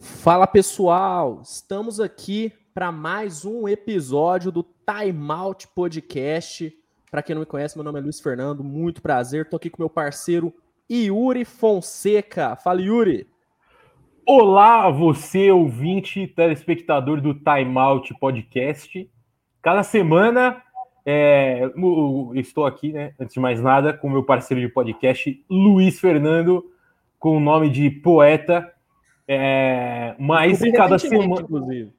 [0.00, 6.76] Fala pessoal, estamos aqui para mais um episódio do Time Out Podcast.
[7.10, 9.44] Para quem não me conhece, meu nome é Luiz Fernando, muito prazer.
[9.44, 10.52] Estou aqui com meu parceiro
[10.90, 12.56] Yuri Fonseca.
[12.56, 13.26] Fala, Yuri.
[14.26, 19.08] Olá, você ouvinte, telespectador do Time Out Podcast.
[19.62, 20.60] Cada semana
[21.06, 21.70] é,
[22.34, 26.64] estou aqui, né, antes de mais nada, com meu parceiro de podcast, Luiz Fernando,
[27.18, 28.74] com o nome de poeta.
[29.26, 31.42] É, mas cada semana.
[31.42, 31.92] Inclusive.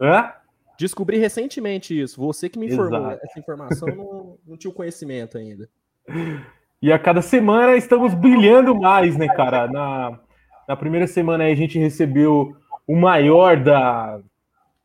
[0.00, 0.32] Hã?
[0.78, 2.20] Descobri recentemente isso.
[2.20, 3.20] Você que me informou Exato.
[3.24, 5.68] essa informação, não, não tinha o conhecimento ainda.
[6.82, 9.66] E a cada semana estamos brilhando mais, né, cara?
[9.66, 10.20] Na,
[10.68, 12.54] na primeira semana aí a gente recebeu
[12.86, 14.20] o maior da,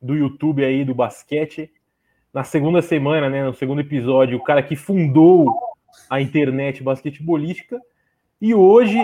[0.00, 1.70] do YouTube aí do basquete.
[2.32, 5.54] Na segunda semana, né, no segundo episódio, o cara que fundou
[6.08, 7.78] a internet basquetebolística.
[8.40, 8.98] E hoje,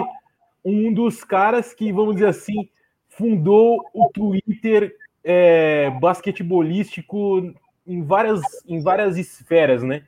[0.65, 2.71] um dos caras que, vamos dizer assim,
[3.19, 7.53] fundou o Twitter é, basquetebolístico
[7.85, 10.05] em várias, em várias esferas, né?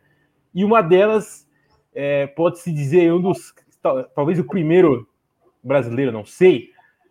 [0.54, 1.46] E uma delas
[1.92, 3.52] é, pode-se dizer um dos,
[4.14, 5.08] talvez o primeiro
[5.62, 6.70] brasileiro, não sei,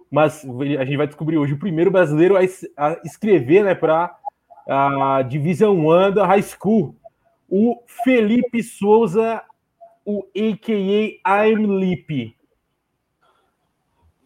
[0.10, 0.46] mas
[0.80, 2.40] a gente vai descobrir hoje o primeiro brasileiro a,
[2.78, 4.18] a escrever, né, para
[4.68, 6.96] a Division One da High School,
[7.48, 9.44] o Felipe Souza,
[10.06, 12.36] o AKA I'm Lip.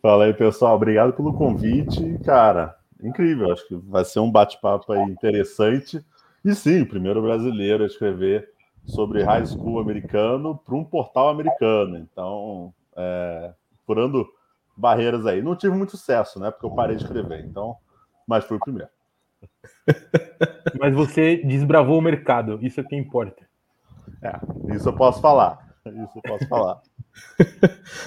[0.03, 0.75] Fala aí, pessoal.
[0.75, 2.19] Obrigado pelo convite.
[2.25, 3.49] Cara, incrível.
[3.53, 6.05] Acho que vai ser um bate-papo interessante.
[6.43, 8.49] E sim, o primeiro brasileiro a escrever
[8.85, 11.97] sobre high school americano para um portal americano.
[11.97, 13.53] Então, é,
[13.87, 14.27] furando
[14.75, 15.41] barreiras aí.
[15.41, 16.51] Não tive muito sucesso, né?
[16.51, 17.45] Porque eu parei de escrever.
[17.45, 17.77] Então,
[18.27, 18.89] mas fui o primeiro.
[20.79, 23.45] Mas você desbravou o mercado, isso é que importa.
[24.21, 25.72] É, isso eu posso falar.
[25.85, 26.81] Isso eu posso falar.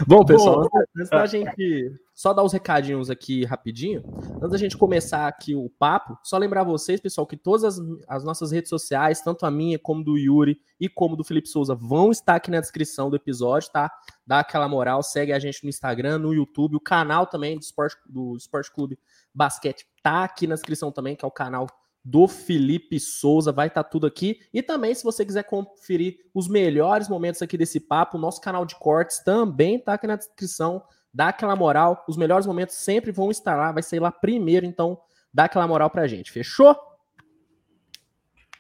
[0.06, 4.03] Bom, pessoal, Bom, antes da gente só dar os recadinhos aqui rapidinho,
[4.37, 7.78] antes da gente começar aqui o papo, só lembrar vocês, pessoal, que todas as,
[8.09, 11.75] as nossas redes sociais, tanto a minha como do Yuri e como do Felipe Souza,
[11.75, 13.93] vão estar aqui na descrição do episódio, tá?
[14.26, 17.97] Dá aquela moral, segue a gente no Instagram, no YouTube, o canal também do Esporte,
[18.06, 18.98] do Esporte Clube
[19.34, 21.66] Basquete tá aqui na descrição também, que é o canal
[22.06, 24.39] do Felipe Souza, vai estar tá tudo aqui.
[24.55, 28.65] E também, se você quiser conferir os melhores momentos aqui desse papo, o nosso canal
[28.65, 30.84] de cortes também tá aqui na descrição.
[31.12, 34.97] Dá aquela moral, os melhores momentos sempre vão estar lá, vai ser lá primeiro, então
[35.34, 36.77] dá aquela moral pra gente, fechou?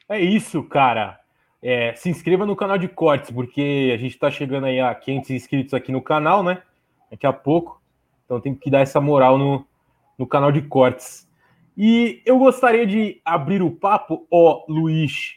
[0.08, 1.20] É isso, cara.
[1.62, 5.30] É, se inscreva no canal de cortes, porque a gente tá chegando aí a 500
[5.30, 6.62] inscritos aqui no canal, né?
[7.08, 7.80] Daqui a pouco.
[8.24, 9.64] Então tem que dar essa moral no,
[10.18, 11.25] no canal de cortes.
[11.76, 15.34] E eu gostaria de abrir o papo, ó, Luiz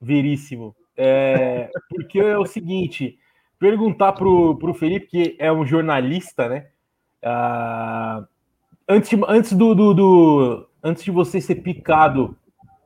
[0.00, 3.18] Veríssimo, é, porque é o seguinte:
[3.58, 6.66] perguntar para o Felipe, que é um jornalista, né?
[7.24, 8.26] Uh,
[8.88, 12.36] antes, antes, do, do, do, antes de você ser picado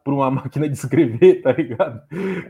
[0.05, 2.03] por uma máquina de escrever, tá ligado?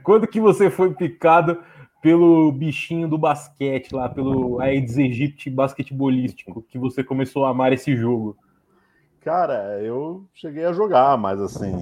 [0.02, 1.60] Quando que você foi picado
[2.02, 7.96] pelo bichinho do basquete lá, pelo Aedes aegypti basquetebolístico, que você começou a amar esse
[7.96, 8.36] jogo?
[9.26, 11.72] Cara, eu cheguei a jogar, mas assim,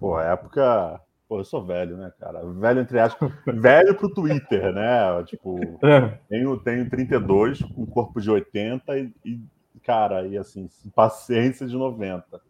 [0.00, 1.00] pô, época.
[1.28, 2.44] Pô, eu sou velho, né, cara?
[2.44, 5.22] Velho, entre aspas, velho pro Twitter, né?
[5.22, 5.56] Tipo,
[5.86, 6.18] é.
[6.28, 9.40] tenho, tenho 32, com corpo de 80 e, e,
[9.84, 12.40] cara, e assim, paciência de 90.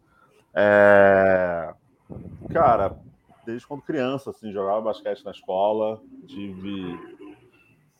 [0.55, 1.71] É...
[2.49, 2.97] Cara,
[3.45, 6.97] desde quando criança, assim, jogava basquete na escola, tive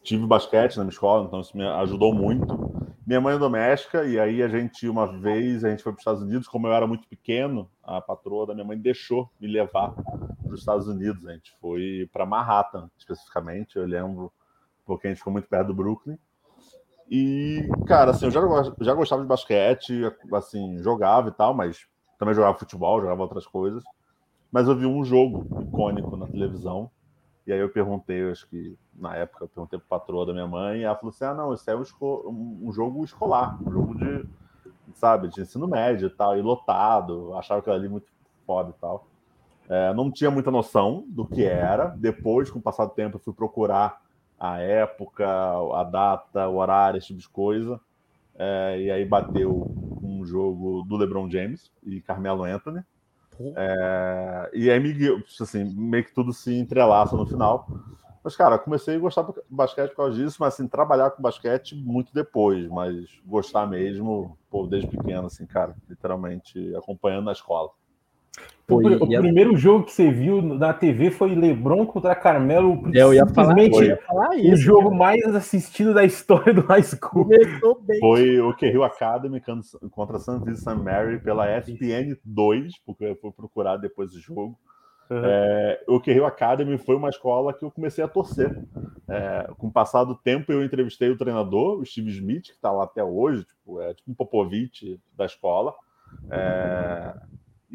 [0.01, 2.64] tive basquete na minha escola, então isso me ajudou muito.
[3.05, 6.01] Minha mãe é doméstica, e aí a gente, uma vez, a gente foi para os
[6.01, 9.91] Estados Unidos, como eu era muito pequeno, a patroa da minha mãe deixou me levar
[9.91, 11.23] para os Estados Unidos.
[11.27, 14.33] A gente foi para Manhattan, especificamente, eu lembro,
[14.83, 16.17] porque a gente ficou muito perto do Brooklyn.
[17.07, 18.41] E, cara, assim, eu já,
[18.81, 20.01] já gostava de basquete,
[20.33, 21.85] assim, jogava e tal, mas
[22.17, 23.83] também jogava futebol, jogava outras coisas.
[24.51, 26.89] Mas eu vi um jogo icônico na televisão,
[27.45, 30.79] e aí eu perguntei, acho que na época, eu perguntei para patroa da minha mãe,
[30.79, 34.25] e ela falou assim: ah, não, isso é um, um jogo escolar, um jogo de,
[34.95, 38.07] sabe, de ensino médio e tal, e lotado, achava aquilo ali muito
[38.45, 39.07] foda e tal.
[39.67, 41.87] É, não tinha muita noção do que era.
[41.87, 44.01] Depois, com o passar do tempo, eu fui procurar
[44.39, 47.79] a época, a data, o horário, esse tipo de coisa.
[48.37, 49.71] É, e aí bateu
[50.03, 52.81] um jogo do LeBron James e Carmelo Anthony.
[53.55, 54.79] É, e aí,
[55.41, 57.67] assim, meio que tudo se entrelaça no final.
[58.23, 61.75] Mas, cara, comecei a gostar do basquete por causa disso, mas, assim, trabalhar com basquete
[61.75, 67.69] muito depois, mas gostar mesmo, pô, desde pequeno, assim, cara, literalmente acompanhando na escola.
[68.67, 72.81] Foi, o, o primeiro jogo que você viu na TV foi LeBron contra Carmelo.
[72.93, 74.53] Eu ia falar, eu ia falar isso.
[74.53, 74.95] O jogo cara.
[74.95, 77.29] mais assistido da história do High School.
[77.99, 79.39] Foi o que Rio Academy
[79.91, 84.57] contra San Vincent Mary pela ESPN 2, porque eu fui procurar depois do jogo.
[85.11, 85.21] Uhum.
[85.23, 88.63] É, o que Rio Academy foi uma escola que eu comecei a torcer.
[89.07, 92.71] É, com o passar do tempo, eu entrevistei o treinador, o Steve Smith, que está
[92.71, 95.75] lá até hoje, tipo, é tipo um Popovich da escola.
[96.31, 97.13] É,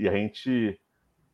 [0.00, 0.80] e a gente,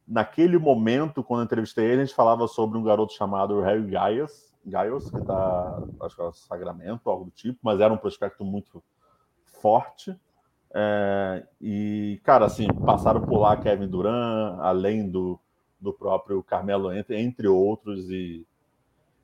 [0.07, 4.55] naquele momento, quando eu entrevistei ele, a gente falava sobre um garoto chamado Harry Gaius,
[4.65, 8.83] Gaius que está, acho que é Sagramento, algo do tipo, mas era um prospecto muito
[9.45, 10.19] forte.
[10.75, 15.41] É, e, cara, assim, passaram por lá Kevin Durant, além do
[15.79, 18.47] do próprio Carmelo entre, entre outros, e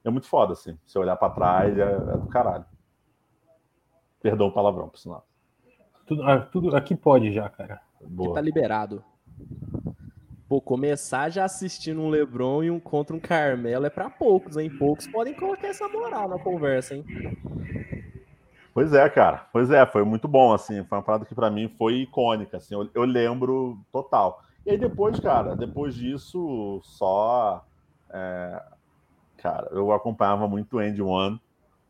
[0.04, 0.78] é muito foda, assim.
[0.86, 2.64] Se olhar para trás, é, é, do caralho.
[4.20, 5.26] Perdão o palavrão, por sinal.
[6.06, 7.80] Tudo, ah, tudo aqui pode já, cara.
[8.00, 8.28] Boa.
[8.28, 9.04] Aqui tá liberado.
[10.48, 14.70] Pô, começar já assistindo um LeBron e um contra um Carmelo é para poucos, hein?
[14.78, 17.06] Poucos podem colocar essa moral na conversa, hein?
[18.74, 19.48] Pois é, cara.
[19.52, 20.84] Pois é, foi muito bom, assim.
[20.84, 22.74] Foi uma parada que para mim foi icônica, assim.
[22.74, 24.42] Eu, eu lembro total.
[24.64, 27.64] E aí depois, cara, depois disso, só.
[28.10, 28.62] É,
[29.38, 31.40] cara, eu acompanhava muito End One,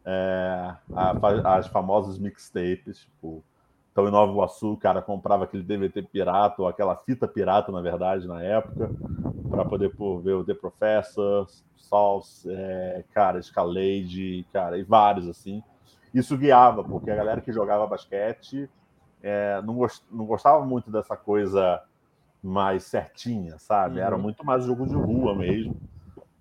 [0.04, 3.44] é, a, as famosas mixtapes, tipo.
[3.92, 7.82] Então, em Nova Iguaçu, o cara comprava aquele DVD pirata, ou aquela fita pirata, na
[7.82, 8.90] verdade, na época,
[9.50, 11.46] para poder pô, ver o The Professor,
[11.76, 15.62] Sauce, é, cara, Escalade, cara, e vários, assim.
[16.14, 18.68] Isso guiava, porque a galera que jogava basquete
[19.22, 21.80] é, não, gost, não gostava muito dessa coisa
[22.42, 24.00] mais certinha, sabe?
[24.00, 24.06] Uhum.
[24.06, 25.76] Era muito mais jogo de rua mesmo.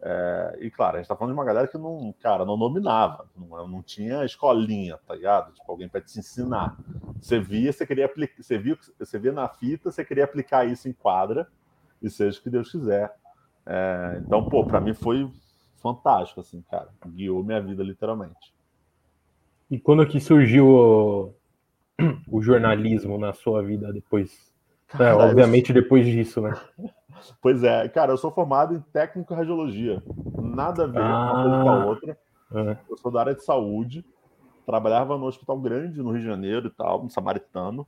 [0.03, 3.27] É, e claro, a gente tá falando de uma galera que não, cara, não dominava,
[3.37, 5.53] não, não tinha escolinha, tá ligado?
[5.53, 6.75] Tipo, alguém para te ensinar.
[7.21, 10.89] Você via, você queria aplicar, você via, você via na fita, você queria aplicar isso
[10.89, 11.47] em quadra,
[12.01, 13.13] e seja o que Deus quiser.
[13.65, 15.29] É, então, pô, para mim foi
[15.77, 16.89] fantástico, assim, cara.
[17.07, 18.53] Guiou minha vida literalmente.
[19.69, 21.35] E quando que surgiu o,
[22.27, 24.51] o jornalismo na sua vida depois
[24.99, 26.53] é, obviamente depois disso, né?
[27.41, 30.01] Pois é, cara, eu sou formado em técnico radiologia.
[30.41, 32.17] Nada a ver ah, uma coisa com a outra.
[32.53, 32.77] É.
[32.89, 34.05] Eu sou da área de saúde,
[34.65, 37.87] trabalhava no hospital grande no Rio de Janeiro e tal, no Samaritano.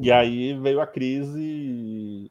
[0.00, 2.30] E aí veio a crise.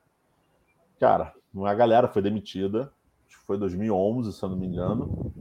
[1.00, 2.92] Cara, uma galera foi demitida.
[3.28, 5.34] Acho que foi 2011, se eu não me engano.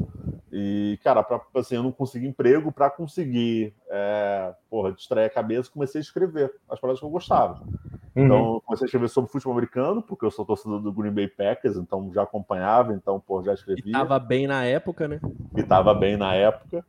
[0.56, 5.68] E, cara, pra, assim, eu não consegui emprego para conseguir, é, porra, distrair a cabeça,
[5.68, 7.60] comecei a escrever as palavras que eu gostava.
[8.14, 8.24] Uhum.
[8.24, 11.76] Então, comecei a escrever sobre futebol americano, porque eu sou torcedor do Green Bay Packers,
[11.76, 13.84] então já acompanhava, então, pô, já escrevia.
[13.84, 15.20] E tava bem na época, né?
[15.56, 16.86] E tava bem na época.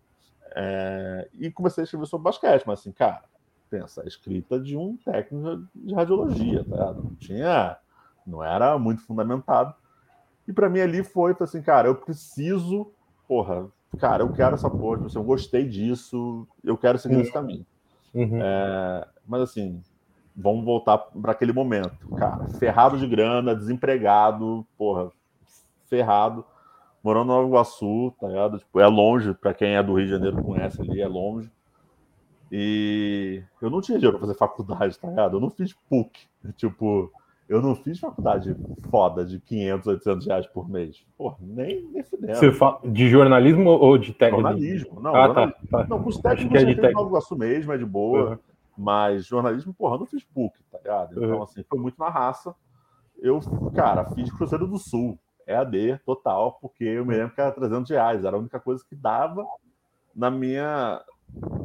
[0.55, 1.27] É...
[1.33, 3.23] E comecei a escrever sobre basquete, mas assim, cara,
[3.67, 6.93] pensa, a escrita de um técnico de radiologia, tá?
[6.93, 7.77] Não tinha.
[8.27, 9.73] Não era muito fundamentado.
[10.47, 12.91] E para mim ali foi, assim, cara, eu preciso,
[13.27, 13.67] porra,
[13.97, 17.21] cara, eu quero essa porra, tipo assim, eu gostei disso, eu quero seguir uhum.
[17.21, 17.65] esse caminho.
[18.13, 18.39] Uhum.
[18.41, 19.07] É...
[19.27, 19.81] Mas assim,
[20.35, 22.07] vamos voltar para aquele momento.
[22.15, 25.11] Cara, ferrado de grana, desempregado, porra,
[25.85, 26.45] ferrado,
[27.03, 28.59] morando no Nova Iguaçu, tá ligado?
[28.59, 31.51] Tipo, é longe, para quem é do Rio de Janeiro conhece ali, é longe.
[32.51, 35.37] E eu não tinha dinheiro para fazer faculdade, tá ligado?
[35.37, 36.27] Eu não fiz PUC.
[36.55, 37.11] Tipo,
[37.47, 38.55] eu não fiz faculdade
[38.89, 41.05] foda de 500, 800 reais por mês.
[41.17, 42.35] Porra, nem, nem fudendo.
[42.35, 44.41] Você fala de jornalismo ou de técnico?
[44.41, 44.99] Jornalismo.
[44.99, 45.67] Não, ah, jornalismo.
[45.69, 45.87] Tá, tá.
[45.87, 46.93] Não, curso técnico é de técnico.
[46.93, 48.31] Nova Iguaçu mesmo, é de boa.
[48.31, 48.37] Uhum.
[48.77, 51.11] Mas jornalismo, porra, não fiz PUC, tá ligado?
[51.11, 51.43] Então, uhum.
[51.43, 52.53] assim, foi muito na raça.
[53.21, 53.39] Eu,
[53.73, 58.25] cara, fiz Cruzeiro do Sul, EAD total, porque eu me lembro que era 300 reais,
[58.25, 59.45] era a única coisa que dava
[60.13, 61.01] na minha,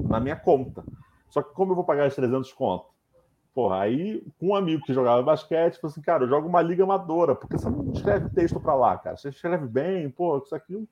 [0.09, 0.85] na minha conta.
[1.29, 2.87] Só que como eu vou pagar os 300 conto?
[3.61, 6.83] Porra, aí com um amigo que jogava basquete, falou assim, cara, eu jogo uma liga
[6.83, 9.19] amadora, porque você não escreve texto para lá, cara.
[9.19, 10.88] Você escreve bem, pô, isso aqui.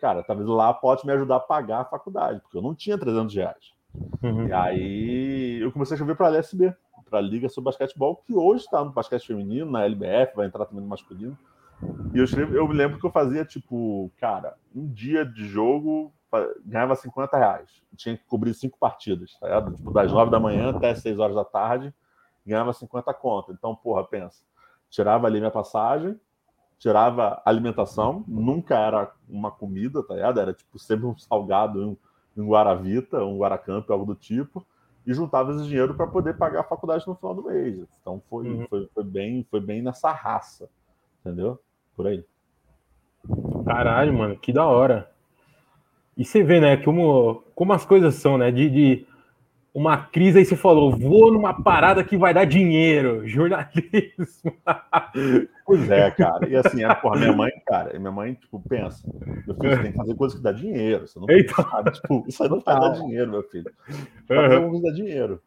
[0.00, 3.32] Cara, talvez lá pode me ajudar a pagar a faculdade, porque eu não tinha 300
[3.36, 3.72] reais.
[4.20, 4.48] Uhum.
[4.48, 6.74] E aí eu comecei a escrever para a LSB,
[7.08, 10.66] para a Liga sobre Basquetebol, que hoje está no basquete feminino, na LBF, vai entrar
[10.66, 11.38] também no masculino.
[12.12, 16.12] E eu, escrevi, eu me lembro que eu fazia, tipo, cara, um dia de jogo
[16.66, 17.70] ganhava 50 reais.
[17.96, 19.76] Tinha que cobrir cinco partidas, tá ligado?
[19.76, 21.94] Tipo, das 9 da manhã até 6 horas da tarde,
[22.48, 23.54] ganhava 50 contas.
[23.54, 24.42] Então, porra, pensa.
[24.90, 26.18] Tirava ali minha passagem,
[26.78, 30.40] tirava alimentação, nunca era uma comida, tá ligado?
[30.40, 31.90] Era tipo sempre um salgado,
[32.36, 34.64] um, um Guaravita, um Guaracamp, algo do tipo,
[35.06, 37.86] e juntava esse dinheiro para poder pagar a faculdade no final do mês.
[38.00, 38.66] Então foi, uhum.
[38.68, 40.70] foi, foi, bem, foi bem nessa raça,
[41.20, 41.58] entendeu?
[41.96, 42.24] Por aí.
[43.64, 45.10] Caralho, mano, que da hora.
[46.16, 48.50] E você vê, né, como, como as coisas são, né?
[48.50, 49.06] De, de
[49.74, 54.52] uma crise, aí você falou, vou numa parada que vai dar dinheiro, jornalismo.
[55.64, 56.48] Pois é, cara.
[56.48, 59.06] E assim, a, porra, minha mãe, cara, e minha mãe, tipo, pensa,
[59.46, 61.06] meu filho, você tem que fazer coisa que dá dinheiro.
[61.06, 61.62] Você não Eita.
[61.62, 63.70] sabe, tipo, isso aí não vai dar dinheiro, meu filho.
[64.28, 65.42] Vai fazer coisa que dá dinheiro.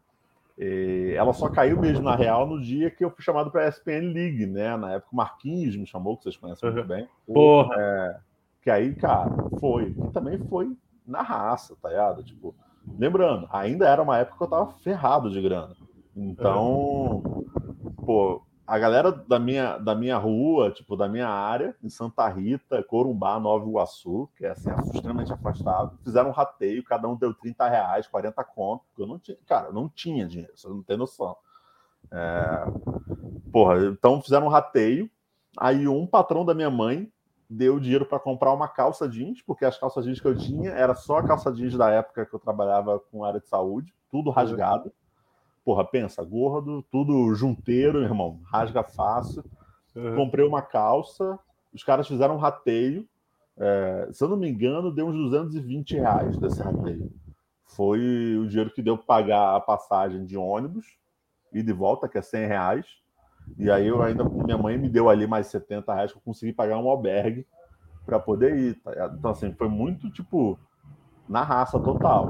[0.57, 3.69] E ela só caiu mesmo na real no dia que eu fui chamado para a
[3.69, 4.77] ESPN League, né?
[4.77, 7.07] Na época o Marquinhos me chamou, que vocês conhecem muito bem.
[7.25, 7.73] Porra.
[7.79, 8.17] É,
[8.61, 9.95] que aí, cara, foi.
[9.97, 10.71] E também foi
[11.07, 12.23] na raça, tá ligado?
[12.23, 12.53] Tipo,
[12.97, 15.75] lembrando, ainda era uma época que eu tava ferrado de grana.
[16.15, 17.21] Então,
[18.05, 22.81] pô, a galera da minha, da minha rua, tipo, da minha área, em Santa Rita,
[22.83, 27.67] Corumbá, Nova Iguaçu, que é assim, extremamente afastado, fizeram um rateio, cada um deu 30
[27.67, 30.95] reais, 40 conto, porque eu não tinha, cara, eu não tinha dinheiro, você não tem
[30.95, 31.35] noção.
[32.11, 32.65] É,
[33.51, 35.09] porra, então fizeram um rateio,
[35.57, 37.11] aí um patrão da minha mãe
[37.51, 40.95] deu dinheiro para comprar uma calça jeans, porque as calças jeans que eu tinha era
[40.95, 44.89] só a calça jeans da época que eu trabalhava com área de saúde, tudo rasgado.
[45.65, 49.43] Porra, pensa, gordo, tudo junteiro, irmão, rasga fácil.
[49.93, 50.15] Uhum.
[50.15, 51.37] Comprei uma calça,
[51.73, 53.05] os caras fizeram um rateio.
[53.57, 57.11] é, se eu não me engano, deu uns 220 reais desse rateio.
[57.65, 60.85] Foi o dinheiro que deu para pagar a passagem de ônibus
[61.51, 62.85] e de volta, que é 100 reais.
[63.57, 66.51] E aí eu ainda, minha mãe me deu ali mais 70 reais que eu consegui
[66.53, 67.45] pagar um albergue
[68.05, 68.75] para poder ir.
[68.81, 69.13] tá?
[69.17, 70.57] Então, assim, foi muito tipo
[71.29, 72.29] na raça total.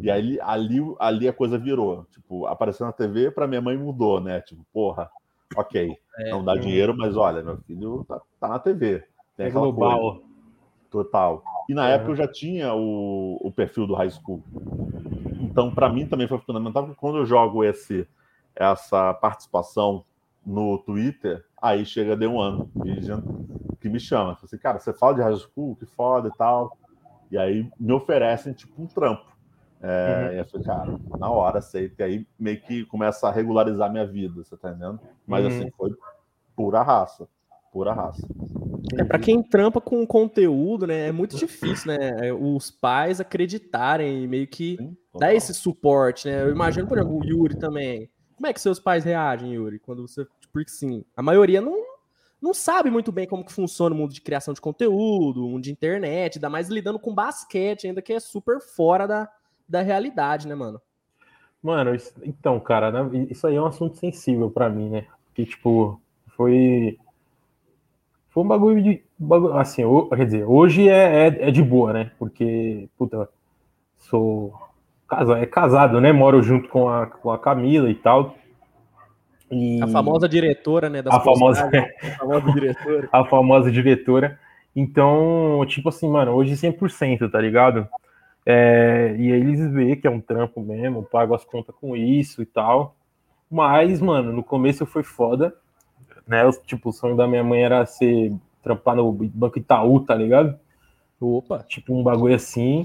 [0.00, 2.04] E aí ali, ali a coisa virou.
[2.10, 4.40] Tipo, apareceu na TV, para minha mãe mudou, né?
[4.40, 5.10] Tipo, porra,
[5.56, 9.04] ok, É, não dá dinheiro, mas olha, meu filho tá, tá na TV.
[9.36, 9.76] Tem É aquela coisa.
[9.76, 10.22] global.
[10.90, 11.42] Total.
[11.68, 11.94] E na É.
[11.94, 14.42] época eu já tinha o, o perfil do high school.
[15.40, 18.06] Então, para mim também foi fundamental, porque quando eu jogo esse,
[18.54, 20.04] essa participação
[20.46, 22.68] no Twitter, aí chega de um ano
[23.80, 24.34] que me chama.
[24.34, 26.76] Fala assim, cara, você fala de high school, que foda e tal.
[27.30, 29.24] E aí me oferecem tipo um trampo.
[29.82, 31.98] É, E eu falei, cara, na hora aceito.
[32.00, 35.00] E aí meio que começa a regularizar minha vida, você tá entendendo?
[35.26, 35.48] Mas Uhum.
[35.48, 35.90] assim, foi
[36.56, 37.28] pura raça.
[37.72, 38.26] Pura raça.
[38.98, 44.28] É, para quem trampa com conteúdo, né, é muito difícil, né, os pais acreditarem e
[44.28, 46.42] meio que Sim, dar esse suporte, né?
[46.42, 48.08] Eu imagino, por exemplo, o Yuri também.
[48.36, 51.82] Como é que seus pais reagem, Yuri, quando você, porque sim, a maioria não
[52.42, 55.62] não sabe muito bem como que funciona o mundo de criação de conteúdo, o mundo
[55.64, 59.30] de internet, ainda mais lidando com basquete, ainda que é super fora da,
[59.66, 60.78] da realidade, né, mano?
[61.62, 65.06] Mano, isso- então, cara, né, isso aí é um assunto sensível pra mim, né?
[65.28, 65.98] Porque, tipo,
[66.36, 66.98] foi.
[68.28, 69.02] Foi um bagulho de.
[69.18, 72.12] bagulho- assim, quer dizer, hoje é, é, é de boa, né?
[72.18, 73.28] Porque, puta,
[73.98, 74.54] sou.
[75.16, 76.12] Casa, é casado, né?
[76.12, 78.36] Moro junto com a, com a Camila e tal.
[79.50, 83.08] E A famosa diretora, né, a famosa, postagens, a famosa diretora.
[83.12, 84.38] a famosa diretora.
[84.74, 87.86] Então, tipo assim, mano, hoje 100%, tá ligado?
[88.46, 92.46] É, e eles veem que é um trampo mesmo, pago as contas com isso e
[92.46, 92.96] tal.
[93.50, 95.54] Mas, mano, no começo foi foda,
[96.26, 96.44] né?
[96.44, 100.58] Os- Tipo, o sonho da minha mãe era ser trampar no Banco Itaú, tá ligado?
[101.20, 101.64] Opa.
[101.68, 102.84] Tipo, um bagulho assim.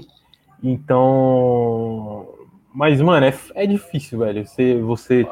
[0.62, 2.28] Então.
[2.72, 4.46] Mas, mano, é, é difícil, velho.
[4.46, 4.80] Você.
[4.80, 5.28] você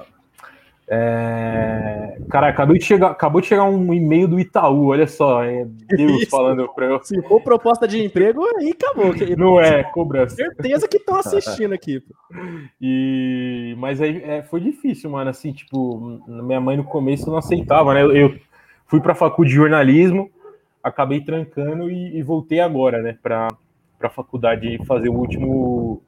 [0.91, 2.17] é...
[2.31, 5.45] Cara, acabou de, chegar, acabou de chegar um e-mail do Itaú, olha só.
[5.45, 6.31] É Deus Isso.
[6.31, 7.05] falando pra eu.
[7.05, 9.13] Se for proposta de emprego, aí acabou.
[9.37, 10.35] Não é, cobrança.
[10.35, 12.03] Certeza que estão assistindo aqui.
[12.81, 13.75] E...
[13.79, 15.29] Mas aí é, foi difícil, mano.
[15.29, 18.03] Assim, tipo, minha mãe no começo não aceitava, né?
[18.03, 18.39] Eu, eu
[18.87, 20.31] fui pra faculdade de jornalismo,
[20.83, 23.19] acabei trancando e, e voltei agora, né?
[23.23, 23.49] Pra,
[23.99, 26.03] pra faculdade fazer o último,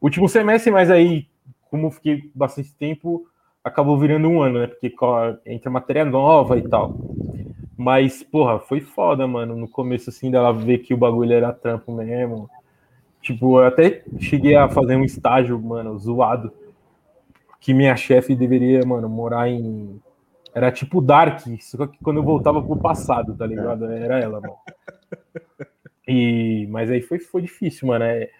[0.00, 1.26] último semestre, mas aí,
[1.70, 3.26] como fiquei bastante tempo,
[3.62, 4.66] acabou virando um ano, né?
[4.66, 4.94] Porque
[5.46, 6.96] entra matéria nova e tal.
[7.76, 9.56] Mas, porra, foi foda, mano.
[9.56, 12.48] No começo, assim, dela ver que o bagulho era trampo mesmo.
[13.20, 16.52] Tipo, eu até cheguei a fazer um estágio, mano, zoado.
[17.60, 20.00] Que minha chefe deveria, mano, morar em.
[20.54, 23.90] Era tipo Dark, só que quando eu voltava pro passado, tá ligado?
[23.90, 24.54] Era ela, mano.
[26.06, 26.66] E...
[26.70, 28.04] Mas aí foi, foi difícil, mano.
[28.04, 28.30] É,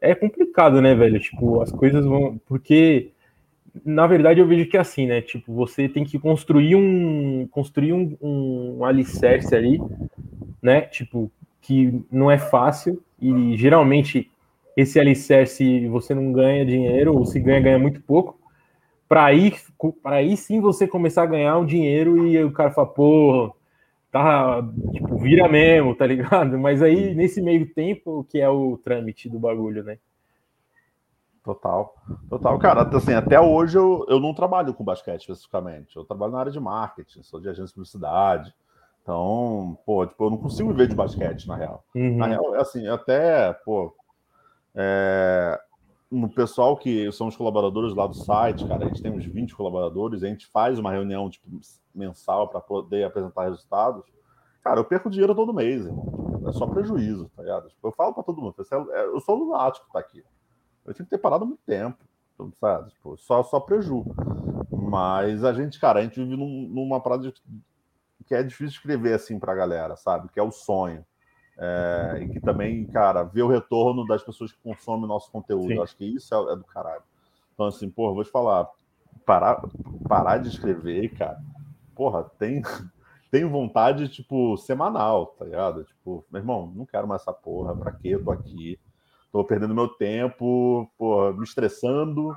[0.00, 1.20] é complicado, né, velho?
[1.20, 2.40] Tipo, as coisas vão.
[2.46, 3.10] Porque,
[3.84, 5.20] na verdade, eu vejo que é assim, né?
[5.20, 7.46] Tipo, você tem que construir um.
[7.50, 9.80] Construir um, um alicerce ali,
[10.62, 10.82] né?
[10.82, 13.02] Tipo, que não é fácil.
[13.20, 14.30] E geralmente
[14.76, 18.38] esse alicerce você não ganha dinheiro, ou se ganha, ganha muito pouco.
[19.08, 19.52] Para aí,
[20.04, 23.54] aí sim você começar a ganhar um dinheiro e o cara fala, pô,
[24.10, 24.62] tá,
[24.92, 26.56] tipo, vira mesmo, tá ligado?
[26.58, 29.98] Mas aí, nesse meio tempo, que é o trâmite do bagulho, né?
[31.42, 31.94] Total.
[32.28, 35.96] Total, cara, assim, até hoje eu, eu não trabalho com basquete especificamente.
[35.96, 38.54] Eu trabalho na área de marketing, sou de agência de publicidade.
[39.02, 41.82] Então, pô, tipo, eu não consigo viver de basquete, na real.
[41.94, 42.18] Uhum.
[42.18, 43.94] Na real, assim, até, pô,
[44.74, 45.58] é,
[46.10, 49.54] no pessoal que são os colaboradores lá do site, cara, a gente tem uns 20
[49.54, 51.46] colaboradores, a gente faz uma reunião tipo,
[51.94, 54.04] mensal para poder apresentar resultados.
[54.62, 56.42] Cara, eu perco dinheiro todo mês, irmão.
[56.46, 57.68] É só prejuízo, tá ligado?
[57.68, 58.54] Tipo, eu falo para todo mundo,
[58.92, 60.24] é, eu sou lunático que tá aqui.
[60.84, 61.98] Eu tinha que ter parado muito tempo,
[62.58, 62.90] sabe?
[62.90, 64.04] Tipo, só, só preju.
[64.70, 67.32] Mas a gente, cara, a gente vive num, numa parada
[68.26, 70.28] que é difícil escrever assim pra galera, sabe?
[70.28, 71.04] Que é o sonho.
[71.62, 75.82] É, e que também, cara, vê o retorno das pessoas que consomem nosso conteúdo.
[75.82, 77.02] Acho que isso é, é, do caralho.
[77.52, 78.66] Então, assim, porra, vou te falar,
[79.26, 79.60] parar,
[80.08, 81.38] parar de escrever, cara,
[81.94, 82.62] porra, tem,
[83.30, 85.84] tem vontade, tipo, semanal, tá ligado?
[85.84, 88.08] Tipo, meu irmão, não quero mais essa porra, pra quê?
[88.08, 88.80] Eu tô aqui,
[89.30, 92.34] tô perdendo meu tempo, porra, me estressando,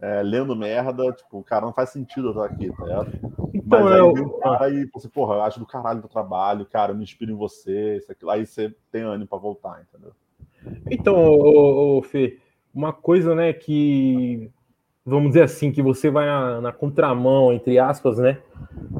[0.00, 3.49] é, lendo merda, tipo, cara, não faz sentido eu estar aqui, tá ligado?
[3.70, 4.12] Então, Mas aí eu...
[4.12, 7.04] vem um cara e você, porra, eu acho do caralho do trabalho, cara, eu me
[7.04, 10.12] inspiro em você, isso aqui, aí você tem ânimo para voltar, entendeu?
[10.90, 12.38] Então, ô, ô, Fê,
[12.74, 14.50] uma coisa, né, que
[15.06, 18.38] vamos dizer assim, que você vai na, na, contramão, entre aspas, né?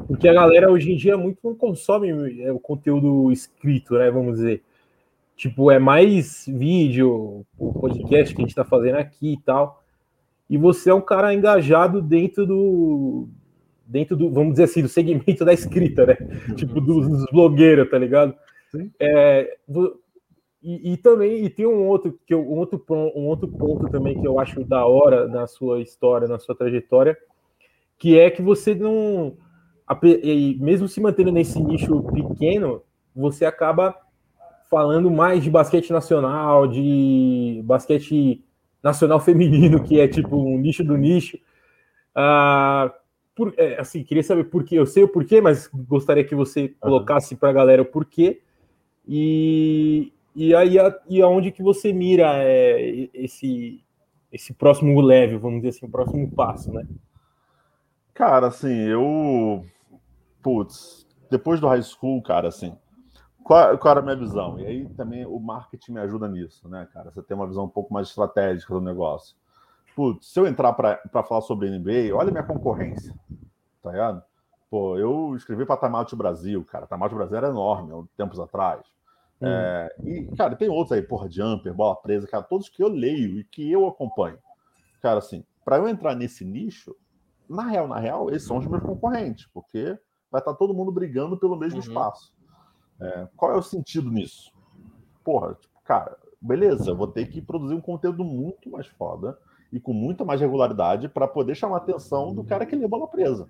[0.07, 4.09] Porque a galera hoje em dia muito não consome é, o conteúdo escrito, né?
[4.09, 4.63] Vamos dizer.
[5.35, 9.81] Tipo, é mais vídeo, o podcast que a gente tá fazendo aqui e tal
[10.51, 13.29] e você é um cara engajado dentro do
[13.91, 16.17] dentro do, vamos dizer assim, do segmento da escrita, né?
[16.55, 18.33] tipo dos, dos blogueiros, tá ligado?
[18.97, 19.57] É,
[20.63, 24.19] e, e, também e tem um outro que eu, um outro um outro ponto também
[24.19, 27.17] que eu acho da hora na sua história, na sua trajetória,
[27.97, 29.35] que é que você não
[30.59, 32.81] mesmo se mantendo nesse nicho pequeno,
[33.13, 33.93] você acaba
[34.69, 38.41] falando mais de basquete nacional, de basquete
[38.81, 41.37] nacional feminino, que é tipo um nicho do nicho.
[42.15, 42.93] Ah,
[43.35, 44.75] por, é, assim, queria saber por quê.
[44.77, 48.41] Eu sei o porquê, mas gostaria que você colocasse para a galera o porquê.
[49.07, 53.83] E, e aí a, e aonde que você mira é, esse
[54.31, 56.87] esse próximo level, vamos dizer assim, o próximo passo, né?
[58.13, 59.65] Cara, assim, eu
[60.41, 62.73] putz, depois do high school, cara, assim,
[63.43, 64.59] qual, qual, era a minha visão?
[64.59, 67.11] E aí também o marketing me ajuda nisso, né, cara?
[67.11, 69.35] Você tem uma visão um pouco mais estratégica do negócio.
[69.95, 73.13] Putz, se eu entrar para falar sobre NBA, olha minha concorrência,
[73.81, 74.23] tá ligado?
[74.69, 76.87] Pô, eu escrevi para Timeout Brasil, cara.
[76.87, 78.81] Timeout Brasil era enorme, tempos atrás.
[79.41, 79.47] Hum.
[79.47, 83.37] É, e, cara, tem outros aí, porra, Jumper, Bola Presa, cara, todos que eu leio
[83.37, 84.37] e que eu acompanho.
[85.01, 86.95] Cara, assim, para eu entrar nesse nicho,
[87.49, 89.97] na real, na real, esses são os meus concorrentes, porque
[90.31, 91.87] vai estar todo mundo brigando pelo mesmo uhum.
[91.87, 92.33] espaço.
[93.01, 94.53] É, qual é o sentido nisso?
[95.23, 99.37] Porra, tipo, cara, beleza, eu vou ter que produzir um conteúdo muito mais foda
[99.71, 103.07] e com muita mais regularidade para poder chamar a atenção do cara que lê bola
[103.07, 103.47] presa.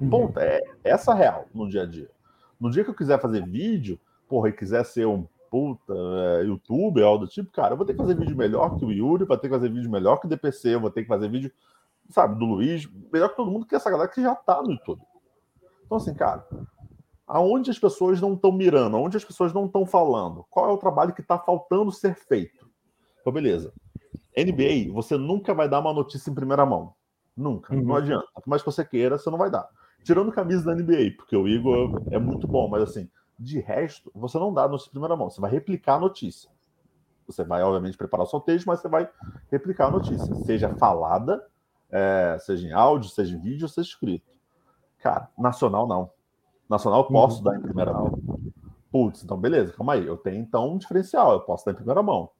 [0.00, 0.10] Uhum.
[0.10, 0.38] Ponto.
[0.38, 2.10] É essa real no dia a dia.
[2.60, 7.04] No dia que eu quiser fazer vídeo, porra, e quiser ser um puta é, youtuber,
[7.04, 9.36] algo do tipo, cara, eu vou ter que fazer vídeo melhor que o Yuri, vou
[9.36, 11.52] ter que fazer vídeo melhor que o DPC, eu vou ter que fazer vídeo,
[12.10, 15.02] sabe, do Luiz, melhor que todo mundo, que essa galera que já tá no YouTube.
[15.84, 16.46] Então, assim, cara,
[17.26, 20.78] aonde as pessoas não estão mirando, aonde as pessoas não estão falando, qual é o
[20.78, 22.68] trabalho que está faltando ser feito.
[23.20, 23.72] Então, beleza.
[24.36, 26.94] NBA, você nunca vai dar uma notícia em primeira mão.
[27.36, 27.74] Nunca.
[27.74, 27.82] Uhum.
[27.82, 28.26] Não adianta.
[28.34, 29.68] Por mais que você queira, você não vai dar.
[30.02, 34.38] Tirando camisa da NBA, porque o Igor é muito bom, mas assim, de resto, você
[34.38, 35.28] não dá a notícia em primeira mão.
[35.28, 36.50] Você vai replicar a notícia.
[37.26, 39.08] Você vai, obviamente, preparar o seu texto, mas você vai
[39.50, 40.34] replicar a notícia.
[40.44, 41.44] Seja falada,
[41.90, 44.30] é, seja em áudio, seja em vídeo, seja escrito.
[44.98, 46.10] Cara, nacional não.
[46.68, 47.44] Nacional eu posso uhum.
[47.44, 48.18] dar em primeira mão.
[48.90, 50.06] Putz, então beleza, calma aí.
[50.06, 52.30] Eu tenho então um diferencial, eu posso dar em primeira mão.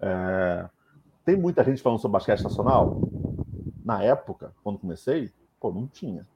[0.00, 0.68] É...
[1.24, 3.00] Tem muita gente falando sobre basquete nacional?
[3.84, 6.26] Na época, quando comecei, pô, não tinha.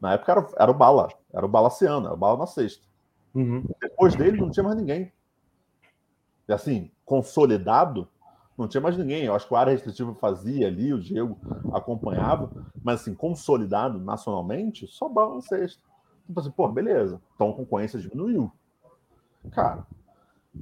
[0.00, 2.86] Na época era, era o Bala, era o Balaciano, era o Bala na sexta.
[3.34, 3.64] Uhum.
[3.80, 5.12] Depois dele não tinha mais ninguém.
[6.48, 8.08] E assim, consolidado,
[8.56, 9.24] não tinha mais ninguém.
[9.24, 11.38] Eu acho que o área restritiva fazia ali, o Diego
[11.72, 12.50] acompanhava,
[12.82, 15.82] mas assim, consolidado nacionalmente, só Bala na sexta.
[16.28, 17.20] Então, assim, pô, beleza.
[17.34, 18.52] Então a concorrência diminuiu.
[19.50, 19.86] Cara,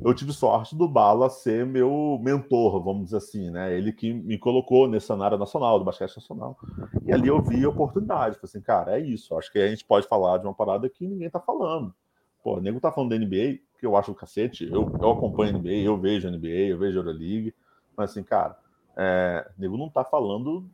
[0.00, 3.76] eu tive sorte do Bala ser meu mentor, vamos dizer assim, né?
[3.76, 6.58] Ele que me colocou nesse cenário nacional, do basquete nacional.
[7.04, 8.36] E ali eu vi a oportunidade.
[8.36, 9.36] Falei assim, cara, é isso.
[9.36, 11.94] Acho que a gente pode falar de uma parada que ninguém tá falando.
[12.42, 14.68] Pô, o nego tá falando da NBA, que eu acho o cacete.
[14.70, 17.54] Eu, eu acompanho a NBA, eu vejo a NBA, eu vejo a Euroleague.
[17.96, 18.56] Mas assim, cara,
[18.96, 20.64] é, o nego não tá falando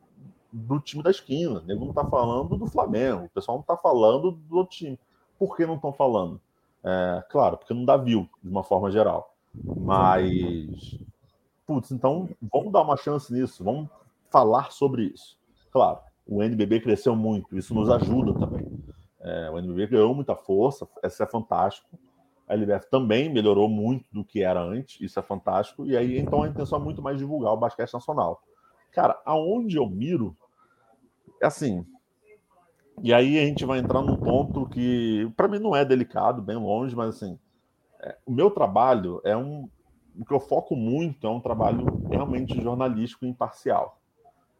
[0.51, 3.75] do time da esquina, o nego não está falando do Flamengo, o pessoal não está
[3.75, 4.99] falando do outro time.
[5.39, 6.39] Por que não estão falando?
[6.83, 9.33] É, claro, porque não dá view, de uma forma geral.
[9.53, 10.99] Mas,
[11.65, 13.89] putz, então vamos dar uma chance nisso, vamos
[14.29, 15.37] falar sobre isso.
[15.71, 18.67] Claro, o NBB cresceu muito, isso nos ajuda também.
[19.21, 21.97] É, o NBB ganhou muita força, isso é fantástico.
[22.47, 25.85] A LBF também melhorou muito do que era antes, isso é fantástico.
[25.85, 28.43] E aí, então, a intenção é muito mais divulgar o basquete nacional.
[28.91, 30.35] Cara, aonde eu miro,
[31.41, 31.85] é assim.
[33.01, 36.55] E aí a gente vai entrar num ponto que, para mim, não é delicado, bem
[36.55, 37.39] longe, mas assim,
[37.99, 39.69] é, o meu trabalho é um.
[40.19, 43.97] O que eu foco muito é um trabalho realmente jornalístico e imparcial.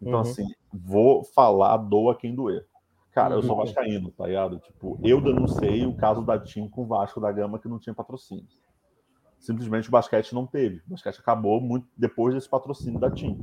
[0.02, 0.22] Então, uhum.
[0.22, 2.66] assim, vou falar, doa quem doer.
[3.12, 3.64] Cara, eu sou uhum.
[3.64, 4.58] vascaíno, tá ligado?
[4.58, 7.94] Tipo, eu denunciei o caso da TIM com o Vasco da Gama que não tinha
[7.94, 8.48] patrocínio.
[9.38, 10.78] Simplesmente o basquete não teve.
[10.88, 13.38] O basquete acabou muito depois desse patrocínio da TIM,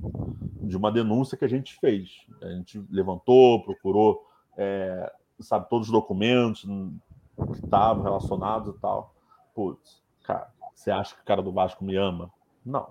[0.62, 2.26] de uma denúncia que a gente fez.
[2.42, 9.14] A gente levantou, procurou, é, sabe, todos os documentos que estavam relacionados e tal.
[9.54, 12.30] Putz, cara, você acha que o cara do Vasco me ama?
[12.64, 12.88] Não.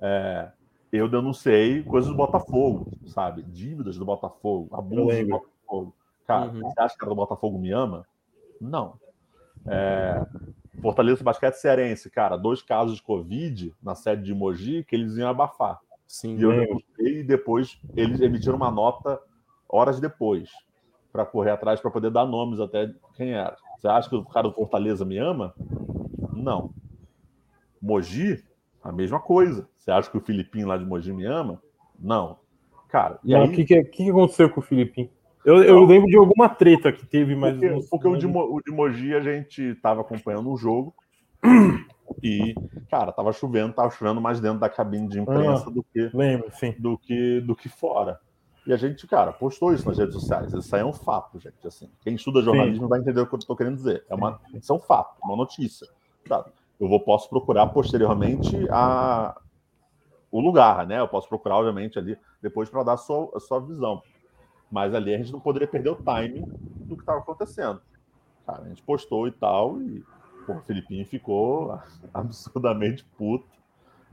[0.00, 0.50] É,
[0.92, 3.42] eu denunciei coisas do Botafogo, sabe?
[3.42, 5.94] Dívidas do Botafogo, abuso do Botafogo.
[6.26, 6.60] Cara, uhum.
[6.60, 8.06] você acha que o cara do Botafogo me ama?
[8.60, 8.94] Não.
[9.66, 10.26] É,
[10.80, 15.28] Fortaleza Basquete Cearense, cara, dois casos de Covid na sede de Mogi que eles iam
[15.28, 15.80] abafar.
[16.06, 19.20] Sim, e eu denunciei e depois eles emitiram uma nota
[19.68, 20.50] horas depois
[21.18, 23.56] para correr atrás para poder dar nomes até quem era.
[23.76, 25.52] Você acha que o cara do Fortaleza me ama?
[26.32, 26.70] Não.
[27.82, 28.44] Mogi,
[28.82, 29.68] a mesma coisa.
[29.76, 31.60] Você acha que o Filipinho lá de Mogi me ama?
[31.98, 32.38] Não.
[32.88, 33.48] Cara, e aí...
[33.48, 35.10] O que, que, que aconteceu com o Filipinho?
[35.44, 37.54] Eu, eu lembro de alguma treta que teve, mas.
[37.54, 40.94] Porque, não, porque o, de, o de Mogi a gente estava acompanhando um jogo
[42.22, 42.54] e,
[42.90, 46.50] cara, tava chovendo, tava chovendo mais dentro da cabine de imprensa ah, do que lembro,
[46.52, 46.74] sim.
[46.78, 48.20] do que do que fora.
[48.68, 50.52] E a gente, cara, postou isso nas redes sociais.
[50.52, 51.66] Isso aí é um fato, gente.
[51.66, 52.88] Assim, quem estuda jornalismo sim.
[52.90, 54.04] vai entender o que eu estou querendo dizer.
[54.10, 55.88] É uma, isso é um fato, uma notícia.
[56.28, 56.44] Tá?
[56.78, 59.40] Eu vou posso procurar posteriormente a,
[60.30, 61.00] o lugar, né?
[61.00, 64.02] Eu posso procurar, obviamente, ali depois para dar a sua, a sua visão.
[64.70, 67.80] Mas ali a gente não poderia perder o timing do que estava acontecendo.
[68.44, 70.04] Cara, a gente postou e tal, e
[70.46, 71.80] pô, o Filipinho ficou
[72.12, 73.48] absurdamente puto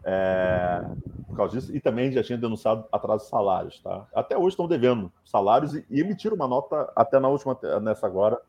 [0.05, 0.85] é,
[1.27, 1.75] por causa disso.
[1.75, 4.05] E também já tinha denunciado atraso de salários, tá?
[4.13, 8.39] Até hoje estão devendo salários e, e emitiram uma nota até na última, nessa agora,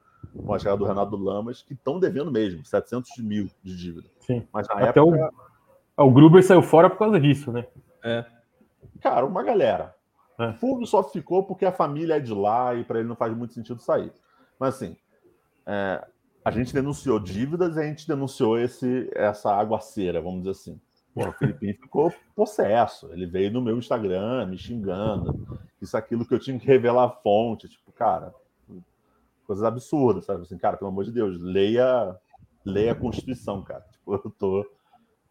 [0.45, 4.09] com a chegada do Renato Lamas, que estão devendo mesmo, 700 mil de dívida.
[4.21, 4.47] Sim.
[4.53, 5.33] Mas na até época...
[5.97, 7.67] O, o Gruber saiu fora por causa disso, né?
[8.05, 8.25] É.
[9.01, 9.95] Cara, uma galera.
[10.39, 10.53] É.
[10.55, 13.55] Fulvio só ficou porque a família é de lá e para ele não faz muito
[13.55, 14.13] sentido sair.
[14.59, 14.97] Mas assim,
[15.65, 16.07] é,
[16.45, 20.81] a gente denunciou dívidas e a gente denunciou esse, essa aguaceira, vamos dizer assim.
[21.17, 23.11] O Felipe ficou possesso.
[23.13, 25.59] Ele veio no meu Instagram me xingando.
[25.81, 27.69] Isso, aquilo que eu tinha que revelar a fonte.
[27.69, 28.35] Tipo, cara,
[29.47, 30.43] coisas absurdas, sabe?
[30.43, 32.15] Assim, cara, pelo amor de Deus, leia,
[32.65, 33.85] leia a Constituição, cara.
[33.93, 34.71] Tipo, eu tô,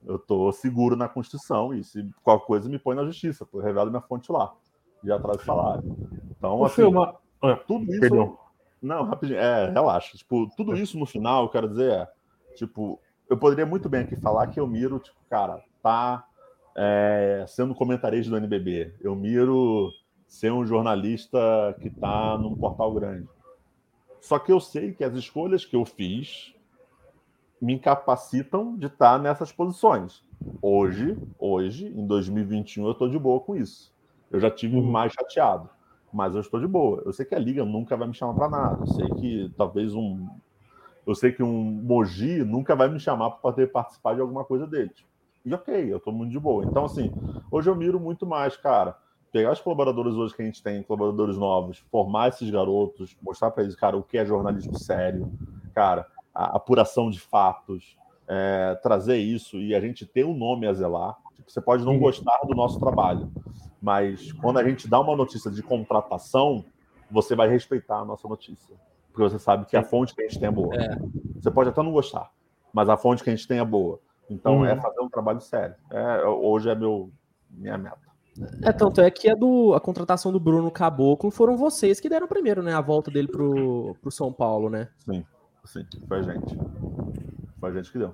[0.05, 3.89] eu tô seguro na Constituição e se qualquer coisa me põe na justiça, eu revelo
[3.89, 4.53] minha fonte lá
[5.03, 5.97] de atraso de salário.
[6.31, 6.81] Então, assim.
[7.41, 8.01] Ah, tudo isso.
[8.01, 8.37] Perdão.
[8.81, 10.17] Não, rapidinho, é, relaxa.
[10.17, 12.07] Tipo, tudo isso no final, eu quero dizer, é,
[12.55, 16.25] tipo, eu poderia muito bem aqui falar que eu miro, tipo, cara, tá
[16.75, 18.95] é, sendo comentarista do NBB.
[18.99, 19.91] Eu miro
[20.25, 21.37] ser um jornalista
[21.79, 23.29] que tá num portal grande.
[24.19, 26.55] Só que eu sei que as escolhas que eu fiz
[27.61, 30.23] me incapacitam de estar nessas posições.
[30.59, 33.93] Hoje, hoje, em 2021, eu estou de boa com isso.
[34.31, 34.89] Eu já tive uhum.
[34.89, 35.69] mais chateado,
[36.11, 37.03] mas eu estou de boa.
[37.05, 38.81] Eu sei que a liga nunca vai me chamar para nada.
[38.81, 40.27] Eu sei que talvez um,
[41.05, 44.65] eu sei que um Moji nunca vai me chamar para poder participar de alguma coisa
[44.65, 45.05] deles.
[45.45, 46.65] E ok, eu estou muito de boa.
[46.65, 47.11] Então assim,
[47.51, 48.97] hoje eu miro muito mais, cara.
[49.31, 53.63] Pegar os colaboradores hoje que a gente tem, colaboradores novos, formar esses garotos, mostrar para
[53.63, 55.29] eles, cara, o que é jornalismo sério,
[55.73, 60.73] cara, a apuração de fatos, é, trazer isso e a gente ter um nome a
[60.73, 61.17] zelar.
[61.35, 63.29] Tipo, você pode não gostar do nosso trabalho,
[63.81, 66.63] mas quando a gente dá uma notícia de contratação,
[67.11, 68.75] você vai respeitar a nossa notícia.
[69.11, 70.75] Porque você sabe que a fonte que a gente tem é boa.
[70.75, 70.97] É.
[71.35, 72.31] Você pode até não gostar,
[72.73, 73.99] mas a fonte que a gente tem é boa.
[74.29, 74.65] Então hum.
[74.65, 75.75] é fazer um trabalho sério.
[75.91, 77.11] É, hoje é meu,
[77.49, 78.05] minha meta.
[78.63, 82.27] É, tanto é que a, do, a contratação do Bruno Caboclo foram vocês que deram
[82.27, 82.73] primeiro, né?
[82.73, 84.89] A volta dele pro, pro São Paulo, né?
[85.05, 85.25] Sim,
[85.63, 86.57] sim, foi a gente.
[87.59, 88.13] Foi a gente que deu.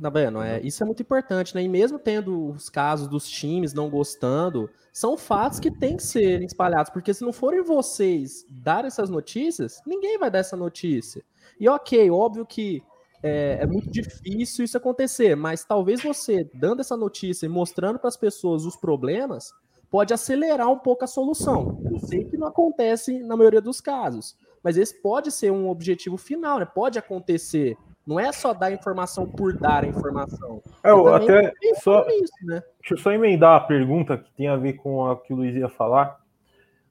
[0.00, 0.42] Tá vendo?
[0.42, 1.62] É, isso é muito importante, né?
[1.62, 6.42] E mesmo tendo os casos dos times não gostando, são fatos que têm que ser
[6.42, 11.24] espalhados, porque se não forem vocês dar essas notícias, ninguém vai dar essa notícia.
[11.58, 12.82] E ok, óbvio que
[13.22, 18.08] é, é muito difícil isso acontecer, mas talvez você dando essa notícia e mostrando para
[18.08, 19.52] as pessoas os problemas
[19.90, 21.80] pode acelerar um pouco a solução.
[21.90, 26.16] Eu sei que não acontece na maioria dos casos, mas esse pode ser um objetivo
[26.16, 26.64] final, né?
[26.64, 27.76] Pode acontecer
[28.06, 30.62] não é só dar informação por dar a informação.
[30.84, 31.52] É, eu até
[31.82, 32.62] só, isso, né?
[32.80, 35.56] Deixa eu só emendar a pergunta que tem a ver com o que o Luiz
[35.56, 36.20] ia falar.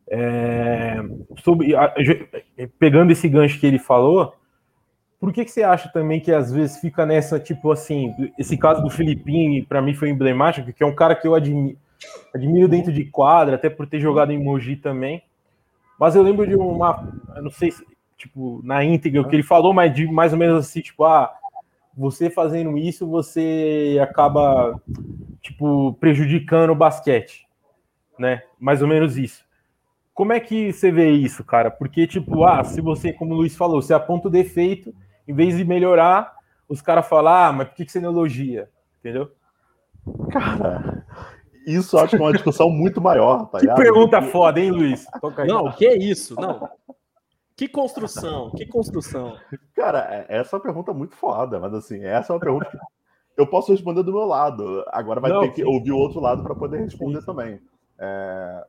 [0.08, 0.98] É,
[1.38, 1.74] sobre,
[2.78, 4.36] pegando esse gancho que ele falou,
[5.26, 8.84] por que, que você acha também que às vezes fica nessa, tipo assim, esse caso
[8.84, 11.76] do Filipinho, para mim foi emblemático, que é um cara que eu admiro,
[12.32, 15.24] Admiro dentro de quadra, até por ter jogado em Mogi também.
[16.00, 17.12] Mas eu lembro de uma,
[17.42, 17.84] não sei se,
[18.16, 21.34] tipo, na íntegra o que ele falou, mas de mais ou menos assim, tipo, ah,
[21.98, 24.80] você fazendo isso, você acaba,
[25.42, 27.48] tipo, prejudicando o basquete,
[28.20, 28.44] né?
[28.60, 29.44] Mais ou menos isso.
[30.14, 31.72] Como é que você vê isso, cara?
[31.72, 34.94] Porque, tipo, ah, se você, como o Luiz falou, você aponta o defeito,
[35.28, 36.36] em vez de melhorar,
[36.68, 38.70] os caras falam, ah, mas por que você não elogia?
[39.00, 39.32] Entendeu?
[40.32, 41.06] Cara,
[41.66, 45.06] isso acho que é uma discussão muito maior, tá Que pergunta foda, hein, Luiz?
[45.48, 46.36] Não, que é isso?
[46.40, 46.70] Não.
[47.56, 49.38] Que construção, que construção.
[49.74, 52.78] Cara, é, essa é uma pergunta muito foda, mas assim, essa é uma pergunta que
[53.38, 54.84] eu posso responder do meu lado.
[54.90, 57.26] Agora vai Não, ter que ouvir o outro lado para poder responder sim.
[57.26, 57.62] também.
[57.98, 58.66] É...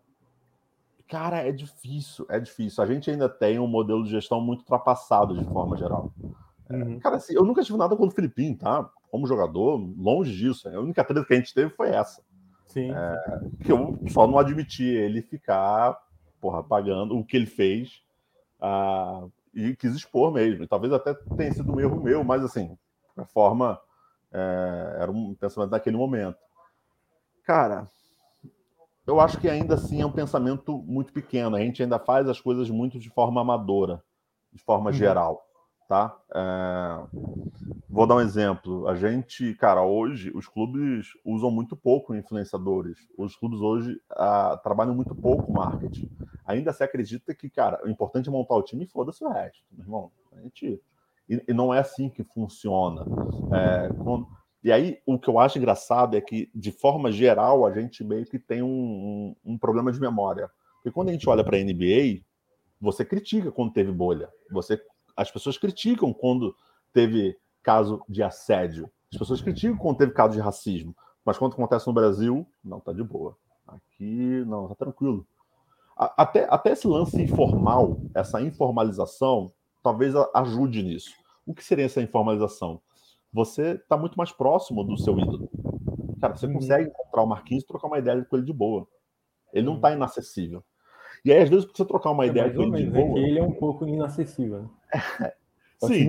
[1.08, 2.82] Cara, é difícil, é difícil.
[2.82, 6.12] A gente ainda tem um modelo de gestão muito ultrapassado de forma geral.
[6.70, 6.98] Uhum.
[6.98, 8.88] Cara, assim, eu nunca tive nada contra o Filipinho, tá?
[9.10, 10.68] Como jogador, longe disso.
[10.68, 12.22] A única treta que a gente teve foi essa.
[12.66, 12.92] Sim.
[12.92, 15.96] É, que eu só não admiti ele ficar,
[16.40, 18.02] porra, pagando o que ele fez
[18.60, 20.64] uh, e quis expor mesmo.
[20.64, 22.76] E talvez até tenha sido um erro meu, mas assim,
[23.16, 23.80] a forma
[24.32, 26.38] é, era um pensamento daquele momento.
[27.44, 27.86] Cara,
[29.06, 31.54] eu acho que ainda assim é um pensamento muito pequeno.
[31.54, 34.02] A gente ainda faz as coisas muito de forma amadora,
[34.52, 34.96] de forma uhum.
[34.96, 35.45] geral
[35.88, 36.16] tá?
[36.34, 37.06] É...
[37.88, 38.88] Vou dar um exemplo.
[38.88, 42.98] A gente, cara, hoje os clubes usam muito pouco influenciadores.
[43.16, 46.10] Os clubes hoje ah, trabalham muito pouco marketing.
[46.44, 49.64] Ainda se acredita que, cara, o importante é montar o time e foda-se o resto,
[49.70, 50.12] meu irmão.
[50.32, 50.80] A gente...
[51.28, 53.04] E, e não é assim que funciona.
[53.52, 53.88] É.
[54.62, 58.26] E aí, o que eu acho engraçado é que, de forma geral, a gente meio
[58.26, 60.50] que tem um, um, um problema de memória.
[60.76, 62.22] Porque quando a gente olha para a NBA,
[62.80, 64.28] você critica quando teve bolha.
[64.50, 64.80] Você
[65.16, 66.54] as pessoas criticam quando
[66.92, 68.90] teve caso de assédio.
[69.12, 70.94] As pessoas criticam quando teve caso de racismo.
[71.24, 73.36] Mas quando acontece no Brasil, não, tá de boa.
[73.66, 75.26] Aqui, não, tá tranquilo.
[75.96, 79.50] Até, até esse lance informal, essa informalização,
[79.82, 81.10] talvez ajude nisso.
[81.46, 82.80] O que seria essa informalização?
[83.32, 85.50] Você está muito mais próximo do seu ídolo.
[86.20, 86.54] Cara, você uhum.
[86.54, 88.86] consegue encontrar o Marquinhos e trocar uma ideia com ele de boa.
[89.52, 90.62] Ele não está inacessível.
[91.24, 93.18] E aí, às vezes, você trocar uma é, ideia com ele de é boa...
[93.18, 94.70] Ele é um pouco inacessível.
[95.20, 95.32] Né?
[95.78, 96.08] Sim.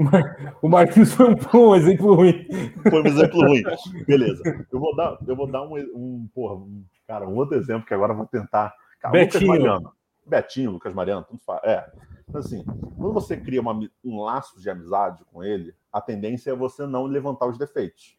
[0.61, 2.47] O Marquinhos foi um, exemplo ruim.
[2.89, 3.63] Foi um exemplo ruim.
[4.07, 4.65] Beleza.
[4.71, 7.93] Eu vou dar, eu vou dar um, um, porra, um, cara, um outro exemplo que
[7.93, 8.73] agora eu vou tentar.
[9.01, 9.41] Cara, Betinho.
[9.41, 9.93] Lucas Mariano.
[10.25, 11.61] Betinho, Lucas Mariano, tudo faz.
[11.63, 11.91] É.
[12.27, 12.63] Então, assim,
[12.97, 17.05] quando você cria uma, um laço de amizade com ele, a tendência é você não
[17.05, 18.17] levantar os defeitos.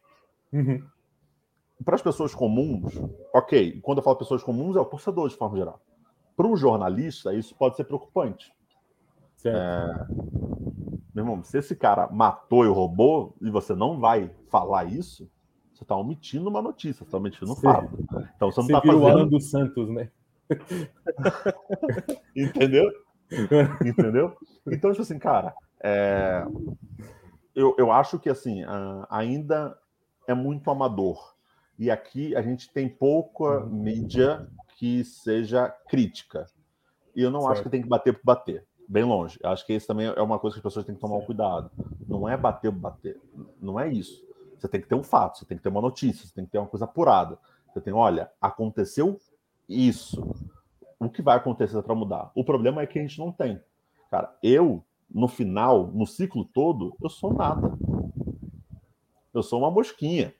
[0.51, 0.83] Uhum.
[1.83, 2.93] Para as pessoas comuns,
[3.33, 3.79] ok.
[3.81, 5.81] Quando eu falo pessoas comuns, é o torcedor de forma geral.
[6.35, 8.51] Para um jornalista, isso pode ser preocupante.
[9.47, 10.07] É...
[11.13, 15.29] Meu irmão, se esse cara matou e roubou e você não vai falar isso,
[15.73, 17.97] você está omitindo uma notícia, você está omitindo um fato.
[18.35, 19.01] Então você não está fazendo.
[19.01, 20.09] O Alan dos Santos, né?
[22.35, 22.91] Entendeu?
[23.85, 24.35] Entendeu?
[24.67, 26.45] Então, tipo assim, cara, é...
[27.55, 28.63] eu, eu acho que assim,
[29.09, 29.77] ainda
[30.27, 31.35] é muito amador.
[31.77, 33.69] E aqui a gente tem pouca uhum.
[33.69, 34.47] mídia
[34.77, 36.45] que seja crítica.
[37.15, 37.53] E eu não certo.
[37.53, 38.65] acho que tem que bater por bater.
[38.89, 39.39] Bem longe.
[39.43, 41.69] Acho que isso também é uma coisa que as pessoas têm que tomar um cuidado.
[42.07, 43.21] Não é bater bater.
[43.61, 44.27] Não é isso.
[44.57, 46.49] Você tem que ter um fato, você tem que ter uma notícia, você tem que
[46.49, 47.37] ter uma coisa apurada.
[47.67, 49.19] Você tem, olha, aconteceu
[49.69, 50.27] isso.
[50.99, 52.31] O que vai acontecer para mudar?
[52.33, 53.61] O problema é que a gente não tem.
[54.09, 57.71] Cara, eu, no final, no ciclo todo, eu sou nada.
[59.31, 60.33] Eu sou uma mosquinha.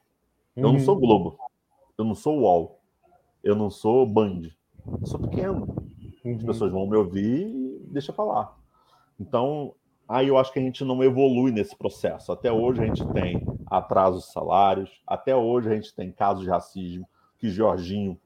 [0.55, 0.73] Eu uhum.
[0.73, 1.37] não sou Globo.
[1.95, 2.79] Eu não sou UOL.
[3.43, 4.49] Eu não sou Band.
[4.99, 5.67] Eu sou pequeno.
[6.25, 6.35] Uhum.
[6.35, 7.58] As pessoas vão me ouvir
[7.89, 8.55] deixa falar.
[9.19, 9.73] Então,
[10.07, 12.31] aí eu acho que a gente não evolui nesse processo.
[12.31, 16.49] Até hoje a gente tem atrasos de salários, até hoje a gente tem casos de
[16.49, 18.19] racismo, que Jorginho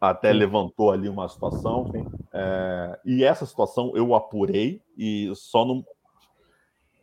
[0.00, 1.90] até levantou ali uma situação.
[2.32, 5.84] É, e essa situação eu apurei e só não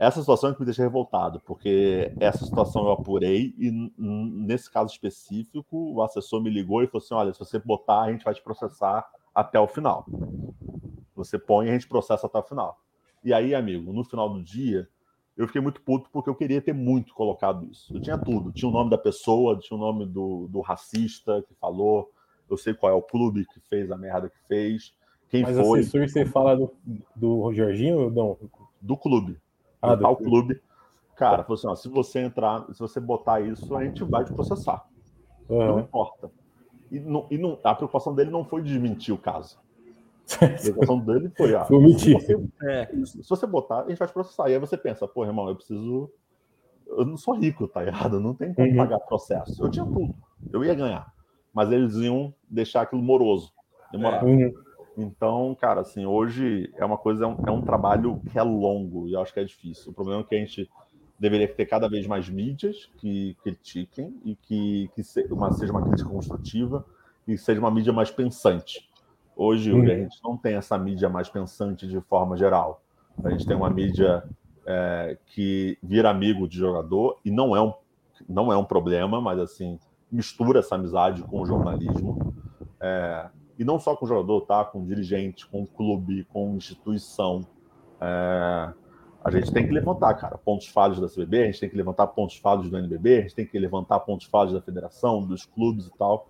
[0.01, 3.69] essa situação é que me deixa revoltado, porque essa situação eu apurei e
[3.99, 8.11] nesse caso específico o assessor me ligou e falou assim: olha, se você botar, a
[8.11, 10.03] gente vai te processar até o final.
[11.23, 12.79] Você põe e a gente processa até o final.
[13.23, 14.87] E aí, amigo, no final do dia,
[15.37, 17.95] eu fiquei muito puto porque eu queria ter muito colocado isso.
[17.95, 18.51] Eu tinha tudo.
[18.51, 22.11] Tinha o nome da pessoa, tinha o nome do, do racista que falou,
[22.49, 24.93] eu sei qual é o clube que fez a merda que fez,
[25.29, 25.79] quem Mas foi.
[25.79, 26.71] Mas assessor, você fala do,
[27.15, 28.37] do Jorginho ou não?
[28.81, 29.39] Do clube
[29.81, 30.61] ah, tal clube.
[31.15, 34.33] Cara, falou assim: ó, se você entrar, se você botar isso, a gente vai te
[34.33, 34.85] processar.
[35.49, 35.67] Uhum.
[35.67, 36.31] Não importa.
[36.91, 39.59] E, não, e não, a preocupação dele não foi desmentir o caso.
[40.39, 44.49] A dele foi: ah, se, você, é, se você botar, a gente vai te processar.
[44.49, 46.09] E aí você pensa: pô, irmão, eu preciso.
[46.87, 48.19] Eu não sou rico, tá errado?
[48.19, 48.75] Não tem como uhum.
[48.75, 49.63] pagar processo.
[49.63, 50.13] Eu tinha tudo.
[50.51, 51.13] Eu ia ganhar.
[51.53, 53.53] mas eles iam deixar aquilo moroso,
[53.91, 54.23] demorar.
[54.25, 54.51] Uhum.
[54.97, 59.07] Então, cara, assim, hoje é uma coisa, é um, é um, trabalho que é longo
[59.07, 59.91] e eu acho que é difícil.
[59.91, 60.69] O problema é que a gente
[61.17, 66.85] deveria ter cada vez mais mídias que critiquem e que, que seja uma crítica construtiva
[67.27, 68.90] e seja uma mídia mais pensante.
[69.35, 69.83] Hoje hum.
[69.83, 72.81] a gente não tem essa mídia mais pensante de forma geral.
[73.23, 74.23] A gente tem uma mídia
[74.65, 77.73] é, que vira amigo de jogador e não é um,
[78.27, 79.79] não é um problema, mas assim
[80.11, 82.33] mistura essa amizade com o jornalismo.
[82.79, 84.65] É, e não só com o jogador, tá?
[84.65, 87.41] Com o dirigente, com o clube, com instituição.
[87.99, 88.73] É,
[89.23, 92.07] a gente tem que levantar, cara, pontos falhos da CBB, a gente tem que levantar
[92.07, 95.85] pontos falhos do NBB, a gente tem que levantar pontos falhos da federação, dos clubes
[95.85, 96.27] e tal.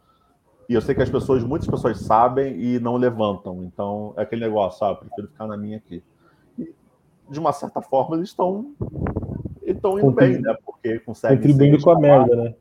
[0.72, 3.62] E eu sei que as pessoas, muitas pessoas sabem e não levantam.
[3.62, 4.94] Então, é aquele negócio, sabe?
[4.94, 6.02] Eu prefiro ficar na minha aqui.
[6.58, 6.74] E,
[7.30, 8.74] de uma certa forma, eles estão
[9.62, 10.56] estão indo bem, né?
[10.66, 11.40] Porque conseguem.
[11.40, 12.56] Contribuindo com a merda, né?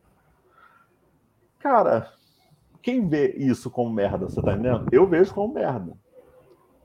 [1.60, 2.10] Cara,
[2.82, 4.88] quem vê isso como merda, você tá entendendo?
[4.90, 5.92] Eu vejo como merda.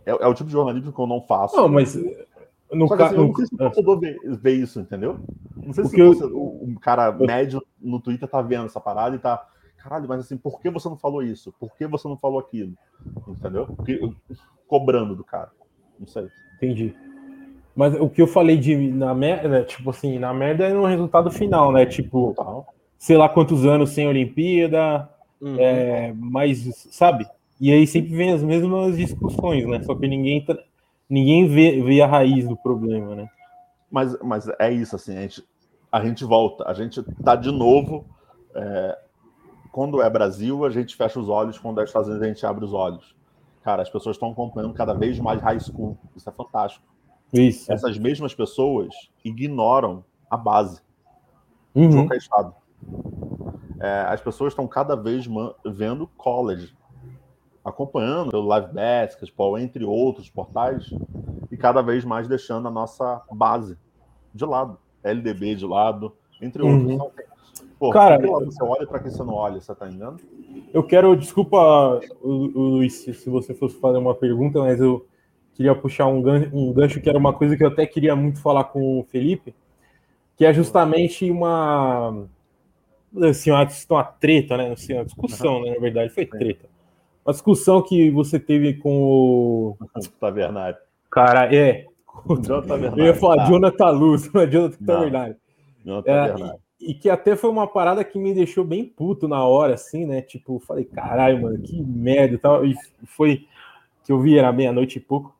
[0.05, 1.55] É, é o tipo de jornalismo que eu não faço.
[1.57, 1.99] Não, mas.
[2.71, 5.19] No Só que, assim, eu não sei se o torcedor vê, vê, isso, entendeu?
[5.55, 9.19] Não sei se o, o, o, cara médio no Twitter tá vendo essa parada e
[9.19, 9.43] tá.
[9.85, 11.53] Caralho, mas assim, por que você não falou isso?
[11.59, 12.73] Por que você não falou aquilo?
[13.27, 13.67] Entendeu?
[13.67, 13.99] Porque,
[14.67, 15.51] cobrando do cara.
[15.99, 16.27] Não sei.
[16.57, 16.95] Entendi.
[17.75, 20.85] Mas o que eu falei de na merda, né, tipo assim, na merda é no
[20.85, 21.85] resultado final, né?
[21.85, 22.65] Tipo, Total.
[22.97, 25.07] sei lá quantos anos sem Olimpíada,
[25.39, 25.55] uhum.
[25.59, 27.27] é, mas, sabe?
[27.61, 29.83] E aí sempre vem as mesmas discussões, né?
[29.83, 30.57] Só que ninguém tá,
[31.07, 33.29] ninguém vê, vê a raiz do problema, né?
[33.91, 35.43] Mas, mas é isso, assim, a gente,
[35.91, 38.03] a gente volta, a gente tá de novo.
[38.55, 39.04] É,
[39.75, 42.63] quando é Brasil, a gente fecha os olhos, quando é Estados Unidos, a gente abre
[42.63, 43.13] os olhos.
[43.61, 45.97] Cara, as pessoas estão acompanhando cada vez mais high school.
[46.15, 46.85] Isso é fantástico.
[47.33, 47.69] Isso.
[47.69, 50.81] Essas mesmas pessoas ignoram a base
[51.75, 51.89] uhum.
[51.89, 52.55] de qualquer estado.
[53.81, 55.27] É, as pessoas estão cada vez
[55.65, 56.73] vendo college
[57.61, 60.89] acompanhando pelo Live Basketball, entre outros portais,
[61.51, 63.77] e cada vez mais deixando a nossa base
[64.33, 66.81] de lado, LDB de lado, entre outros.
[66.81, 66.93] Uhum.
[66.93, 67.11] Então,
[67.79, 70.19] pô, Cara, você olha para quem você não olha, você tá entendendo?
[70.73, 75.05] Eu quero, desculpa, Luiz, se você fosse fazer uma pergunta, mas eu
[75.53, 78.41] queria puxar um gancho, um gancho que era uma coisa que eu até queria muito
[78.41, 79.55] falar com o Felipe,
[80.35, 82.27] que é justamente uma
[83.29, 84.71] assim, uma, uma treta, né?
[84.73, 85.73] Assim, uma discussão, né?
[85.73, 86.67] Na verdade, foi treta
[87.25, 89.77] uma discussão que você teve com o.
[90.19, 90.77] Tavernário.
[91.09, 91.85] Cara, é.
[92.95, 93.45] Eu ia falar tá.
[93.45, 95.35] Jonathan Luz, não é Jonathan Tavernário.
[96.05, 99.73] É, e, e, que até foi uma parada que me deixou bem puto na hora,
[99.75, 100.21] assim, né?
[100.21, 102.65] Tipo, falei, caralho, mano, que merda e tal.
[102.65, 103.47] E foi
[104.03, 105.33] que eu vi, era meia-noite e pouco.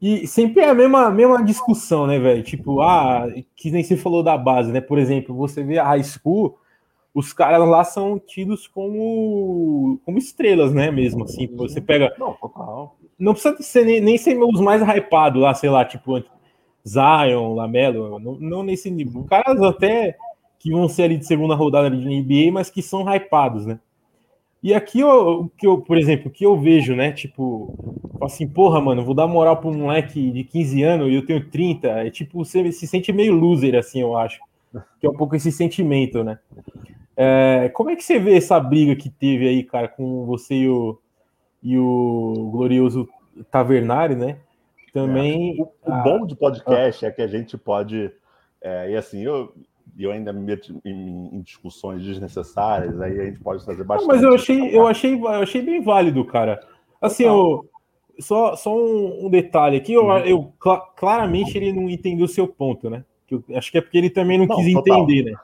[0.00, 2.42] E sempre é a mesma, mesma discussão, né, velho?
[2.42, 4.80] Tipo, ah, que nem se falou da base, né?
[4.80, 6.58] Por exemplo, você vê a high school,
[7.14, 10.90] os caras lá são tidos como, como estrelas, né?
[10.90, 12.14] Mesmo assim, você pega.
[12.18, 12.96] Não, total.
[13.18, 16.22] Não precisa ser nem, nem ser os mais hypados lá, sei lá, tipo
[16.86, 19.24] Zion, Lamelo, não, não nesse nível.
[19.24, 20.16] Caras até
[20.58, 23.78] que vão ser ali de segunda rodada de NBA, mas que são hypados, né?
[24.62, 27.12] E aqui, o que eu, por exemplo, o que eu vejo, né?
[27.12, 27.72] Tipo,
[28.20, 31.48] assim, porra, mano, vou dar moral para um moleque de 15 anos e eu tenho
[31.48, 31.88] 30.
[31.88, 34.40] É tipo, você se sente meio loser, assim, eu acho.
[35.00, 36.38] Que é um pouco esse sentimento, né?
[37.16, 40.68] É, como é que você vê essa briga que teve aí, cara, com você e
[40.68, 40.98] o,
[41.62, 43.08] e o glorioso
[43.50, 44.38] Tavernari, né?
[44.96, 45.58] Também.
[45.58, 45.62] É.
[45.62, 48.10] O, o, bom de podcast ah, é que a gente pode.
[48.62, 49.52] É, e assim, eu,
[49.98, 54.08] eu ainda me meto em, em, discussões desnecessárias, aí a gente pode fazer bastante.
[54.08, 56.66] Não, mas eu achei, eu achei, eu achei bem válido, cara.
[57.00, 57.68] Assim, eu,
[58.18, 60.18] só, só um, um detalhe aqui, eu, uhum.
[60.18, 60.52] eu
[60.96, 63.04] claramente ele não entendeu o seu ponto, né?
[63.26, 65.02] Que acho que é porque ele também não, não quis total.
[65.02, 65.38] entender, né?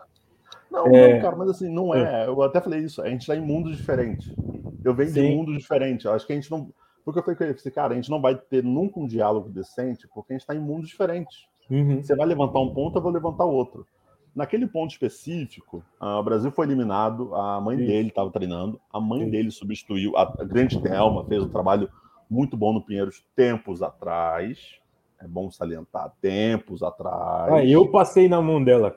[0.70, 1.14] Não, é...
[1.14, 2.22] não, cara, mas assim, não é.
[2.22, 2.26] é.
[2.26, 4.34] Eu até falei isso, a gente está em mundos diferentes.
[4.82, 5.22] Eu venho Sim.
[5.22, 6.07] de mundos diferentes.
[6.07, 6.70] Eu acho que a gente não.
[7.05, 10.09] Porque eu falei com ele, cara, a gente não vai ter nunca um diálogo decente,
[10.14, 11.46] porque a gente está em mundos diferentes.
[11.70, 12.03] Uhum.
[12.03, 13.86] Você vai levantar um ponto, eu vou levantar outro.
[14.34, 17.86] Naquele ponto específico, uh, o Brasil foi eliminado, a mãe Sim.
[17.86, 21.90] dele estava treinando, a mãe dele substituiu, a, a grande Thelma fez um trabalho
[22.30, 24.80] muito bom no Pinheiros tempos atrás.
[25.20, 27.53] É bom salientar, tempos atrás.
[27.53, 28.96] Ah, eu passei na mão dela.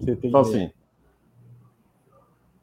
[0.00, 0.72] então, assim,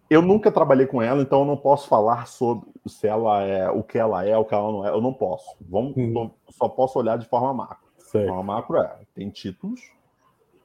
[0.09, 3.83] eu nunca trabalhei com ela, então eu não posso falar sobre se ela é o
[3.83, 4.89] que ela é, o que ela não é.
[4.89, 5.55] Eu não posso.
[5.61, 6.31] Vamos, hum.
[6.49, 7.87] Só posso olhar de forma macro.
[7.97, 8.27] Certo.
[8.27, 9.81] Forma macro é tem títulos,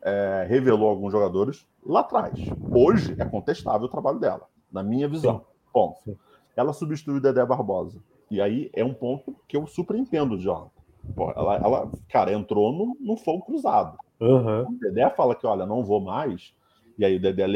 [0.03, 2.33] é, revelou alguns jogadores lá atrás.
[2.71, 5.39] Hoje é contestável o trabalho dela, na minha visão.
[5.39, 5.45] Sim.
[5.73, 6.17] Bom, Sim.
[6.57, 8.01] ela substituiu o Dedé Barbosa.
[8.31, 10.71] E aí é um ponto que eu super entendo, Jonathan.
[11.15, 13.99] Pô, ela, ela, cara, entrou no, no fogo cruzado.
[14.19, 14.63] Uhum.
[14.63, 16.55] O Dedé fala que, olha, não vou mais.
[16.97, 17.47] E aí o Dedé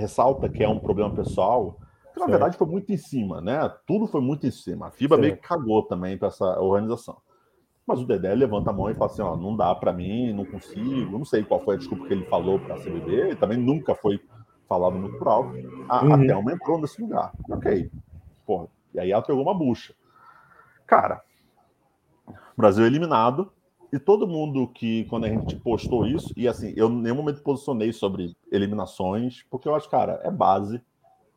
[0.00, 1.78] ressalta que é um problema pessoal,
[2.12, 2.30] que na certo.
[2.30, 3.68] verdade foi muito em cima, né?
[3.86, 4.88] Tudo foi muito em cima.
[4.88, 5.20] A FIBA certo.
[5.20, 7.16] meio que cagou também para essa organização.
[7.86, 10.44] Mas o Dedé levanta a mão e fala assim: ó, não dá para mim, não
[10.44, 11.18] consigo.
[11.18, 13.12] Não sei qual foi a desculpa que ele falou para a CBB.
[13.12, 14.20] Ele também nunca foi
[14.68, 15.54] falado muito por alto.
[15.88, 16.14] A, uhum.
[16.14, 17.32] a Thelma entrou nesse lugar.
[17.50, 17.90] Ok.
[18.46, 18.68] Porra.
[18.94, 19.94] E aí ela pegou uma bucha.
[20.86, 21.22] Cara,
[22.56, 23.52] Brasil eliminado.
[23.94, 27.40] E todo mundo que, quando a gente postou isso, e assim, eu em nenhum momento
[27.44, 30.82] posicionei sobre eliminações, porque eu acho, cara, é base.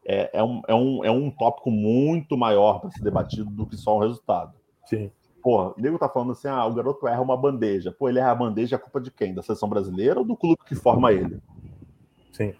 [0.03, 3.77] É, é, um, é, um, é um tópico muito maior para ser debatido do que
[3.77, 4.55] só o resultado.
[4.87, 5.11] Sim.
[5.43, 7.91] Porra, o nego tá falando assim: ah, o garoto erra uma bandeja.
[7.91, 9.35] Pô, ele erra a bandeja, é culpa de quem?
[9.35, 11.39] Da seleção brasileira ou do clube que forma ele?
[12.31, 12.55] Sim.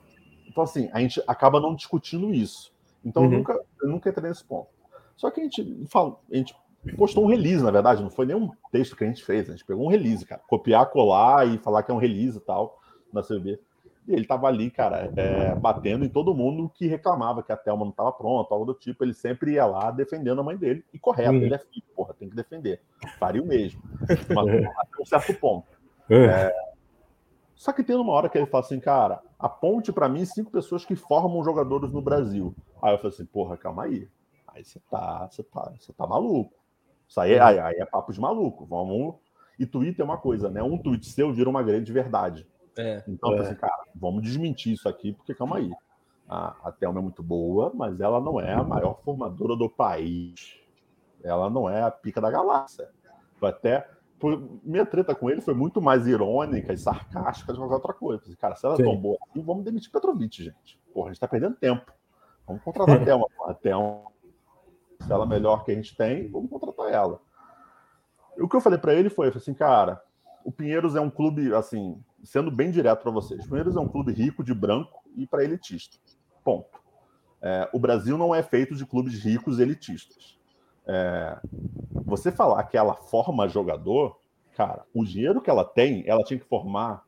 [0.48, 2.72] Então, assim, a gente acaba não discutindo isso.
[3.04, 3.32] Então, uhum.
[3.32, 4.68] eu, nunca, eu nunca entrei nesse ponto.
[5.16, 6.56] Só que a gente, fala, a gente
[6.96, 9.66] postou um release, na verdade, não foi nenhum texto que a gente fez, a gente
[9.66, 10.42] pegou um release, cara.
[10.48, 12.80] Copiar, colar e falar que é um release e tal,
[13.12, 13.60] na CB.
[14.08, 17.84] E ele tava ali, cara, é, batendo em todo mundo que reclamava que a Thelma
[17.84, 19.04] não tava pronta, algo do tipo.
[19.04, 20.86] Ele sempre ia lá defendendo a mãe dele.
[20.94, 21.42] E correto, uhum.
[21.42, 22.80] ele é filho, porra, tem que defender.
[23.20, 23.82] Faria o mesmo.
[24.34, 25.68] Mas até um certo ponto.
[26.10, 26.26] É.
[26.26, 26.68] é
[27.58, 30.86] só que tem uma hora que ele fala assim, cara, aponte para mim cinco pessoas
[30.86, 32.56] que formam jogadores no Brasil.
[32.82, 34.08] Aí eu falei assim, porra, calma aí.
[34.48, 36.54] Aí você tá, você tá, você tá maluco.
[37.08, 38.66] Isso aí, aí, aí é papo de maluco.
[38.66, 39.16] Vamos.
[39.60, 40.62] E Twitter é uma coisa, né?
[40.62, 42.48] Um tweet seu vira uma grande verdade.
[42.78, 43.40] É, então, é.
[43.40, 45.72] assim, cara, vamos desmentir isso aqui, porque calma aí.
[46.30, 50.60] A, a Thelma é muito boa, mas ela não é a maior formadora do país.
[51.24, 52.90] Ela não é a pica da galáxia.
[53.42, 53.88] Até
[54.20, 58.22] foi, minha treta com ele foi muito mais irônica e sarcástica de qualquer outra coisa.
[58.22, 60.80] Falei, cara, se ela é tão boa assim, vamos demitir Petrovic, gente.
[60.94, 61.92] Porra, a gente tá perdendo tempo.
[62.46, 63.28] Vamos contratar a Thelma.
[63.46, 64.04] A Thelma,
[65.00, 67.22] se ela é melhor que a gente tem, vamos contratar ela.
[68.38, 70.02] E o que eu falei para ele foi assim, cara,
[70.44, 73.88] o Pinheiros é um clube, assim, sendo bem direto para vocês, o Pinheiros é um
[73.88, 75.98] clube rico de branco e para elitista.
[76.44, 76.80] Ponto.
[77.42, 80.38] É, o Brasil não é feito de clubes ricos elitistas.
[80.86, 81.40] É,
[82.06, 84.20] você falar que ela forma jogador,
[84.56, 87.06] cara, o dinheiro que ela tem, ela tinha que formar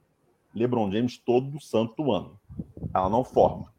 [0.53, 2.39] LeBron James todo santo ano.
[2.93, 3.71] Ela não forma.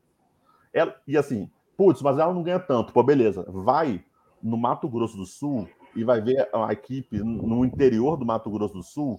[0.72, 1.50] Ela, e assim,
[1.80, 2.92] putz, mas ela não ganha tanto.
[2.92, 3.42] Pô, beleza.
[3.48, 4.04] Vai
[4.42, 5.66] no Mato Grosso do Sul
[5.96, 9.18] e vai ver a equipe no interior do Mato Grosso do Sul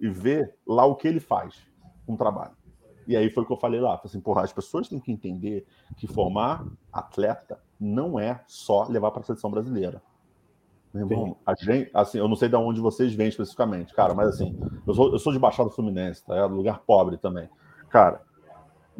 [0.00, 1.64] e ver lá o que ele faz
[2.04, 2.50] com um o trabalho.
[3.06, 3.96] E aí foi o que eu falei lá.
[3.96, 5.64] Falei assim, porra, as pessoas têm que entender
[5.96, 10.02] que formar atleta não é só levar para a seleção brasileira.
[10.92, 14.30] Meu irmão, a gente, assim, eu não sei de onde vocês vêm especificamente, cara, mas
[14.30, 16.36] assim, eu sou, eu sou de Baixada Fluminense, tá?
[16.36, 17.48] É lugar pobre também.
[17.88, 18.20] Cara,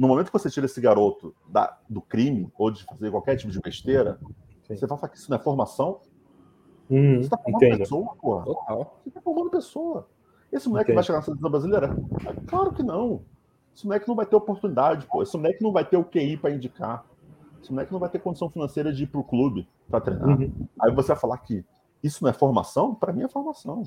[0.00, 3.52] no momento que você tira esse garoto da, do crime ou de fazer qualquer tipo
[3.52, 4.18] de besteira,
[4.66, 4.74] Sim.
[4.74, 6.00] você vai falar que isso não é formação?
[6.90, 7.78] Hum, você tá formando entendo.
[7.80, 8.44] pessoa, porra.
[8.46, 8.98] Total.
[9.04, 10.08] Você tá formando pessoa.
[10.50, 10.94] Esse moleque entendo.
[10.94, 11.96] vai chegar na seleção brasileira?
[12.46, 13.20] Claro que não.
[13.76, 15.22] Esse moleque não vai ter oportunidade, pô.
[15.22, 17.04] Esse moleque não vai ter o QI para indicar.
[17.62, 20.28] Esse moleque não vai ter condição financeira de ir pro clube para treinar.
[20.28, 20.66] Uhum.
[20.80, 21.62] Aí você vai falar que
[22.02, 22.94] isso não é formação?
[22.94, 23.82] Para mim é formação.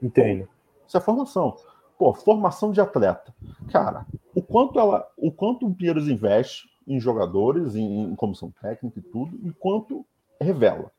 [0.00, 0.48] Entendo.
[0.86, 1.56] Isso é formação.
[1.98, 3.34] Pô, formação de atleta.
[3.72, 8.98] Cara, o quanto ela, o quanto o Pinheiros investe em jogadores, em, em comissão técnica
[8.98, 10.04] e tudo, e quanto
[10.40, 10.90] revela.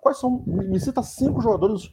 [0.00, 0.42] Quais são?
[0.46, 1.92] Me cita cinco jogadores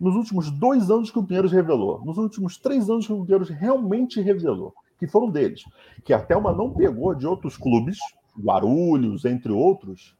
[0.00, 3.48] nos últimos dois anos que o Pinheiros revelou, nos últimos três anos que o Pinheiros
[3.50, 5.62] realmente revelou, que foram deles,
[6.04, 7.98] que a Thelma não pegou de outros clubes,
[8.38, 10.16] Guarulhos, entre outros,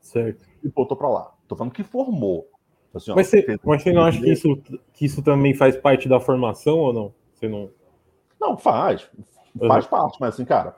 [0.00, 0.44] certo.
[0.62, 1.34] e botou para lá.
[1.48, 2.48] Tô falando que formou.
[2.94, 4.62] Assim, mas, você, mas você não acha que isso,
[4.94, 7.14] que isso também faz parte da formação ou não?
[7.34, 7.68] Você não.
[8.40, 9.10] Não, faz.
[9.58, 10.76] Faz parte, mas assim, cara.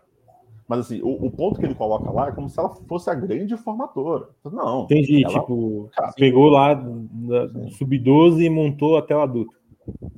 [0.68, 3.14] Mas assim, o, o, ponto que ele coloca lá é como se ela fosse a
[3.14, 4.28] grande formadora.
[4.44, 4.84] Não.
[4.84, 6.74] Entendi, ela, tipo, cara, pegou lá
[7.78, 9.56] sub-12 e montou a tela adulta.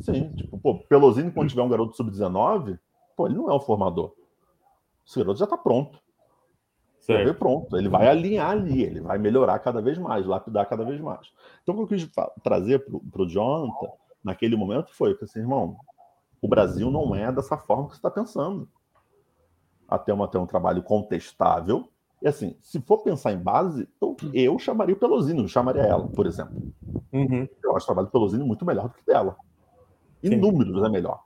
[0.00, 2.78] Sim, tipo, pô, Pelosini, quando tiver um garoto sub-19,
[3.16, 4.12] pô, ele não é o formador.
[5.06, 6.00] Esse garoto já tá pronto.
[6.98, 7.38] Certo.
[7.38, 11.32] pronto, ele vai alinhar ali, ele vai melhorar cada vez mais, lapidar cada vez mais.
[11.62, 12.10] Então, o que eu quis
[12.42, 13.88] trazer para o Jonathan
[14.22, 15.76] naquele momento foi assim, irmão,
[16.42, 18.68] o Brasil não é dessa forma que você está pensando.
[19.88, 21.88] Até uma ter um trabalho contestável.
[22.22, 26.06] E assim, se for pensar em base, eu, eu chamaria o Pelosini, não chamaria ela,
[26.08, 26.72] por exemplo.
[27.12, 27.48] Uhum.
[27.62, 29.36] Eu acho o trabalho do Pelosini muito melhor do que dela.
[30.22, 30.36] Em Sim.
[30.36, 31.24] números é melhor.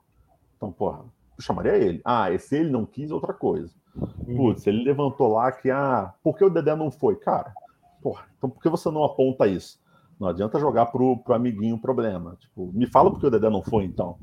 [0.55, 0.99] Então, porra,
[1.37, 2.01] eu chamaria ele.
[2.03, 3.73] Ah, esse ele não quis outra coisa.
[3.95, 4.35] Uhum.
[4.37, 7.17] Putz, ele levantou lá que, ah, por que o Dedé não foi?
[7.17, 7.53] Cara,
[8.01, 9.79] porra, então por que você não aponta isso?
[10.19, 12.37] Não adianta jogar pro, pro amiguinho o problema.
[12.39, 14.17] Tipo, me fala por que o Dedé não foi, então.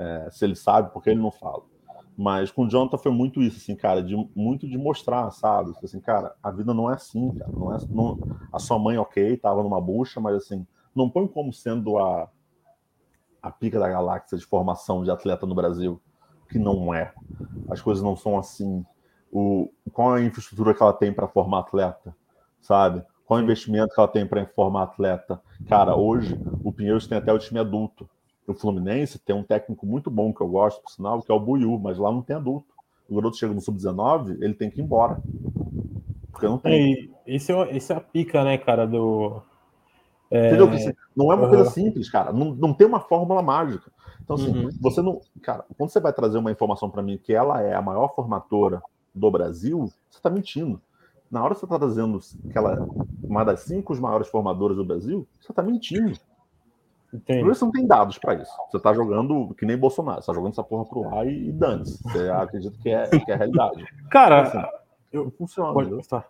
[0.00, 1.62] É, se ele sabe, por que ele não fala.
[2.16, 5.72] Mas com o Jonathan foi muito isso, assim, cara, de, muito de mostrar, sabe?
[5.82, 7.50] Assim, cara, a vida não é assim, cara.
[7.50, 8.18] Não é, não,
[8.52, 12.28] a sua mãe, ok, tava numa bucha, mas assim, não põe como sendo a,
[13.42, 16.00] a pica da galáxia de formação de atleta no Brasil,
[16.48, 17.12] que não é.
[17.70, 18.84] As coisas não são assim
[19.30, 22.14] o, qual a infraestrutura que ela tem para formar atleta,
[22.60, 23.04] sabe?
[23.24, 25.40] Qual o investimento que ela tem para formar atleta.
[25.68, 28.08] Cara, hoje o Pinheiros tem até o time adulto.
[28.50, 31.40] O Fluminense tem um técnico muito bom que eu gosto, por sinal, que é o
[31.40, 32.66] Buiu, mas lá não tem adulto.
[33.08, 35.20] O garoto chega no sub-19, ele tem que ir embora.
[36.30, 37.10] Porque não tem.
[37.26, 39.42] É, esse, é, esse é a pica, né, cara, do.
[40.30, 40.48] É...
[40.48, 40.94] Entendeu?
[41.16, 42.32] Não é uma coisa simples, cara.
[42.32, 43.90] Não, não tem uma fórmula mágica.
[44.22, 44.70] Então, assim, uhum.
[44.80, 45.20] você não.
[45.42, 48.80] Cara, quando você vai trazer uma informação para mim que ela é a maior formatora
[49.14, 50.80] do Brasil, você está mentindo.
[51.30, 52.18] Na hora que você está trazendo
[52.50, 56.18] que ela é uma das cinco maiores formadoras do Brasil, você está mentindo.
[57.12, 57.42] Entendi.
[57.42, 58.52] Você não tem dados para isso.
[58.70, 61.52] Você está jogando que nem Bolsonaro, você está jogando essa porra pro ar e, e
[61.52, 62.02] dane-se.
[62.02, 63.84] Você acredita que é, que é a realidade.
[64.10, 64.62] Cara, assim,
[65.12, 65.72] eu, funciona.
[65.72, 66.24] Pode, tá.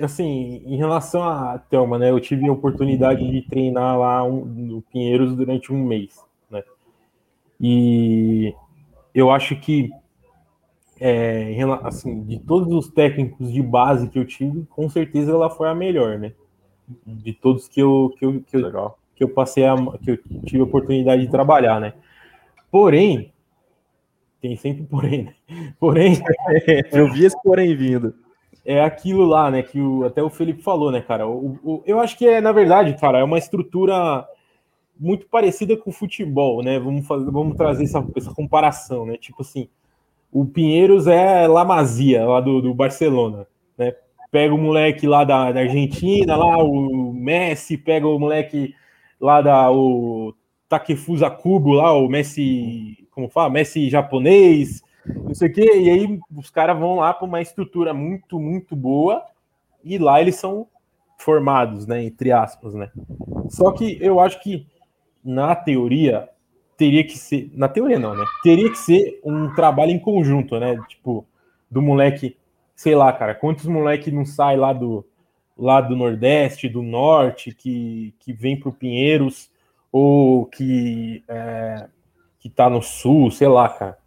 [0.00, 2.10] Assim, em relação a Thelma, né?
[2.10, 6.62] Eu tive a oportunidade de treinar lá um, no Pinheiros durante um mês, né?
[7.60, 8.54] E
[9.14, 9.90] eu acho que
[10.98, 15.68] é, assim, de todos os técnicos de base que eu tive, com certeza ela foi
[15.68, 16.32] a melhor, né?
[17.06, 20.60] De todos que eu, que eu, que eu, que eu passei a, que eu tive
[20.60, 21.94] a oportunidade de trabalhar, né?
[22.70, 23.32] Porém,
[24.40, 25.34] tem sempre porém, né?
[25.80, 26.22] Porém,
[26.92, 28.14] eu vi esse porém vindo.
[28.64, 29.62] É aquilo lá, né?
[29.62, 31.26] Que o, até o Felipe falou, né, cara?
[31.26, 34.26] O, o, eu acho que é, na verdade, cara, é uma estrutura
[34.98, 36.78] muito parecida com o futebol, né?
[36.78, 39.16] Vamos, fazer, vamos trazer essa, essa comparação, né?
[39.16, 39.68] Tipo assim,
[40.32, 43.46] o Pinheiros é La Masia, lá do, do Barcelona,
[43.78, 43.94] né?
[44.30, 48.74] Pega o moleque lá da, da, Argentina, lá o Messi, pega o moleque
[49.20, 50.34] lá da o
[50.68, 56.20] Takefusa Kubo, lá o Messi, como fala, Messi japonês, não sei o quê, e aí
[56.34, 59.24] os caras vão lá para uma estrutura muito, muito boa,
[59.84, 60.66] e lá eles são
[61.18, 62.90] formados, né, entre aspas, né?
[63.48, 64.66] Só que eu acho que
[65.24, 66.28] na teoria
[66.76, 67.50] teria que ser.
[67.54, 68.24] Na teoria, não, né?
[68.42, 70.76] Teria que ser um trabalho em conjunto, né?
[70.88, 71.26] Tipo,
[71.70, 72.36] do moleque,
[72.74, 75.04] sei lá, cara, quantos moleque não sai lá do,
[75.56, 79.50] lá do Nordeste, do Norte, que, que vem pro Pinheiros,
[79.90, 81.88] ou que, é,
[82.38, 83.98] que tá no Sul, sei lá, cara.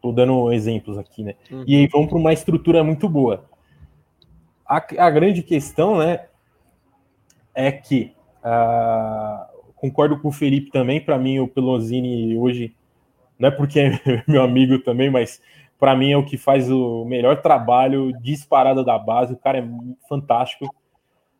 [0.00, 1.34] Tô dando exemplos aqui, né?
[1.50, 1.64] Uhum.
[1.66, 3.44] E aí vão para uma estrutura muito boa.
[4.64, 6.26] A, a grande questão, né,
[7.54, 11.00] é que uh, concordo com o Felipe também.
[11.00, 12.74] Para mim, o Pelosini hoje,
[13.38, 13.90] não é porque é
[14.28, 15.40] meu amigo também, mas
[15.78, 19.34] para mim é o que faz o melhor trabalho disparado da base.
[19.34, 19.68] O cara é
[20.08, 20.74] fantástico.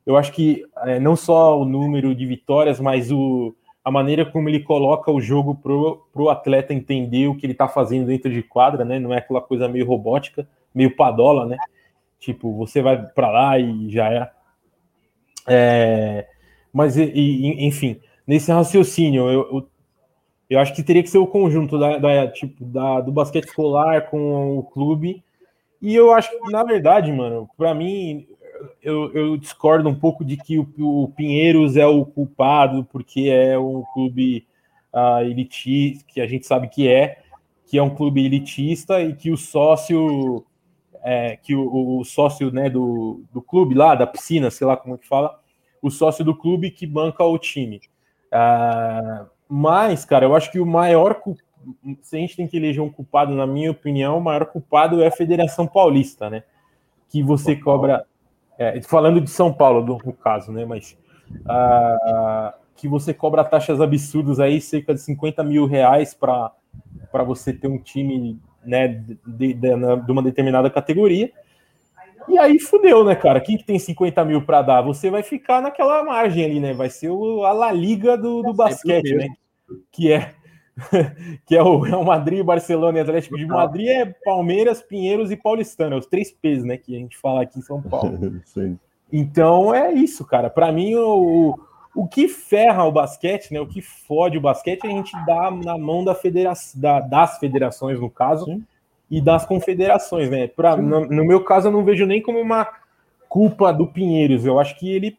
[0.07, 3.55] Eu acho que é, não só o número de vitórias, mas o,
[3.85, 7.67] a maneira como ele coloca o jogo pro, pro atleta entender o que ele está
[7.67, 8.99] fazendo dentro de quadra, né?
[9.01, 11.57] Não é aquela coisa meio robótica, meio padola, né?
[12.21, 14.31] Tipo, você vai para lá e já é.
[15.49, 16.27] é
[16.73, 19.31] mas, e, enfim, nesse raciocínio.
[19.31, 19.69] Eu, eu,
[20.51, 24.11] eu, acho que teria que ser o conjunto da, da, tipo, da, do basquete escolar
[24.11, 25.23] com o clube.
[25.81, 28.27] E eu acho que, na verdade, mano, para mim,
[28.83, 33.59] eu, eu, discordo um pouco de que o, o, Pinheiros é o culpado, porque é
[33.59, 34.47] um clube
[34.93, 37.19] uh, elitista, que a gente sabe que é,
[37.67, 40.45] que é um clube elitista e que o sócio.
[41.03, 44.97] É, que o, o, sócio né, do, do clube lá, da piscina, sei lá como
[44.97, 45.39] é que fala,
[45.81, 47.81] o sócio do clube que banca o time.
[48.27, 51.23] Uh, mas, cara, eu acho que o maior.
[52.03, 55.07] Se a gente tem que eleger um culpado, na minha opinião, o maior culpado é
[55.07, 56.43] a Federação Paulista, né?
[57.09, 58.05] Que você cobra.
[58.59, 60.65] É, falando de São Paulo, no caso, né?
[60.65, 60.97] Mas.
[61.31, 66.53] Uh, que você cobra taxas absurdas aí, cerca de 50 mil reais para
[67.25, 69.71] você ter um time né, de, de, de,
[70.05, 71.33] de uma determinada categoria.
[72.29, 73.41] E aí fudeu, né, cara?
[73.41, 74.83] Quem que tem 50 mil para dar?
[74.83, 76.75] Você vai ficar naquela margem ali, né?
[76.75, 79.29] Vai ser o, a La Liga do, do basquete, né?
[79.93, 80.35] Que é,
[81.47, 85.95] que é o Real Madrid, Barcelona e Atlético de Madrid, é Palmeiras, Pinheiros e Paulistano.
[85.95, 86.77] É os três P's, né?
[86.77, 88.41] Que a gente fala aqui em São Paulo.
[88.45, 88.79] Sim.
[89.13, 90.51] Então é isso, cara.
[90.51, 91.59] Para mim, o,
[91.95, 93.61] o que ferra o basquete, né?
[93.61, 98.01] O que fode o basquete, a gente dá na mão da federação, da, das federações,
[98.01, 98.45] no caso.
[98.45, 98.65] Sim
[99.11, 100.49] e das confederações, né?
[100.49, 102.67] Pra, no, no, meu caso, eu não vejo nem como uma
[103.29, 104.45] culpa do Pinheiros.
[104.45, 105.17] Eu acho que ele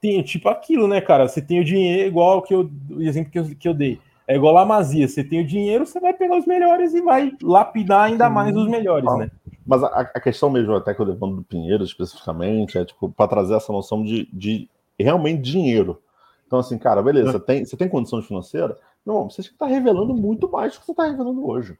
[0.00, 1.28] tem tipo aquilo, né, cara?
[1.28, 4.00] Você tem o dinheiro, igual que eu, o exemplo que eu, que eu dei.
[4.32, 5.06] É igual a Mazia.
[5.06, 8.32] Você tem o dinheiro, você vai pegar os melhores e vai lapidar ainda Sim.
[8.32, 9.30] mais os melhores, ah, né?
[9.66, 13.28] Mas a, a, questão mesmo, até que eu levando do Pinheiro especificamente, é tipo, para
[13.28, 16.00] trazer essa noção de, de realmente dinheiro.
[16.46, 17.40] Então, assim, cara, beleza, é.
[17.40, 18.74] tem, você tem condições financeiras?
[19.04, 21.76] Não, você está revelando muito mais do que você está revelando hoje.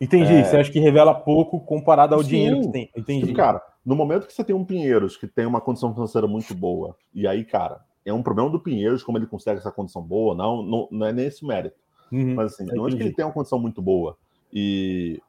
[0.00, 0.34] Entendi.
[0.34, 0.44] É...
[0.44, 2.28] Você acha que revela pouco comparado ao Sim.
[2.28, 2.90] dinheiro que tem.
[2.96, 3.26] Entendi.
[3.26, 6.54] Tipo, cara, no momento que você tem um Pinheiros que tem uma condição financeira muito
[6.54, 10.34] boa, e aí, cara, é um problema do Pinheiros como ele consegue essa condição boa,
[10.34, 11.76] não, não, não é nem esse mérito.
[12.10, 12.34] Uhum.
[12.34, 14.16] Mas assim, no momento que ele tem uma condição muito boa
[14.52, 15.20] e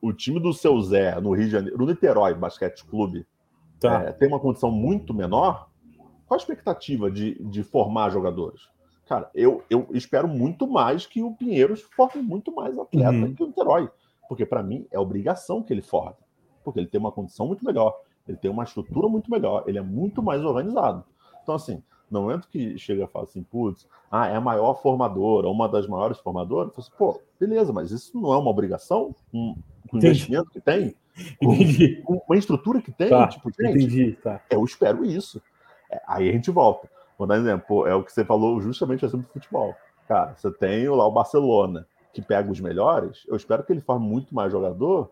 [0.00, 3.26] o time do seu Zé no Rio de Janeiro, no Niterói Basquete Clube,
[3.80, 4.04] tá.
[4.04, 5.68] é, tem uma condição muito menor,
[6.26, 8.68] qual a expectativa de, de formar jogadores?
[9.06, 13.34] Cara, eu, eu espero muito mais que o Pinheiros forme muito mais atleta uhum.
[13.34, 13.90] que o Niterói.
[14.28, 16.18] Porque, para mim, é obrigação que ele forme.
[16.62, 17.98] Porque ele tem uma condição muito melhor,
[18.28, 21.02] ele tem uma estrutura muito melhor, ele é muito mais organizado.
[21.42, 25.48] Então, assim, no momento que chega e fala assim, putz, ah, é a maior formadora,
[25.48, 29.14] uma das maiores formadoras, assim, pô, beleza, mas isso não é uma obrigação?
[29.32, 29.56] Um,
[29.92, 30.94] um investimento que tem?
[31.40, 32.02] Entendi.
[32.06, 33.08] uma estrutura que tem?
[33.08, 34.40] Tá, tipo, gente, entendi, tá.
[34.48, 35.42] Eu espero isso.
[35.90, 36.88] É, aí a gente volta.
[37.18, 37.86] Vou dar um exemplo.
[37.86, 39.74] É o que você falou justamente assim do futebol.
[40.06, 43.24] Cara, você tem lá o Barcelona, que pega os melhores.
[43.26, 45.10] Eu espero que ele forme muito mais jogador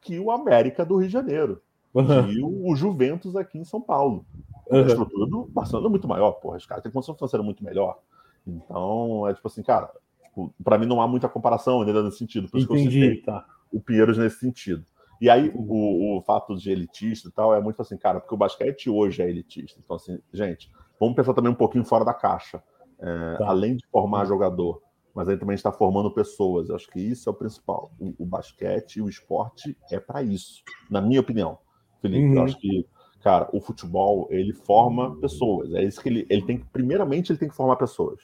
[0.00, 1.60] que o América do Rio de Janeiro.
[1.92, 2.30] Uhum.
[2.30, 4.24] E o, o, Juventus aqui em São Paulo.
[4.70, 4.78] Uhum.
[4.78, 6.56] A estrutura do Barcelona é muito maior, porra.
[6.56, 7.98] Os caras têm condição financeira muito melhor.
[8.46, 9.90] Então, é tipo assim, cara,
[10.22, 12.48] tipo, para mim não há muita comparação ainda nesse sentido.
[12.48, 13.44] Por Entendi, tá.
[13.72, 14.84] O Pinheiros nesse sentido.
[15.20, 18.38] E aí, o, o fato de elitista e tal é muito assim, cara, porque o
[18.38, 19.80] basquete hoje é elitista.
[19.84, 22.62] Então, assim, gente, vamos pensar também um pouquinho fora da caixa.
[23.00, 23.48] É, tá.
[23.48, 24.80] Além de formar jogador,
[25.14, 26.68] mas aí também está formando pessoas.
[26.68, 27.90] Eu acho que isso é o principal.
[27.98, 31.58] O, o basquete e o esporte é para isso, na minha opinião.
[32.00, 32.34] Felipe, uhum.
[32.34, 32.86] eu acho que,
[33.22, 35.72] cara, o futebol, ele forma pessoas.
[35.74, 38.20] É isso que ele, ele tem que, primeiramente, ele tem que formar pessoas.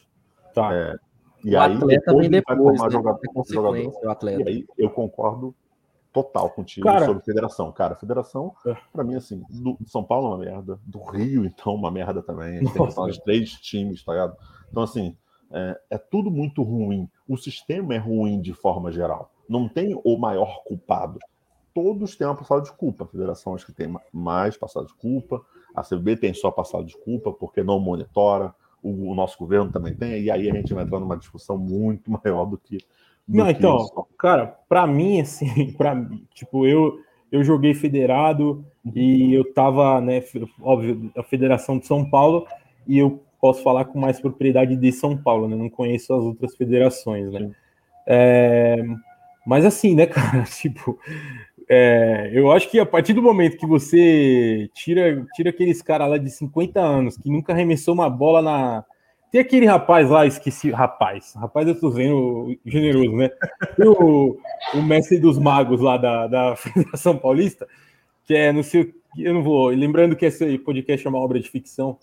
[0.55, 0.73] Tá.
[0.73, 0.97] É,
[1.45, 2.91] e o aí, atleta depois, vem depois, vai formar né?
[2.91, 3.93] jogador, jogador.
[4.03, 4.43] O atleta.
[4.43, 5.55] E aí, eu concordo
[6.15, 7.73] total contigo cara, sobre federação.
[7.73, 8.77] Cara, federação, é.
[8.93, 12.65] para mim, assim, do São Paulo é uma merda, do Rio, então, uma merda também.
[12.65, 14.37] Tem os três times, tá ligado?
[14.71, 15.17] Então, assim,
[15.53, 17.09] é, é, tudo muito ruim.
[17.29, 19.31] O sistema é ruim de forma geral.
[19.49, 21.19] Não tem o maior culpado.
[21.75, 23.05] Todos têm uma passada de culpa.
[23.05, 25.45] A federação acho que tem mais passada de culpa.
[25.75, 28.55] A CB tem só passada de culpa porque não monitora.
[28.83, 30.23] O, o nosso governo também tem.
[30.23, 32.79] E aí a gente vai entrar numa discussão muito maior do que
[33.27, 34.07] não, então, isso.
[34.19, 37.01] cara, para mim, assim, para tipo, eu
[37.33, 38.65] eu joguei federado
[38.95, 40.23] e eu tava, né,
[40.61, 42.47] óbvio, a Federação de São Paulo
[42.87, 45.57] e eu posso falar com mais propriedade de São Paulo, né?
[45.57, 47.51] Não conheço as outras federações, né?
[48.07, 48.77] É,
[49.45, 50.97] mas assim, né, cara, tipo,
[51.69, 56.19] é, eu acho que a partir do momento que você tira, tira aqueles caras lá
[56.19, 58.85] de 50 anos que nunca arremessou uma bola na,
[59.35, 63.31] tem aquele rapaz lá, esqueci, rapaz, rapaz eu tô sendo generoso, né?
[63.77, 64.39] Tem o,
[64.75, 67.67] o mestre dos magos lá da, da Federação Paulista,
[68.25, 71.51] que é, não sei, eu não vou, lembrando que esse podcast é uma obra de
[71.51, 71.99] ficção,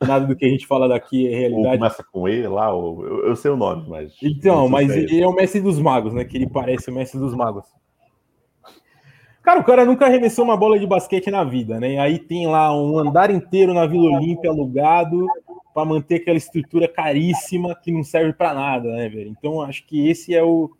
[0.00, 1.74] nada do que a gente fala daqui é realidade.
[1.74, 4.16] Ou começa com E lá, ou, eu, eu, sei o nome, mas...
[4.20, 6.24] Então, mas ele é o mestre dos magos, né?
[6.24, 7.64] Que ele parece o mestre dos magos.
[9.46, 12.00] Cara, o cara nunca arremessou uma bola de basquete na vida, né?
[12.00, 15.24] Aí tem lá um andar inteiro na Vila Olímpia alugado
[15.72, 19.30] para manter aquela estrutura caríssima que não serve para nada, né, velho?
[19.30, 20.72] Então acho que esse é o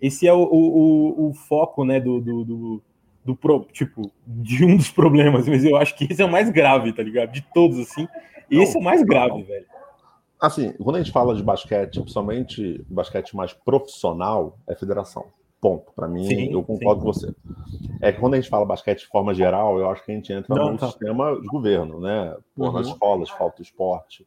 [0.00, 2.82] esse é o, o, o foco, né, do, do, do,
[3.26, 6.48] do pro, tipo de um dos problemas, mas eu acho que esse é o mais
[6.48, 7.30] grave, tá ligado?
[7.30, 8.08] De todos assim,
[8.50, 9.66] esse é o mais grave, velho.
[10.40, 15.26] Assim, quando a gente fala de basquete, principalmente basquete mais profissional, é federação.
[15.62, 15.92] Ponto.
[15.94, 17.06] Para mim, sim, eu concordo sim.
[17.06, 17.34] com você.
[18.00, 20.32] É que quando a gente fala basquete de forma geral, eu acho que a gente
[20.32, 20.88] entra Não, no tá.
[20.88, 22.36] sistema de governo, né?
[22.56, 22.72] Pô, uhum.
[22.72, 24.26] Nas escolas, falta esporte,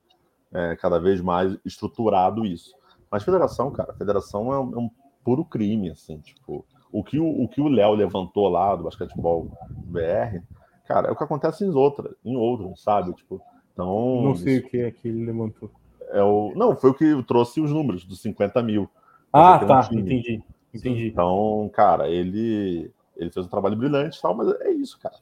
[0.53, 2.73] é, cada vez mais estruturado isso.
[3.11, 4.89] Mas federação, cara, federação é um, é um
[5.25, 9.51] puro crime, assim, tipo, o que o, o que o Léo levantou lá do basquetebol
[9.87, 10.39] BR,
[10.87, 13.11] cara, é o que acontece em outras, em outros, sabe?
[13.11, 13.41] Tipo,
[13.73, 14.21] então.
[14.23, 15.69] Não sei isso, o que é que ele levantou.
[16.11, 18.89] É o, não, foi o que trouxe os números dos 50 mil.
[19.33, 20.41] Ah, tá, entendi.
[20.75, 21.07] Entendi.
[21.07, 25.15] Então, cara, ele, ele fez um trabalho brilhante e tal, mas é isso, cara.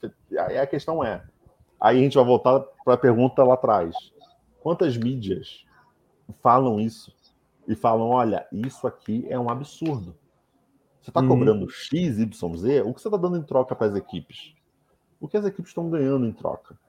[0.47, 1.23] Aí a questão é.
[1.79, 3.95] Aí a gente vai voltar para a pergunta lá atrás.
[4.61, 5.65] Quantas mídias
[6.41, 7.13] falam isso?
[7.67, 10.15] E falam: olha, isso aqui é um absurdo.
[11.01, 11.27] Você está uhum.
[11.27, 14.55] cobrando X, Y, Z, o que você está dando em troca para as equipes?
[15.19, 16.79] O que as equipes estão ganhando em troca?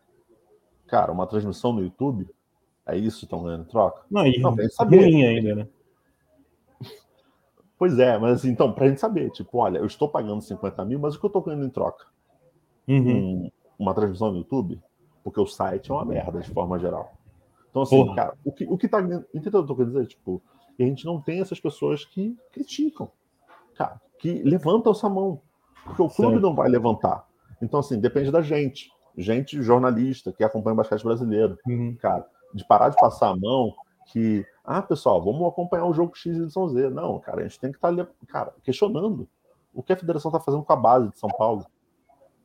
[0.87, 2.29] Cara, uma transmissão no YouTube,
[2.87, 4.03] é isso que estão ganhando em troca?
[4.09, 5.05] Não, e não, saber.
[5.05, 5.69] ainda, né?
[7.85, 10.99] Pois é, mas assim, então, pra gente saber, tipo, olha, eu estou pagando 50 mil,
[10.99, 12.07] mas o que eu estou ganhando em troca?
[12.89, 13.45] Uhum.
[13.45, 14.81] Um, uma transmissão no YouTube?
[15.23, 17.13] Porque o site é uma merda, de forma geral.
[17.69, 18.17] Então, assim, Porra.
[18.17, 19.03] cara, o que, o que tá.
[19.35, 20.07] Entendeu o que eu tô dizer?
[20.07, 20.41] Tipo,
[20.81, 23.11] a gente não tem essas pessoas que criticam,
[23.75, 25.43] cara, que levantam essa mão.
[25.85, 26.43] Porque o clube certo.
[26.43, 27.27] não vai levantar.
[27.61, 28.91] Então, assim, depende da gente.
[29.15, 31.59] Gente jornalista que acompanha o basquete brasileiro.
[31.67, 31.95] Uhum.
[32.01, 33.75] Cara, de parar de passar a mão
[34.11, 36.91] que ah, pessoal, vamos acompanhar o jogo X e São Z.
[36.91, 39.29] Não, cara, a gente tem que estar tá, cara, questionando
[39.73, 41.67] o que a federação está fazendo com a base de São Paulo.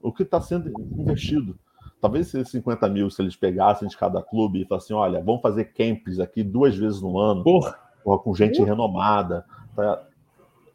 [0.02, 1.58] O que está sendo investido.
[2.02, 5.66] Talvez esses 50 mil, se eles pegassem de cada clube e falassem, olha, vamos fazer
[5.66, 7.78] camps aqui duas vezes no ano, porra.
[8.04, 8.70] Porra, com gente porra.
[8.70, 9.46] renomada.
[9.76, 10.08] Tá?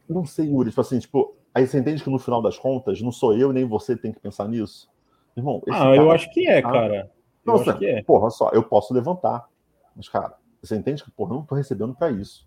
[0.09, 3.12] Não sei, Yuri, tipo assim, tipo, Aí você entende que no final das contas, não
[3.12, 4.90] sou eu nem você que tem que pensar nisso?
[5.36, 5.97] Irmão, ah, cara...
[5.97, 7.11] eu acho que é, ah, cara.
[7.47, 8.03] Não, você, que é.
[8.03, 9.49] porra, só, eu posso levantar.
[9.95, 10.34] Mas, cara,
[10.67, 12.47] você entende que, porra, eu não tô recebendo para isso.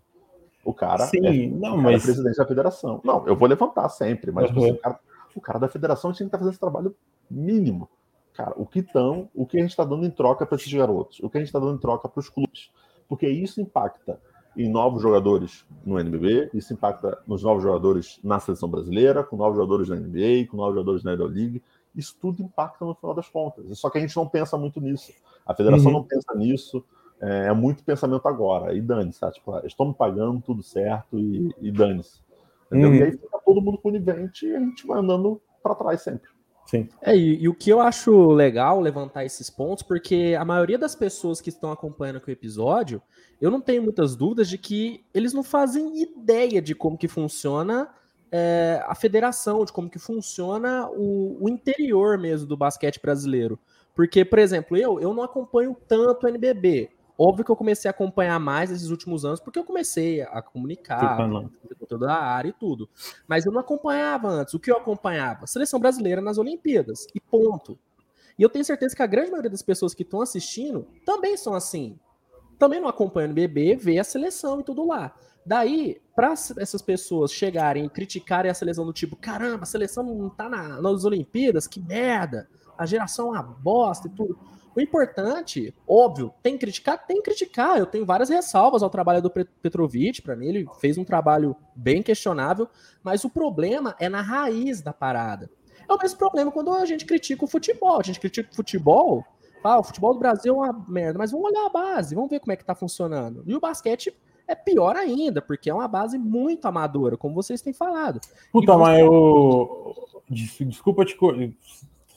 [0.64, 2.02] O cara Sim, é, não, cara mas...
[2.02, 3.00] é presidente da federação.
[3.04, 4.70] Não, eu vou levantar sempre, mas assim, uhum.
[4.70, 5.00] o, cara,
[5.36, 6.94] o, cara, da federação tinha que estar tá fazendo esse trabalho
[7.30, 7.88] mínimo.
[8.34, 11.20] Cara, o que estão, o que a gente está dando em troca para esses garotos,
[11.20, 12.70] o que a gente está dando em troca para os clubes.
[13.08, 14.20] Porque isso impacta
[14.56, 19.56] em novos jogadores no NBB, isso impacta nos novos jogadores na seleção brasileira, com novos
[19.56, 21.62] jogadores na NBA, com novos jogadores na Euroleague.
[21.94, 23.78] Isso tudo impacta no final das contas.
[23.78, 25.12] Só que a gente não pensa muito nisso.
[25.46, 25.98] A federação uhum.
[25.98, 26.84] não pensa nisso.
[27.20, 28.74] É, é, muito pensamento agora.
[28.74, 32.20] E dane-se, tipo, ah, estão me pagando tudo certo e, e dane-se.
[32.70, 32.94] Uhum.
[32.94, 36.28] E aí fica todo mundo conivente e a gente vai andando para trás sempre.
[36.66, 36.86] Sim.
[37.00, 40.94] É, e, e, o que eu acho legal levantar esses pontos, porque a maioria das
[40.94, 43.00] pessoas que estão acompanhando aqui o episódio,
[43.40, 47.88] eu não tenho muitas dúvidas de que eles não fazem ideia de como que funciona
[48.30, 53.58] é, a federação, de como que funciona o, o, interior mesmo do basquete brasileiro.
[53.94, 56.90] Porque, por exemplo, eu, eu não acompanho tanto o NBB.
[57.20, 61.00] Óbvio que eu comecei a acompanhar mais nesses últimos anos, porque eu comecei a comunicar,
[61.80, 62.88] conteúdo da área e tudo.
[63.26, 64.54] Mas eu não acompanhava antes.
[64.54, 65.44] O que eu acompanhava?
[65.46, 67.08] Seleção brasileira nas Olimpíadas.
[67.12, 67.76] E ponto.
[68.38, 71.54] E eu tenho certeza que a grande maioria das pessoas que estão assistindo também são
[71.54, 71.98] assim.
[72.56, 75.12] Também não acompanham o BB, vê a seleção e tudo lá.
[75.44, 80.28] Daí, para essas pessoas chegarem e criticarem a seleção do tipo, caramba, a seleção não
[80.28, 84.38] tá na, nas Olimpíadas, que merda, a geração é uma bosta e tudo.
[84.74, 87.06] O importante, óbvio, tem que criticar?
[87.06, 87.78] Tem que criticar.
[87.78, 92.02] Eu tenho várias ressalvas ao trabalho do Petrovic, para mim ele fez um trabalho bem
[92.02, 92.68] questionável,
[93.02, 95.50] mas o problema é na raiz da parada.
[95.88, 97.98] É o mesmo problema quando a gente critica o futebol.
[97.98, 99.24] A gente critica o futebol,
[99.62, 102.40] ah, o futebol do Brasil é uma merda, mas vamos olhar a base, vamos ver
[102.40, 103.42] como é que tá funcionando.
[103.46, 104.14] E o basquete
[104.46, 108.20] é pior ainda, porque é uma base muito amadora, como vocês têm falado.
[108.52, 108.78] Puta, você...
[108.78, 109.94] mas eu.
[110.30, 111.16] Desculpa te.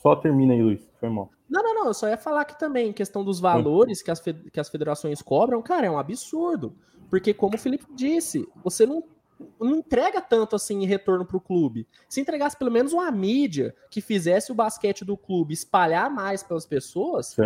[0.02, 0.80] Só termina aí, Luiz.
[0.98, 1.30] Foi mal.
[1.52, 1.86] Não, não, não.
[1.88, 5.60] Eu só ia falar que também, questão dos valores que as, que as federações cobram,
[5.60, 6.74] cara, é um absurdo.
[7.10, 9.04] Porque, como o Felipe disse, você não,
[9.60, 11.86] não entrega tanto assim em retorno para o clube.
[12.08, 16.66] Se entregasse pelo menos uma mídia que fizesse o basquete do clube espalhar mais pelas
[16.66, 17.36] pessoas,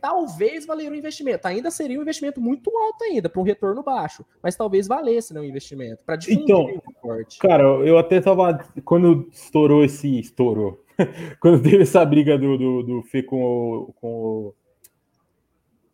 [0.00, 1.46] talvez valeria o investimento.
[1.46, 4.24] Ainda seria um investimento muito alto ainda, para um retorno baixo.
[4.42, 6.02] Mas talvez valesse né, o investimento.
[6.04, 7.38] Para difundir então, o esporte.
[7.38, 8.64] Cara, eu até tava.
[8.84, 10.18] Quando estourou esse.
[10.18, 10.82] Estourou
[11.40, 14.54] quando teve essa briga do, do, do Fê com o, com o.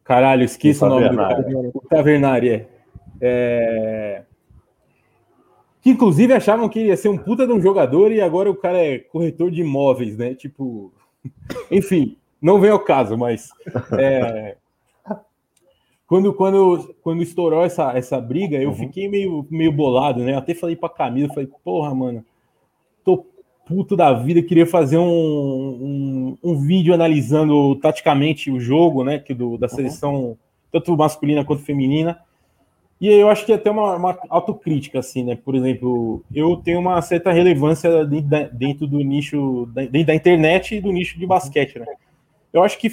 [0.04, 1.46] Caralho, esqueci o nome do cara.
[1.74, 2.68] O Tavernari, é.
[3.20, 4.24] é.
[5.88, 8.76] Que inclusive achavam que ia ser um puta de um jogador e agora o cara
[8.76, 10.34] é corretor de imóveis, né?
[10.34, 10.92] Tipo.
[11.72, 13.48] Enfim, não vem ao caso, mas.
[13.98, 14.56] É...
[16.06, 18.74] Quando, quando, quando estourou essa, essa briga, eu uhum.
[18.74, 20.36] fiquei meio, meio bolado, né?
[20.36, 22.24] até falei pra Camila, falei, porra, mano,
[23.04, 23.26] tô
[23.66, 29.18] puto da vida, queria fazer um, um, um, vídeo analisando taticamente o jogo, né?
[29.18, 29.74] Que do, da uhum.
[29.74, 30.36] seleção, uhum.
[30.70, 32.18] tanto masculina quanto feminina.
[33.00, 35.36] E aí eu acho que até uma, uma autocrítica, assim, né?
[35.36, 40.90] Por exemplo, eu tenho uma certa relevância dentro do nicho, dentro da internet e do
[40.90, 41.86] nicho de basquete, né?
[42.52, 42.88] Eu acho que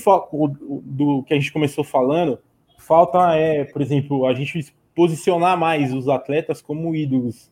[0.83, 2.37] do que a gente começou falando,
[2.77, 7.51] falta é, por exemplo, a gente posicionar mais os atletas como ídolos.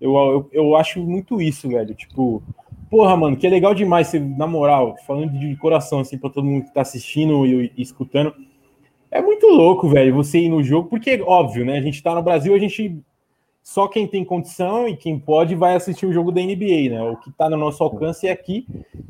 [0.00, 1.94] Eu, eu, eu acho muito isso, velho.
[1.94, 2.42] Tipo,
[2.90, 6.66] porra, mano, que é legal demais, na moral, falando de coração, assim, pra todo mundo
[6.66, 8.34] que tá assistindo e, e escutando.
[9.14, 11.78] É muito louco, velho, você ir no jogo, porque, óbvio, né?
[11.78, 12.98] A gente tá no Brasil, a gente.
[13.62, 17.00] Só quem tem condição e quem pode vai assistir o jogo da NBA, né?
[17.00, 18.66] O que tá no nosso alcance é aqui.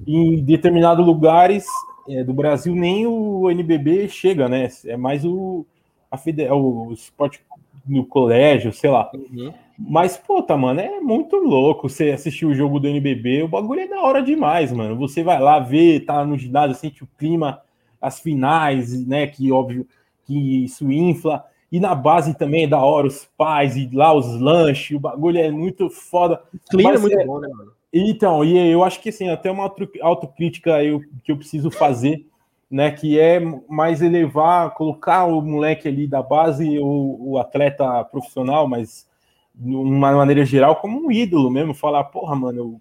[0.07, 1.65] Em determinados lugares
[2.07, 4.69] é, do Brasil, nem o NBB chega, né?
[4.85, 5.65] É mais o,
[6.11, 7.41] a fide, o esporte
[7.89, 9.11] no colégio, sei lá.
[9.15, 9.55] Uhum.
[9.79, 13.45] Mas, puta, mano, é muito louco você assistir o jogo do NBB.
[13.45, 14.97] O bagulho é da hora demais, mano.
[14.99, 17.63] Você vai lá ver, tá no ginásio, sente o clima,
[18.05, 19.27] as finais, né?
[19.27, 19.87] Que óbvio
[20.27, 21.45] que isso infla.
[21.71, 25.39] E na base também é da hora, os pais e lá os lanches, o bagulho
[25.39, 26.41] é muito foda.
[26.71, 27.25] Clima é muito é...
[27.25, 27.73] bom, né, mano?
[27.93, 32.27] Então, e eu acho que assim, até uma autocrítica eu, que eu preciso fazer,
[32.71, 32.91] né?
[32.91, 39.07] Que é mais elevar, colocar o moleque ali da base, o, o atleta profissional, mas
[39.55, 42.81] de uma maneira geral, como um ídolo mesmo, falar, porra, mano,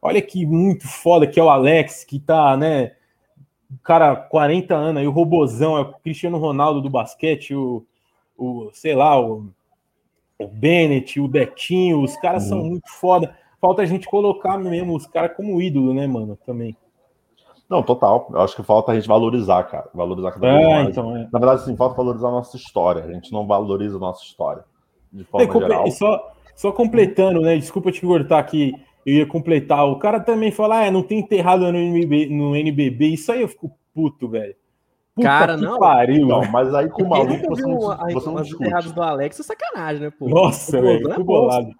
[0.00, 2.92] olha que muito foda que é o Alex, que tá, né,
[3.82, 7.84] cara, 40 anos, aí o Robozão, é o Cristiano Ronaldo do basquete, o,
[8.36, 9.48] o sei lá, o,
[10.38, 12.48] o Bennett, o Betinho, os caras uhum.
[12.48, 13.36] são muito foda.
[13.60, 16.76] Falta a gente colocar mesmo os caras como ídolo, né, mano, também.
[17.68, 18.28] Não, total.
[18.30, 19.90] Eu acho que falta a gente valorizar, cara.
[19.92, 20.88] Valorizar cada vez é, mais.
[20.88, 21.28] Então, é.
[21.30, 23.04] Na verdade, sim, falta valorizar a nossa história.
[23.04, 24.64] A gente não valoriza a nossa história
[25.12, 25.90] de forma é, geral.
[25.90, 27.56] Só, só completando, né?
[27.56, 28.74] Desculpa te cortar aqui.
[29.08, 29.86] Eu ia completar.
[29.86, 33.06] O cara também fala, ah, é, não tem enterrado no NBB, no NBB.
[33.08, 34.54] Isso aí eu fico puto, velho.
[35.20, 35.78] Cara, não.
[35.78, 37.78] Pariu, não, mas aí com o maluco você não,
[38.12, 38.92] você não discute.
[38.92, 40.28] do Alex é sacanagem, né, pô?
[40.28, 41.74] Nossa, velho, é bolado.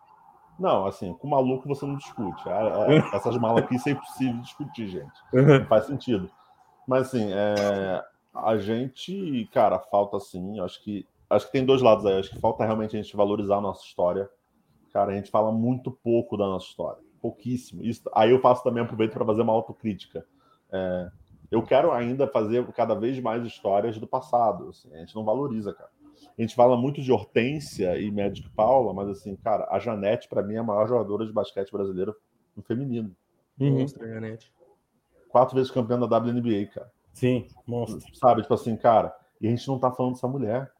[0.58, 2.48] Não, assim, com o maluco você não discute.
[2.48, 5.20] É, é, essas malas aqui isso é impossível discutir, gente.
[5.32, 6.28] Não faz sentido.
[6.86, 8.02] Mas assim, é,
[8.34, 12.18] a gente, cara, falta assim, acho que acho que tem dois lados aí.
[12.18, 14.28] Acho que falta realmente a gente valorizar a nossa história.
[14.92, 17.07] Cara, a gente fala muito pouco da nossa história.
[17.20, 17.82] Pouquíssimo.
[17.82, 20.24] Isso, aí eu faço também aproveito para fazer uma autocrítica.
[20.70, 21.10] É,
[21.50, 24.68] eu quero ainda fazer cada vez mais histórias do passado.
[24.68, 25.90] Assim, a gente não valoriza, cara.
[26.36, 30.42] A gente fala muito de Hortência e Magic Paula, mas assim, cara, a Janete, para
[30.42, 32.14] mim, é a maior jogadora de basquete brasileiro
[32.56, 33.14] no feminino.
[33.58, 33.80] Uhum.
[33.80, 34.52] Monstra, Janete.
[35.28, 36.90] Quatro vezes campeã da WNBA, cara.
[37.12, 38.14] Sim, monstro.
[38.14, 40.70] Sabe, tipo assim, cara, e a gente não tá falando dessa mulher.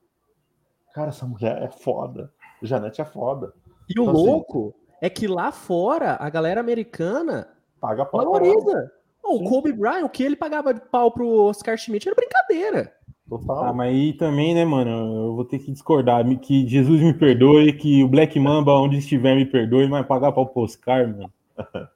[0.95, 2.33] Cara, essa mulher é foda.
[2.63, 3.53] Janete é foda.
[3.89, 7.49] E então, o assim, louco é que lá fora a galera americana
[7.81, 8.25] paga pau.
[8.25, 8.93] Valoriza.
[9.23, 12.93] Oh, o Kobe Bryant, o que ele pagava de pau pro Oscar Schmidt era brincadeira.
[13.29, 13.65] Total.
[13.65, 14.91] Ah, mas aí também, né, mano,
[15.27, 16.25] eu vou ter que discordar.
[16.39, 20.47] Que Jesus me perdoe, que o Black Mamba, onde estiver, me perdoe, mas pagar pau
[20.47, 21.31] pro Oscar, mano.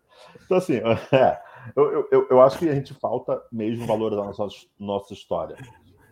[0.44, 0.76] então, assim,
[1.12, 1.40] é,
[1.74, 4.46] eu, eu, eu acho que a gente falta mesmo valorizar nossa,
[4.78, 5.56] nossa história.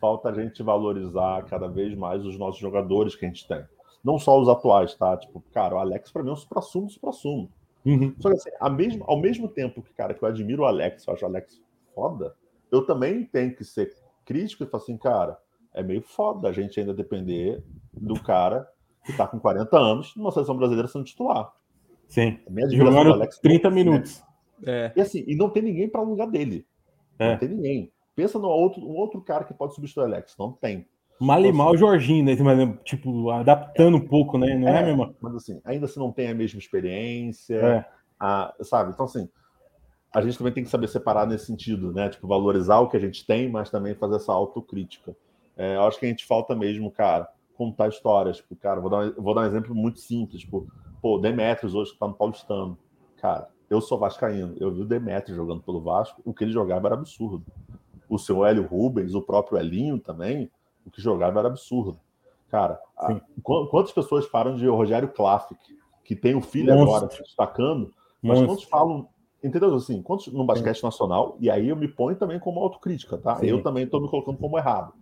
[0.01, 3.63] Falta a gente valorizar cada vez mais os nossos jogadores que a gente tem.
[4.03, 5.17] Não só os atuais, tá?
[5.17, 7.51] Tipo, cara, o Alex, pra mim, é um supra-sumo, supra-sumo.
[7.85, 8.15] Uhum.
[8.19, 11.07] Só que assim, ao mesmo, ao mesmo tempo que, cara, que eu admiro o Alex,
[11.07, 11.61] eu acho o Alex
[11.95, 12.35] foda,
[12.71, 13.95] eu também tenho que ser
[14.25, 15.39] crítico e falar assim, cara,
[15.73, 18.69] é meio foda a gente ainda depender do cara
[19.05, 21.53] que tá com 40 anos numa seleção brasileira sendo titular.
[22.09, 22.39] Sim.
[22.71, 24.23] Jogando Alex 30 minutos.
[24.67, 24.93] É.
[24.95, 26.67] E assim, e não tem ninguém para o lugar dele.
[27.19, 27.33] É.
[27.33, 27.93] Não tem ninguém.
[28.15, 30.37] Pensa no outro, um outro cara que pode substituir o Alex.
[30.39, 30.87] Não tem.
[31.21, 32.35] Mal e mal o Jorginho, né?
[32.83, 34.57] Tipo, adaptando um pouco, né?
[34.57, 35.15] Não é, é mesmo?
[35.21, 37.85] Mas assim, ainda se não tem a mesma experiência, é.
[38.19, 38.93] a, sabe?
[38.93, 39.29] Então, assim,
[40.11, 42.09] a gente também tem que saber separar nesse sentido, né?
[42.09, 45.15] Tipo, valorizar o que a gente tem, mas também fazer essa autocrítica.
[45.59, 48.39] É, eu acho que a gente falta mesmo, cara, contar histórias.
[48.39, 50.41] Tipo, cara, vou dar, um, vou dar um exemplo muito simples.
[50.41, 50.67] Tipo,
[51.03, 52.79] pô, Demetrios hoje que tá no Paulistano.
[53.19, 54.57] Cara, eu sou vascaíno.
[54.59, 56.23] Eu vi o Demetrios jogando pelo Vasco.
[56.25, 57.45] O que ele jogava era absurdo.
[58.09, 60.51] O seu Hélio Rubens, o próprio Elinho também,
[60.87, 61.99] o que jogava era absurdo.
[62.49, 65.61] Cara, a, quantas pessoas falam de Rogério Klafik,
[66.05, 66.97] que tem o filho Monstro.
[66.97, 68.47] agora se destacando, mas Monstro.
[68.49, 69.09] quantos falam,
[69.43, 70.87] entendeu assim, quantos no basquete Sim.
[70.87, 73.37] nacional, e aí eu me ponho também como autocrítica, tá?
[73.37, 73.47] Sim.
[73.47, 74.93] Eu também estou me colocando como errado.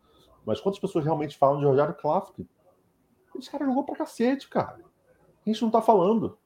[0.44, 2.46] Mas quantas pessoas realmente falam de Rogério Klafik?
[3.38, 4.80] Esse cara jogou pra cacete, cara.
[5.46, 6.36] A gente não tá falando.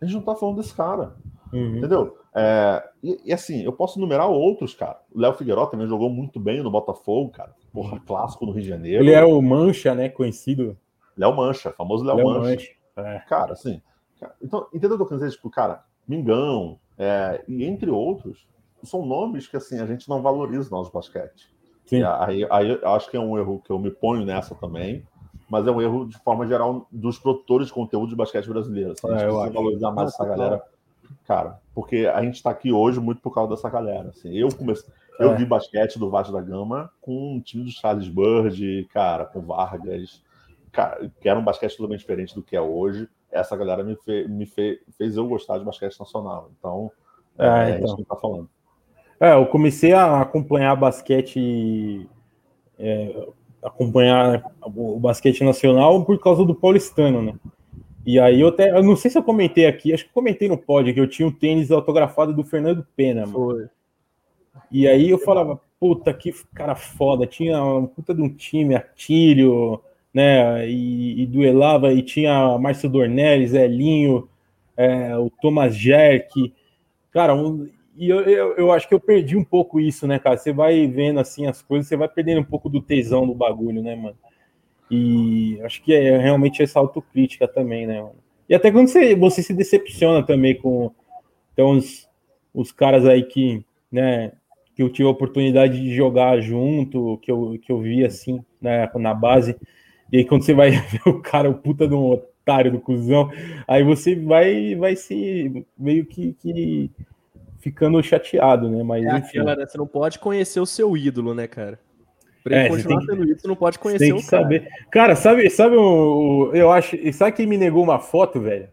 [0.00, 1.16] A gente não tá falando desse cara.
[1.52, 1.76] Uhum.
[1.76, 2.16] Entendeu?
[2.34, 5.00] É, e, e, assim, eu posso numerar outros, cara.
[5.14, 7.54] O Léo Figueiredo também jogou muito bem no Botafogo, cara.
[7.72, 9.02] Porra, clássico no Rio de Janeiro.
[9.02, 10.08] Ele é o Mancha, né?
[10.08, 10.76] Conhecido.
[11.16, 12.40] Léo Mancha, famoso Léo, Mancha.
[12.40, 12.70] Mancha.
[12.96, 13.18] É.
[13.28, 13.80] Cara, assim.
[14.20, 15.32] Cara, então, entendeu o que eu quero dizer?
[15.32, 18.46] Tipo, cara, Mingão, é, e entre outros,
[18.82, 21.50] são nomes que assim a gente não valoriza no nosso basquete.
[21.86, 22.02] Sim.
[22.02, 25.06] Aí, aí eu acho que é um erro que eu me ponho nessa também,
[25.48, 28.92] mas é um erro de forma geral dos produtores de conteúdo de basquete brasileiro.
[28.92, 30.62] Assim, a gente é, precisa valorizar mais essa galera
[31.26, 34.10] cara, porque a gente está aqui hoje muito por causa dessa galera.
[34.10, 35.24] Assim, eu comecei, é.
[35.24, 39.40] eu vi basquete do Vasco da Gama com um time do Charles Bird, cara, com
[39.40, 40.22] Vargas,
[40.70, 43.08] cara, que era um basquete totalmente diferente do que é hoje.
[43.30, 46.50] Essa galera me, fe, me fe, fez eu gostar de basquete nacional.
[46.58, 46.90] Então,
[47.38, 47.74] é, é, então.
[47.74, 48.48] é isso que tá falando.
[49.20, 52.08] É, eu comecei a acompanhar basquete,
[52.78, 53.26] é,
[53.62, 57.34] acompanhar o basquete nacional por causa do paulistano, né?
[58.04, 60.58] E aí eu até, eu não sei se eu comentei aqui, acho que comentei no
[60.58, 63.32] pod que eu tinha um tênis autografado do Fernando Pena, mano.
[63.32, 63.68] Foi.
[64.70, 69.80] E aí eu falava, puta, que cara foda, tinha uma puta de um time, Atílio,
[70.12, 74.28] né, e, e duelava, e tinha Márcio Dornelles, Elinho,
[74.76, 76.52] é, o Thomas Jerk,
[77.10, 80.36] cara, um, e eu, eu, eu, acho que eu perdi um pouco isso, né, cara,
[80.36, 83.82] você vai vendo assim as coisas, você vai perdendo um pouco do tesão do bagulho,
[83.82, 84.16] né, mano.
[84.90, 88.02] E acho que é realmente essa autocrítica também, né?
[88.02, 88.16] Mano?
[88.46, 90.92] E até quando você, você se decepciona também com
[91.52, 92.08] então, os,
[92.52, 94.32] os caras aí que, né,
[94.74, 98.90] que eu tive a oportunidade de jogar junto, que eu, que eu vi assim, né,
[98.96, 99.56] na base.
[100.10, 103.30] E aí quando você vai ver o cara, o puta do otário do cuzão,
[103.66, 106.90] aí você vai vai se meio que, que
[107.58, 108.82] ficando chateado, né?
[108.82, 109.66] Mas é aquela, né?
[109.66, 111.78] Você não pode conhecer o seu ídolo, né, cara?
[112.42, 114.42] Pra ele é, continuar que, sendo isso, não pode conhecer tem que o cara.
[114.42, 114.68] Saber.
[114.90, 116.96] Cara, sabe, sabe o, o, Eu acho.
[117.12, 118.68] Sabe quem me negou uma foto, velho?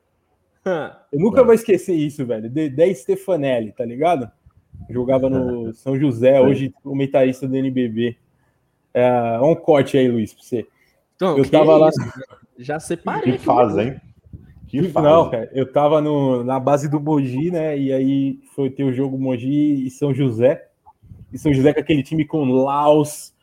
[1.12, 2.50] Eu nunca vou esquecer isso, velho.
[2.50, 4.30] De Stefanelli, tá ligado?
[4.89, 8.17] Jogava no São José, hoje comentarista do NBB.
[8.93, 10.67] É, um corte aí, Luiz, pra você.
[11.15, 11.89] Então, eu tava lá.
[12.57, 13.34] Já separei.
[13.34, 14.01] Que fase, hein?
[14.67, 15.07] Que fase.
[15.07, 17.77] Não, cara, eu tava no, na base do Mogi, né?
[17.77, 20.67] E aí foi ter o jogo Mogi e São José.
[21.32, 23.34] E São José com aquele time com Laos,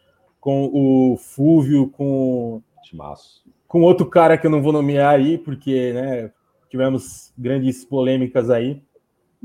[0.40, 2.62] com o Fúvio, com.
[2.82, 3.44] Timaço.
[3.66, 6.30] Com outro cara que eu não vou nomear aí, porque, né,
[6.68, 8.80] tivemos grandes polêmicas aí.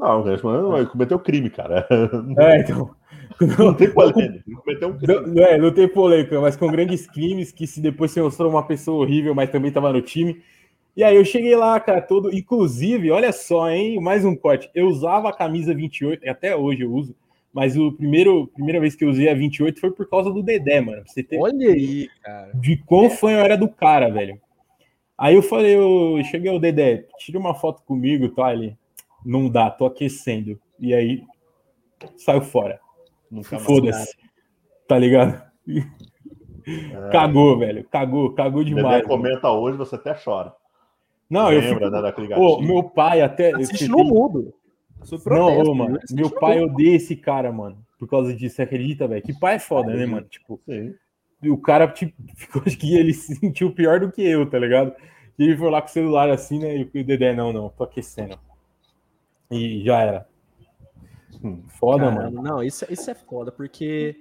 [0.02, 1.88] Não, ele cometeu crime, cara.
[2.38, 2.90] É, então.
[3.58, 5.28] Não tem polêmica, cometeu um crime.
[5.28, 8.66] Não, é, não tem polêmica, mas com grandes crimes que se depois se mostrou uma
[8.66, 10.42] pessoa horrível, mas também estava no time.
[10.96, 12.34] E aí eu cheguei lá, cara, todo.
[12.36, 14.00] Inclusive, olha só, hein?
[14.02, 14.70] Mais um corte.
[14.76, 17.16] Eu usava a camisa 28, até hoje eu uso,
[17.54, 20.82] mas o primeiro primeira vez que eu usei a 28 foi por causa do Dedé,
[20.82, 21.04] mano.
[21.06, 22.52] você ter olha aí, cara.
[22.54, 24.40] De quão fã eu era do cara, velho.
[25.18, 28.54] Aí eu falei, eu cheguei ao Dedé, tira uma foto comigo, tá?
[28.54, 28.76] Ele,
[29.26, 30.60] não dá, tô aquecendo.
[30.80, 31.24] E aí
[32.18, 32.80] saiu fora.
[33.66, 34.16] Foda-se.
[34.88, 35.42] Tá ligado?
[35.68, 37.10] É.
[37.12, 37.84] Cagou, velho.
[37.86, 38.98] Cagou, cagou demais.
[38.98, 40.54] Dedé comenta hoje, você até chora.
[41.30, 41.90] Não, Lembra, eu fico...
[41.90, 43.56] né, daquele Pô, meu pai até.
[43.56, 44.54] Assiste no mudo.
[45.28, 45.98] Não, ô, mano.
[46.12, 47.78] Meu pai odeia esse cara, mano.
[47.98, 49.22] Por causa disso, você acredita, velho?
[49.22, 50.28] Que pai é foda, né, mano?
[50.28, 50.94] Tipo, Sim.
[51.50, 54.94] o cara, tipo, ficou, acho que ele se sentiu pior do que eu, tá ligado?
[55.40, 56.78] E ele foi lá com o celular assim, né?
[56.78, 58.38] E o Dedé, não, não, tô aquecendo.
[59.52, 60.28] E já era.
[61.44, 62.42] Hum, foda, Caramba, mano.
[62.42, 64.16] Não, isso, isso é foda, porque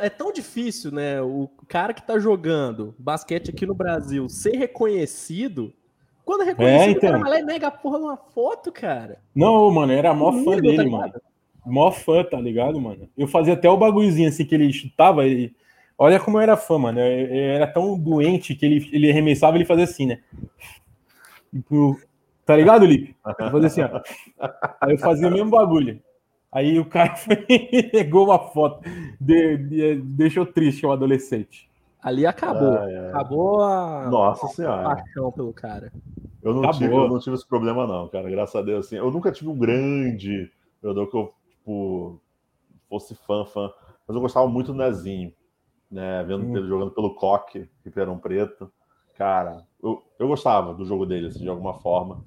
[0.00, 1.20] é, é tão difícil, né?
[1.20, 5.72] O cara que tá jogando basquete aqui no Brasil ser reconhecido
[6.24, 7.08] quando reconhece é, então.
[7.08, 9.20] o cara vai lá e nega a porra numa foto, cara.
[9.34, 11.14] Não, mano, era mó fã dele, tá mano.
[11.64, 13.08] Mó fã, tá ligado, mano?
[13.16, 15.52] Eu fazia até o bagulhozinho assim que ele chutava e.
[15.98, 17.00] Olha como eu era fã, mano.
[17.00, 20.20] Eu, eu era tão doente que ele, ele arremessava e ele fazia assim, né?
[21.52, 22.00] Tipo,
[22.44, 23.16] tá ligado, Lipe?
[23.50, 24.00] Fazia assim, ó.
[24.80, 26.00] Aí eu fazia o mesmo bagulho.
[26.52, 27.14] Aí o cara
[27.90, 28.82] pegou uma foto,
[29.18, 31.70] de, de, deixou triste o adolescente.
[32.02, 32.74] Ali acabou.
[32.74, 33.08] Ah, é.
[33.08, 34.88] Acabou a, Nossa senhora.
[34.88, 35.92] a paixão pelo cara.
[36.42, 38.28] Eu não, tive, eu não tive esse problema, não, cara.
[38.28, 38.96] Graças a Deus, assim.
[38.96, 40.50] Eu nunca tive um grande
[40.82, 42.20] jogador que eu, tipo,
[42.88, 43.72] fosse fã, fã.
[44.06, 45.32] Mas eu gostava muito do Nezinho,
[45.90, 46.24] né?
[46.24, 46.56] Vendo hum.
[46.56, 48.70] ele jogando pelo Coque, Ribeirão Preto.
[49.16, 52.24] Cara, eu, eu gostava do jogo dele, assim, de alguma forma.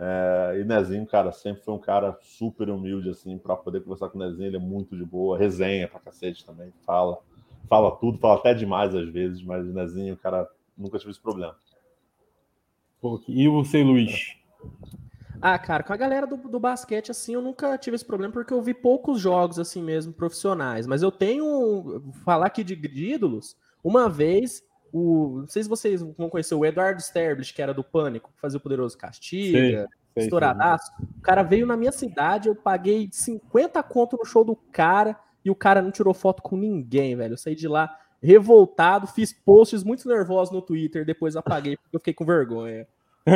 [0.00, 4.18] É, e Nezinho, cara, sempre foi um cara super humilde, assim, para poder conversar com
[4.18, 4.46] o Nezinho.
[4.46, 7.18] Ele é muito de boa, resenha pra cacete também, fala
[7.68, 11.20] fala tudo, fala até demais às vezes, mas o Nezinho, o cara nunca tive esse
[11.20, 11.54] problema.
[13.28, 14.36] E você, Luiz?
[15.40, 18.52] Ah, cara, com a galera do, do basquete, assim, eu nunca tive esse problema porque
[18.52, 20.86] eu vi poucos jogos, assim mesmo, profissionais.
[20.86, 26.02] Mas eu tenho, falar aqui de, de ídolos, uma vez, o, não sei se vocês
[26.02, 30.24] vão conhecer o Eduardo Sterblich, que era do Pânico, que fazia o Poderoso Castiga, sei,
[30.24, 30.92] estouradaço.
[30.96, 31.06] Sei.
[31.18, 35.50] O cara veio na minha cidade, eu paguei 50 conto no show do cara e
[35.50, 37.34] o cara não tirou foto com ninguém, velho.
[37.34, 42.00] Eu saí de lá revoltado, fiz posts muito nervosos no Twitter, depois apaguei porque eu
[42.00, 42.86] fiquei com vergonha.
[43.26, 43.30] O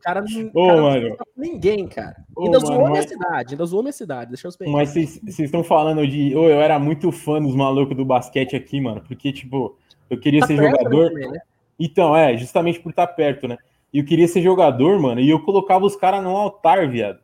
[0.00, 1.08] cara não, Ô, cara mano.
[1.10, 2.16] não com ninguém, cara.
[2.38, 3.10] Ainda Ô, zoou mano, minha mas...
[3.10, 4.72] cidade, ainda zoou minha cidade, deixa eu explicar.
[4.72, 6.34] Mas vocês estão falando de.
[6.34, 9.76] Ô, eu era muito fã dos malucos do basquete aqui, mano, porque, tipo,
[10.08, 11.10] eu queria tá ser jogador.
[11.10, 11.40] Também, né?
[11.78, 13.56] Então, é, justamente por estar tá perto, né?
[13.92, 17.18] E eu queria ser jogador, mano, e eu colocava os caras no altar, viado.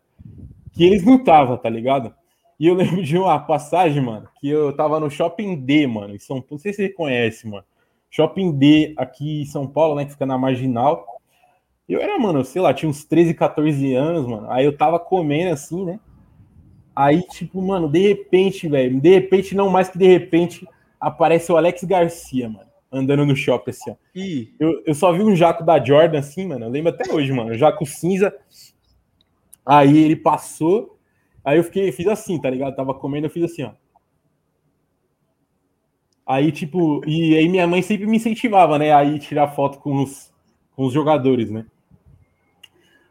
[0.73, 2.13] Que eles não estavam, tá ligado?
[2.59, 6.19] E eu lembro de uma passagem, mano, que eu tava no Shopping D, mano, em
[6.19, 6.49] São Paulo.
[6.53, 7.65] Não sei se você conhece, mano.
[8.17, 10.07] Shopping D aqui em São Paulo, né?
[10.07, 11.21] Que fica na marginal.
[11.87, 14.51] Eu era, mano, sei lá, tinha uns 13, 14 anos, mano.
[14.51, 16.01] Aí eu tava comendo assim, né?
[16.95, 20.67] Aí, tipo, mano, de repente, velho, de repente, não mais que de repente,
[20.99, 23.97] aparece o Alex Garcia, mano, andando no shopping, assim, ó.
[24.59, 26.65] Eu, eu só vi um jaco da Jordan, assim, mano.
[26.65, 27.51] Eu lembro até hoje, mano.
[27.51, 28.35] Um jaco cinza.
[29.65, 30.97] Aí ele passou,
[31.47, 32.75] Aí eu fiquei, fiz assim, tá ligado?
[32.75, 33.71] Tava comendo, eu fiz assim, ó.
[36.27, 38.93] Aí, tipo, e aí minha mãe sempre me incentivava, né?
[38.93, 40.33] Aí tirar foto com os,
[40.75, 41.65] com os jogadores, né?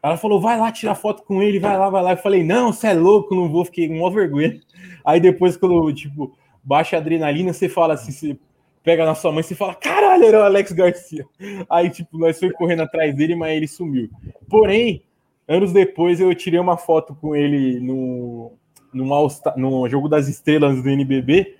[0.02, 2.12] Ela falou, vai lá tirar foto com ele, vai lá, vai lá.
[2.12, 4.60] Eu falei, não, você é louco, não vou, fiquei com uma vergonha.
[5.04, 8.38] Aí depois, quando, tipo, baixa a adrenalina, você fala assim, você
[8.84, 11.26] pega na sua mãe e fala, caralho, era o Alex Garcia.
[11.68, 14.08] Aí, tipo, nós foi correndo atrás dele, mas ele sumiu.
[14.48, 15.02] Porém,
[15.48, 18.52] Anos depois eu tirei uma foto com ele no,
[18.92, 21.56] no, no jogo das estrelas do NBB.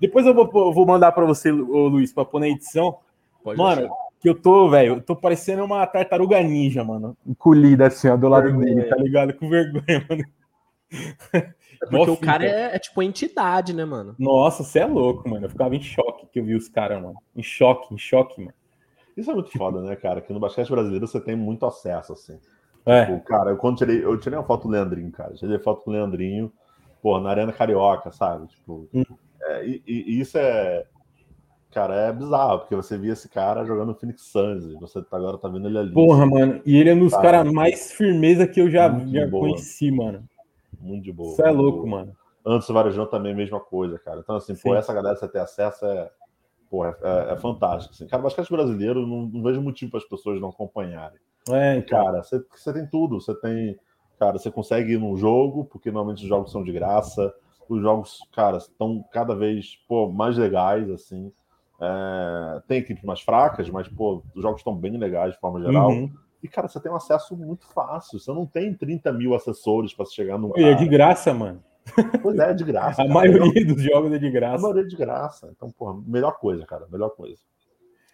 [0.00, 2.98] Depois eu vou, eu vou mandar para você, Luiz, para pôr na edição.
[3.42, 3.94] Pode mano, deixar.
[4.20, 7.16] que eu tô, velho, eu tô parecendo uma tartaruga ninja, mano.
[7.26, 8.74] Encolhida assim, ó, do lado vergonha.
[8.74, 9.34] dele, tá ligado?
[9.34, 10.24] Com vergonha, mano.
[11.82, 14.14] É porque o cara é, é, tipo entidade, né, mano?
[14.18, 15.44] Nossa, você é louco, mano.
[15.44, 17.16] Eu ficava em choque que eu vi os caras, mano.
[17.36, 18.54] Em choque, em choque, mano.
[19.16, 20.20] Isso é muito foda, né, cara?
[20.20, 22.38] Que no basquete brasileiro você tem muito acesso, assim.
[22.86, 23.06] É.
[23.06, 25.34] Tipo, cara, eu quando tirei, eu tirei uma foto do Leandrinho, cara.
[25.34, 26.52] Tirei foto do Leandrinho,
[27.02, 28.46] pô, na Arena Carioca, sabe?
[28.48, 29.04] Tipo, hum.
[29.46, 30.84] É, e, e, isso é.
[31.70, 35.16] cara, é bizarro, porque você via esse cara jogando no Phoenix Suns, e você tá,
[35.16, 35.92] agora tá vendo ele ali.
[35.92, 39.28] Porra, mano, e ele é um dos caras cara mais firmeza que eu já, já
[39.28, 40.24] conheci, mano.
[40.80, 41.32] Muito de boa.
[41.32, 41.90] Isso é louco, boa.
[41.90, 42.16] mano.
[42.46, 44.20] Antes do Varejão também a mesma coisa, cara.
[44.20, 44.62] Então, assim, Sim.
[44.62, 46.10] pô, essa galera você ter acesso é,
[46.68, 47.94] pô, é, é, é fantástico.
[47.94, 48.06] Assim.
[48.06, 51.18] Cara, basquete brasileiro, não, não vejo motivo para as pessoas não acompanharem.
[51.48, 52.04] É, então.
[52.04, 53.18] cara, você, você tem tudo.
[53.18, 53.78] Você tem,
[54.18, 57.34] cara, você consegue ir num jogo, porque normalmente os jogos são de graça.
[57.68, 61.32] Os jogos, cara, estão cada vez pô, mais legais, assim.
[61.80, 65.90] É, tem equipes mais fracas, mas, pô, os jogos estão bem legais de forma geral.
[65.90, 66.10] Uhum.
[66.42, 68.18] E, cara, você tem um acesso muito fácil.
[68.18, 70.52] Você não tem 30 mil assessores para chegar no.
[70.56, 71.62] E é de graça, mano.
[72.22, 73.00] Pois é, é de graça.
[73.02, 73.14] a cara.
[73.14, 74.56] maioria dos jogos é de graça.
[74.56, 75.50] A maioria é de graça.
[75.56, 76.86] Então, porra, melhor coisa, cara.
[76.90, 77.38] Melhor coisa.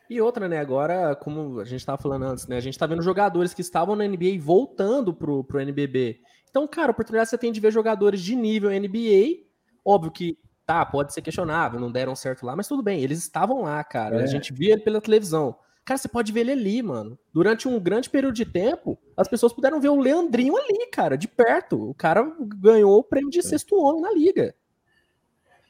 [0.09, 0.59] E outra, né?
[0.59, 2.57] Agora, como a gente estava falando antes, né?
[2.57, 6.21] A gente está vendo jogadores que estavam na NBA voltando pro, pro NBB.
[6.51, 9.47] Então, cara, a oportunidade você tem de ver jogadores de nível NBA.
[9.85, 13.63] Óbvio que, tá, pode ser questionável, não deram certo lá, mas tudo bem, eles estavam
[13.63, 14.21] lá, cara.
[14.21, 14.23] É.
[14.23, 15.57] A gente via ele pela televisão.
[15.85, 17.19] Cara, você pode ver ele ali, mano.
[17.33, 21.27] Durante um grande período de tempo, as pessoas puderam ver o Leandrinho ali, cara, de
[21.27, 21.91] perto.
[21.91, 23.43] O cara ganhou o prêmio de é.
[23.43, 24.55] sexto homem na liga.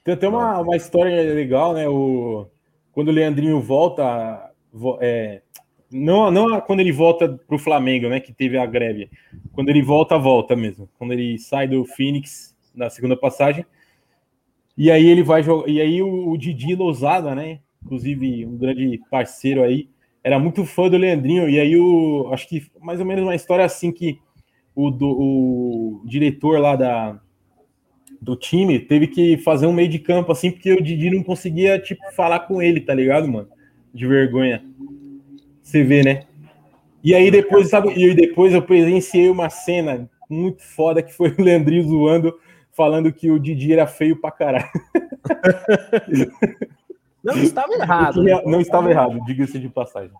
[0.05, 1.89] Tem até uma, uma história legal, né?
[1.89, 2.47] O,
[2.93, 4.53] quando o Leandrinho volta.
[5.01, 5.43] É,
[5.91, 8.20] não, não quando ele volta pro Flamengo, né?
[8.20, 9.11] Que teve a greve.
[9.53, 10.88] Quando ele volta, volta mesmo.
[10.99, 13.64] Quando ele sai do Phoenix na segunda passagem.
[14.76, 15.68] E aí ele vai jogar.
[15.68, 17.61] E aí o, o Didi Lousada, né?
[17.84, 19.88] Inclusive, um grande parceiro aí
[20.22, 22.28] era muito fã do Leandrinho, e aí o.
[22.32, 24.18] Acho que mais ou menos uma história assim que
[24.74, 27.18] o, do, o diretor lá da,
[28.20, 31.78] do time teve que fazer um meio de campo assim, porque o Didi não conseguia,
[31.78, 33.49] tipo, falar com ele, tá ligado, mano?
[33.93, 34.62] De vergonha.
[35.71, 36.25] Você vê, né?
[37.03, 41.41] E aí depois, sabe, e depois eu presenciei uma cena muito foda que foi o
[41.41, 42.37] Leandrinho zoando,
[42.73, 44.68] falando que o Didi era feio pra caralho.
[47.23, 48.23] Não estava errado.
[48.23, 48.43] Né?
[48.45, 50.11] Não estava errado, diga-se de passagem.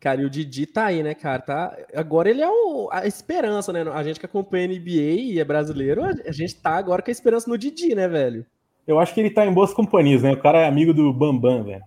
[0.00, 1.42] Cara, e o Didi tá aí, né, cara?
[1.42, 1.76] Tá...
[1.94, 2.88] Agora ele é o...
[2.90, 3.82] a esperança, né?
[3.92, 7.12] A gente que acompanha a NBA e é brasileiro, a gente tá agora com a
[7.12, 8.46] esperança no Didi, né, velho?
[8.86, 10.32] Eu acho que ele tá em boas companhias, né?
[10.32, 11.84] O cara é amigo do Bambam, velho.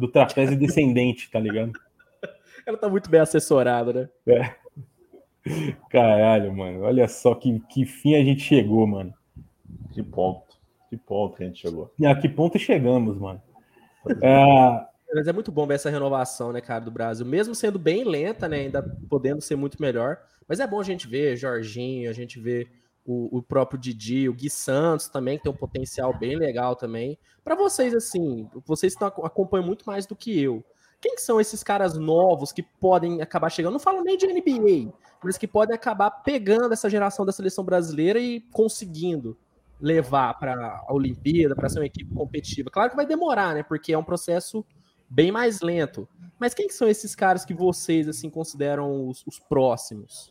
[0.00, 1.72] Do trapézio descendente, tá ligado?
[2.66, 4.08] Ela tá muito bem assessorado, né?
[4.26, 4.54] É.
[5.90, 6.82] Caralho, mano.
[6.82, 9.12] Olha só que, que fim a gente chegou, mano.
[9.92, 10.56] Que ponto.
[10.88, 11.92] Que ponto que a gente chegou.
[11.98, 13.40] E a que ponto chegamos, mano?
[14.22, 14.90] É...
[15.12, 17.26] Mas é muito bom ver essa renovação, né, cara, do Brasil.
[17.26, 20.18] Mesmo sendo bem lenta, né, ainda podendo ser muito melhor.
[20.48, 22.70] Mas é bom a gente ver Jorginho, a gente ver
[23.04, 27.18] o, o próprio Didi, o Gui Santos também, que tem um potencial bem legal também.
[27.42, 30.64] Para vocês, assim, vocês estão, acompanham muito mais do que eu.
[31.00, 33.72] Quem são esses caras novos que podem acabar chegando?
[33.72, 34.92] Não falo nem de NBA,
[35.24, 39.36] mas que podem acabar pegando essa geração da seleção brasileira e conseguindo
[39.80, 40.54] levar para
[40.86, 42.70] a Olimpíada, para ser uma equipe competitiva.
[42.70, 43.62] Claro que vai demorar, né?
[43.62, 44.64] Porque é um processo
[45.08, 46.06] bem mais lento.
[46.38, 50.30] Mas quem são esses caras que vocês assim consideram os, os próximos?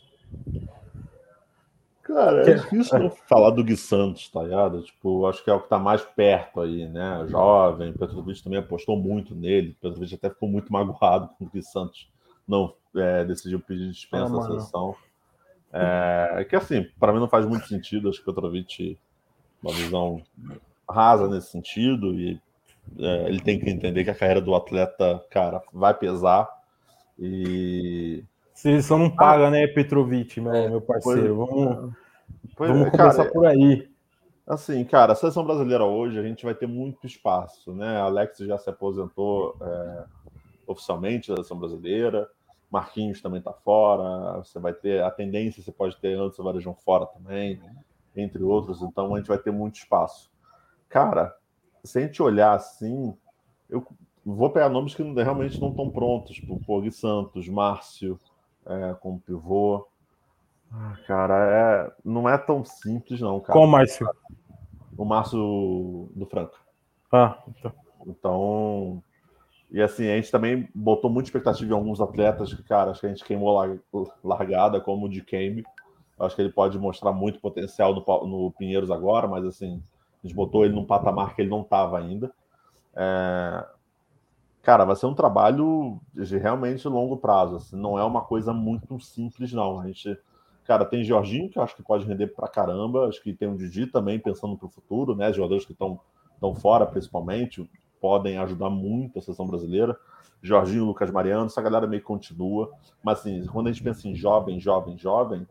[2.10, 4.82] Cara, é difícil falar do Gui Santos, tá ligado?
[4.82, 7.24] Tipo, acho que é o que tá mais perto aí, né?
[7.28, 9.78] Jovem, Petrovic também apostou muito nele.
[9.80, 12.10] Petrovic até ficou muito magoado com o Gui Santos
[12.48, 14.96] não é, decidiu pedir dispensa ah, da seleção.
[15.72, 18.10] É, que assim, para mim não faz muito sentido.
[18.10, 18.98] Acho que o Petrovic
[19.62, 20.24] uma visão
[20.90, 22.42] rasa nesse sentido e
[22.98, 26.50] é, ele tem que entender que a carreira do atleta, cara, vai pesar
[27.20, 28.24] e
[28.60, 31.36] seleção não paga, ah, né, Petrovic, meu, é, meu parceiro.
[31.36, 31.94] Pois, vamos,
[32.56, 33.90] pois, vamos começar por aí.
[34.46, 37.98] Assim, cara, a seleção brasileira hoje a gente vai ter muito espaço, né?
[37.98, 40.04] Alex já se aposentou é,
[40.68, 42.28] oficialmente da seleção brasileira.
[42.70, 44.38] Marquinhos também tá fora.
[44.40, 47.60] Você vai ter a tendência, você pode ter antes o Varejão fora também
[48.16, 50.30] entre outros, então a gente vai ter muito espaço.
[50.90, 51.34] Cara,
[51.84, 53.16] se a gente olhar assim,
[53.70, 53.86] eu
[54.26, 58.20] vou pegar nomes que realmente não estão prontos, tipo Pog Santos, Márcio,
[58.70, 59.86] é, como pivô.
[60.72, 63.54] Ah, cara, é, não é tão simples, não, cara.
[63.54, 64.08] Qual Márcio?
[64.98, 66.56] O Márcio do Franca.
[67.12, 67.74] Ah, então.
[68.08, 69.04] Então,
[69.72, 73.06] e assim, a gente também botou muita expectativa em alguns atletas que, cara, acho que
[73.06, 73.80] a gente queimou
[74.24, 75.64] largada, como o de Kame.
[76.20, 79.82] Acho que ele pode mostrar muito potencial no, no Pinheiros agora, mas assim,
[80.24, 82.32] a gente botou ele num patamar que ele não estava ainda.
[82.96, 83.66] É...
[84.62, 87.56] Cara, vai ser um trabalho de realmente longo prazo.
[87.56, 89.80] Assim, não é uma coisa muito simples, não.
[89.80, 90.18] A gente,
[90.66, 93.08] cara, tem Jorginho, que acho que pode render pra caramba.
[93.08, 95.32] Acho que tem o Didi também, pensando para o futuro, né?
[95.32, 96.00] Jogadores que estão
[96.62, 97.70] fora, principalmente,
[98.02, 99.98] podem ajudar muito a seleção brasileira.
[100.42, 102.72] Jorginho, Lucas Mariano, essa galera meio continua.
[103.04, 105.48] Mas assim, quando a gente pensa em jovem, jovem, jovem,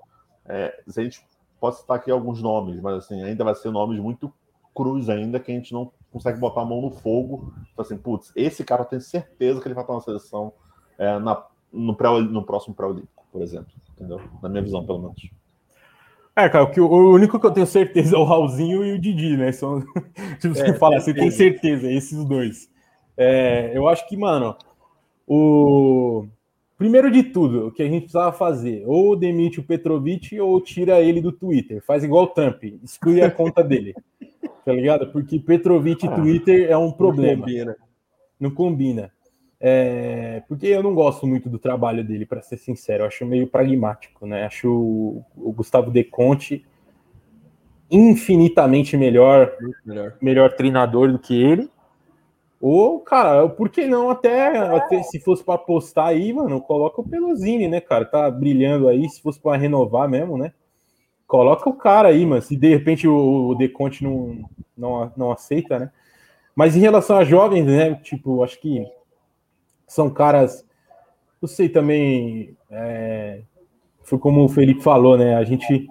[0.46, 1.24] é, a gente
[1.60, 4.32] pode citar aqui alguns nomes, mas assim, ainda vai ser nomes muito
[4.74, 7.52] cruz ainda que a gente não consegue botar a mão no fogo.
[7.72, 10.52] Então, assim, putz, esse cara eu tenho certeza que ele vai estar na seleção
[10.98, 13.72] é, na, no, pré, no próximo pré-olímpico, por exemplo.
[13.92, 14.20] Entendeu?
[14.42, 15.30] Na minha visão, pelo menos.
[16.34, 18.98] É, cara, o, que, o único que eu tenho certeza é o Raulzinho e o
[18.98, 19.50] Didi, né?
[19.50, 19.80] São,
[20.38, 22.70] se você é, falar, você tem certeza, esses dois.
[23.16, 24.56] É, eu acho que, mano,
[25.26, 26.26] o.
[26.76, 31.00] Primeiro de tudo, o que a gente precisava fazer, ou demite o Petrovic ou tira
[31.00, 31.82] ele do Twitter.
[31.84, 33.96] Faz igual o Trump, exclui a conta dele.
[34.64, 35.10] Tá ligado?
[35.10, 37.36] Porque Petrovic e ah, Twitter é um problema.
[37.36, 37.76] Não combina.
[38.40, 39.12] Não combina.
[39.60, 43.02] É, porque eu não gosto muito do trabalho dele, para ser sincero.
[43.02, 44.44] Eu acho meio pragmático, né?
[44.44, 46.64] Acho o, o Gustavo De Conte
[47.90, 49.52] infinitamente melhor,
[49.84, 51.70] melhor, melhor treinador do que ele.
[52.60, 57.08] Ou, cara, por que não até, até se fosse para apostar aí, mano, coloca o
[57.08, 58.04] Pelosini, né, cara?
[58.04, 60.52] Tá brilhando aí, se fosse para renovar mesmo, né?
[61.28, 62.40] Coloca o cara aí, mano.
[62.40, 65.92] Se de repente o, o Deconte não, não, não aceita, né?
[66.56, 67.94] Mas em relação a jovens, né?
[67.96, 68.84] Tipo, acho que
[69.86, 70.66] são caras.
[71.40, 72.56] Não sei também.
[72.70, 73.42] É,
[74.02, 75.36] foi como o Felipe falou, né?
[75.36, 75.86] A gente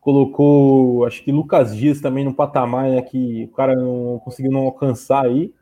[0.00, 4.60] colocou, acho que Lucas Dias também no patamar né, que o cara não conseguiu não
[4.60, 5.52] alcançar aí.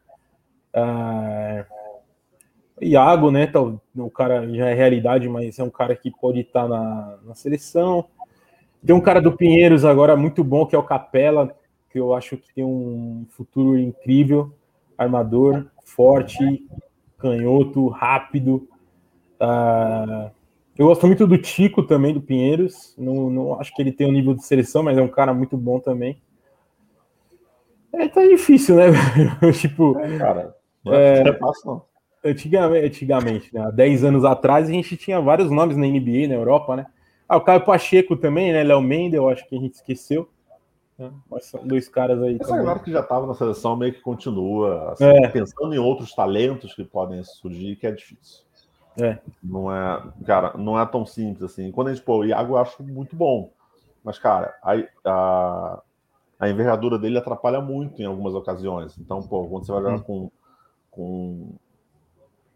[0.74, 1.64] Ah,
[2.82, 3.46] Iago, né?
[3.46, 7.34] Tá, o cara já é realidade, mas é um cara que pode estar na, na
[7.34, 8.06] seleção.
[8.84, 11.54] Tem um cara do Pinheiros agora muito bom, que é o Capela,
[11.90, 14.52] que eu acho que tem um futuro incrível.
[14.96, 16.66] Armador, forte,
[17.18, 18.68] canhoto, rápido.
[19.40, 20.30] Uh,
[20.78, 22.94] eu gosto muito do Tico também, do Pinheiros.
[22.96, 25.56] Não, não acho que ele tem um nível de seleção, mas é um cara muito
[25.56, 26.20] bom também.
[27.92, 28.84] É, tá difícil, né?
[29.60, 29.98] tipo.
[29.98, 31.90] É, cara, é, não é fácil, não.
[32.22, 33.62] Antigamente, antigamente né?
[33.62, 36.86] há 10 anos atrás, a gente tinha vários nomes na NBA, na Europa, né?
[37.30, 38.64] Ah, o Caio Pacheco também, né?
[38.64, 40.28] Léo Mendel, acho que a gente esqueceu.
[40.98, 41.12] Né?
[41.30, 42.36] Mas são dois caras aí.
[42.40, 45.28] Essa galera que já estava na seleção meio que continua, assim, é.
[45.28, 48.42] pensando em outros talentos que podem surgir, que é difícil.
[49.00, 49.16] É.
[49.40, 51.70] Não é, cara, não é tão simples assim.
[51.70, 53.52] Quando a gente pô, o Iago eu acho muito bom.
[54.02, 54.72] Mas, cara, a,
[55.04, 55.82] a,
[56.36, 58.98] a envergadura dele atrapalha muito em algumas ocasiões.
[58.98, 60.00] Então, pô, quando você vai jogar hum.
[60.00, 60.30] com,
[60.90, 61.54] com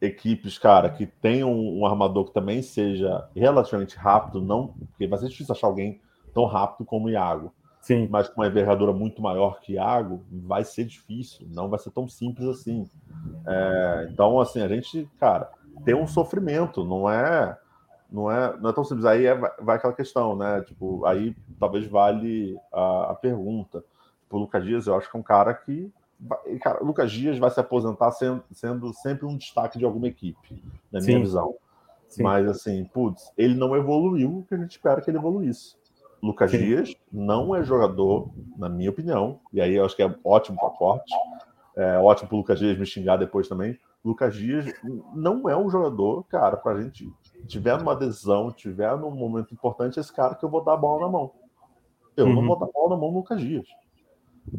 [0.04, 5.28] equipes, cara, que tenham um armador que também seja relativamente rápido, não, porque vai ser
[5.28, 6.00] difícil achar alguém
[6.32, 7.52] tão rápido como o Iago.
[7.80, 8.08] Sim.
[8.10, 12.08] Mas com uma envergadura muito maior que Iago, vai ser difícil, não vai ser tão
[12.08, 12.88] simples assim.
[13.46, 15.50] É, então, assim, a gente, cara,
[15.84, 17.58] tem um sofrimento, não é
[18.10, 19.04] não é, não é tão simples.
[19.04, 20.62] Aí é, vai aquela questão, né?
[20.62, 23.84] Tipo, aí talvez vale a, a pergunta.
[24.22, 25.92] Tipo, o Lucas Dias, eu acho que é um cara que
[26.60, 30.62] Cara, o Lucas Dias vai se aposentar sendo, sendo sempre um destaque de alguma equipe,
[30.90, 31.20] na minha Sim.
[31.20, 31.54] visão.
[32.08, 32.22] Sim.
[32.22, 35.76] Mas, assim, putz, ele não evoluiu o que a gente espera que ele evoluísse.
[36.22, 36.58] Lucas Sim.
[36.58, 40.70] Dias não é jogador, na minha opinião, e aí eu acho que é ótimo para
[40.70, 41.12] corte,
[41.76, 43.78] é ótimo para o Lucas Dias me xingar depois também.
[44.04, 44.66] Lucas Dias
[45.14, 47.10] não é um jogador, cara, para a gente
[47.46, 51.06] tiver numa adesão, tiver num momento importante, esse cara que eu vou dar a bola
[51.06, 51.32] na mão.
[52.16, 52.34] Eu uhum.
[52.34, 53.66] não vou dar a bola na mão do Lucas Dias.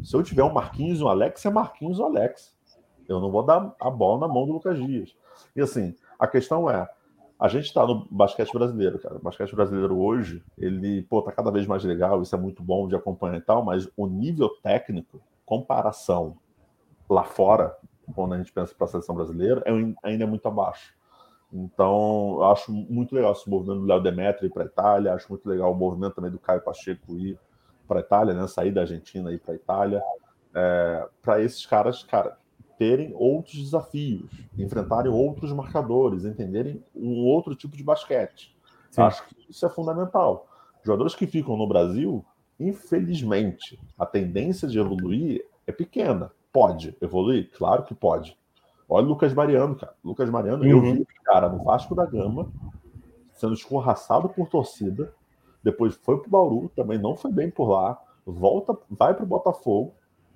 [0.02, 2.54] Se eu tiver um Marquinhos e um Alex, é Marquinhos ou Alex.
[3.08, 5.14] Eu não vou dar a bola na mão do Lucas Dias.
[5.54, 6.88] E assim, a questão é,
[7.38, 9.16] a gente está no basquete brasileiro, cara.
[9.16, 12.88] O basquete brasileiro hoje, ele, pô, tá cada vez mais legal, isso é muito bom
[12.88, 16.36] de acompanhar e tal, mas o nível técnico, comparação
[17.08, 17.76] lá fora,
[18.14, 19.70] quando a gente pensa para a seleção brasileira, é,
[20.02, 20.94] ainda é muito abaixo.
[21.52, 25.48] Então, eu acho muito legal esse movimento do Léo Demetri para a Itália, acho muito
[25.48, 27.38] legal o movimento também do Caio Pacheco ir
[27.86, 28.46] para a Itália, né?
[28.46, 30.02] Sair da Argentina e para a Itália,
[30.54, 32.36] é, para esses caras, cara,
[32.78, 38.56] terem outros desafios, enfrentarem outros marcadores, entenderem um outro tipo de basquete.
[38.90, 39.02] Sim.
[39.02, 40.48] Acho que isso é fundamental.
[40.82, 42.24] Jogadores que ficam no Brasil,
[42.58, 46.30] infelizmente, a tendência de evoluir é pequena.
[46.52, 47.50] Pode evoluir?
[47.52, 48.38] Claro que pode.
[48.88, 49.94] Olha o Lucas Mariano, cara.
[50.04, 50.70] Lucas Mariano, uhum.
[50.70, 52.50] eu vi, cara, no Vasco da Gama,
[53.32, 55.12] sendo escorraçado por torcida,
[55.66, 59.26] depois foi para o Bauru, também não foi bem por lá, volta, vai para o
[59.26, 59.94] Botafogo,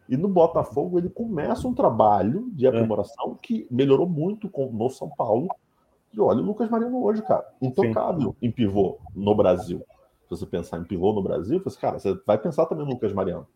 [0.09, 2.69] e no Botafogo ele começa um trabalho de é.
[2.69, 3.37] aprimoração é.
[3.41, 5.49] que melhorou muito com, no São Paulo.
[6.13, 8.49] E olha o Lucas Mariano hoje, cara, intocável Sim.
[8.49, 9.85] em pivô no Brasil.
[10.25, 13.13] Se você pensar em pivô no Brasil, você, cara, você vai pensar também no Lucas
[13.13, 13.47] Mariano.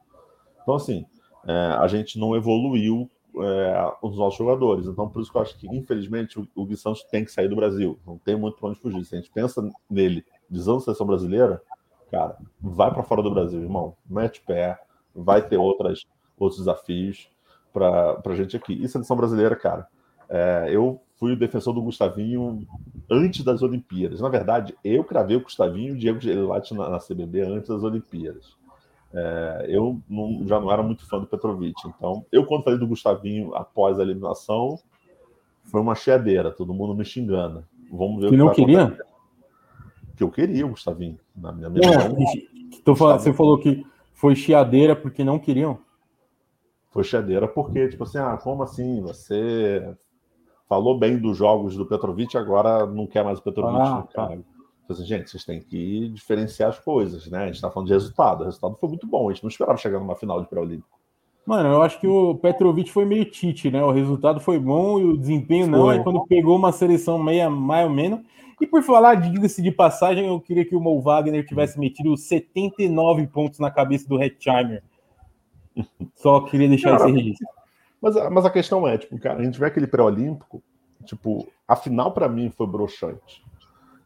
[0.63, 1.05] Então, assim,
[1.45, 4.87] é, a gente não evoluiu é, os nossos jogadores.
[4.87, 7.49] Então, por isso que eu acho que, infelizmente, o, o Gui Santos tem que sair
[7.49, 7.99] do Brasil.
[8.07, 9.05] Não tem muito para onde fugir.
[9.05, 9.61] Se a gente pensa
[9.91, 11.63] nele visando a seleção brasileira,
[12.11, 13.95] cara, vai para fora do Brasil, irmão.
[14.09, 14.79] Mete pé,
[15.15, 16.05] vai ter outras,
[16.39, 17.29] outros desafios
[17.73, 18.73] para a gente aqui.
[18.73, 19.87] E seleção brasileira, cara,
[20.29, 22.67] é, eu fui o defensor do Gustavinho
[23.11, 24.21] antes das Olimpíadas.
[24.21, 27.83] Na verdade, eu cravei o Gustavinho e o Diego Gelati na, na CBB antes das
[27.83, 28.57] Olimpíadas.
[29.13, 31.75] É, eu não, já não era muito fã do Petrovic.
[31.87, 34.79] Então, eu, quando falei do Gustavinho após a eliminação,
[35.63, 37.65] foi uma cheadeira, todo mundo me xingando.
[37.93, 38.99] Vamos ver que, que não queria?
[40.17, 41.19] Que eu queria o Gustavinho.
[41.37, 41.93] Na minha, minha
[42.97, 45.79] falando, você falou que foi chiadeira porque não queriam?
[46.91, 49.01] Foi chiadeira porque, tipo assim, ah, como assim?
[49.03, 49.97] Você
[50.69, 53.81] falou bem dos jogos do Petrovic, agora não quer mais o Petrovic.
[53.81, 54.29] Ah, tá.
[54.29, 57.45] Tipo assim, gente, vocês têm que diferenciar as coisas, né?
[57.45, 58.43] A gente tá falando de resultado.
[58.43, 59.29] O resultado foi muito bom.
[59.29, 60.99] A gente não esperava chegar numa final de pré-olímpico.
[61.47, 63.83] Mano, eu acho que o Petrovic foi meio tite, né?
[63.83, 65.89] O resultado foi bom e o desempenho não.
[65.89, 68.21] Aí quando pegou uma seleção meia, mais ou menos.
[68.61, 73.27] E por falar, diga-se de passagem, eu queria que o Mo Wagner tivesse metido 79
[73.29, 74.83] pontos na cabeça do Hetzheimer.
[76.15, 77.47] Só queria deixar esse registro.
[78.01, 80.63] Mas, mas a questão é, tipo, cara, a gente vê aquele pré-olímpico,
[81.05, 83.45] tipo, a final para mim foi broxante.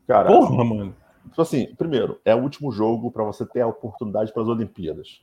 [0.06, 0.94] Cara, Porra, mano.
[1.24, 5.20] Tipo assim, primeiro, é o último jogo para você ter a oportunidade para as Olimpíadas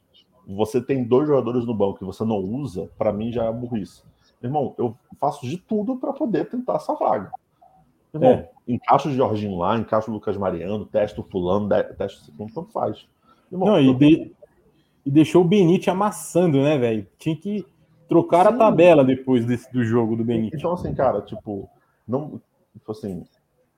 [0.48, 4.04] você tem dois jogadores no banco que você não usa, para mim já é burrice.
[4.42, 7.32] Irmão, eu faço de tudo para poder tentar essa vaga.
[8.16, 8.50] Irmão, é.
[8.68, 12.72] encaixa o Jorginho lá, encaixa o Lucas Mariano, testa o fulano, testa o segundo, tanto
[12.72, 13.06] faz.
[13.52, 14.32] Irmão, não, e, de...
[15.06, 17.06] e, deixou o Benite amassando, né, velho?
[17.18, 17.66] Tinha que
[18.08, 18.54] trocar Sim.
[18.54, 20.56] a tabela depois desse, do jogo do Benite.
[20.56, 21.70] Então, assim, cara, tipo,
[22.08, 22.42] não,
[22.74, 23.26] tipo assim,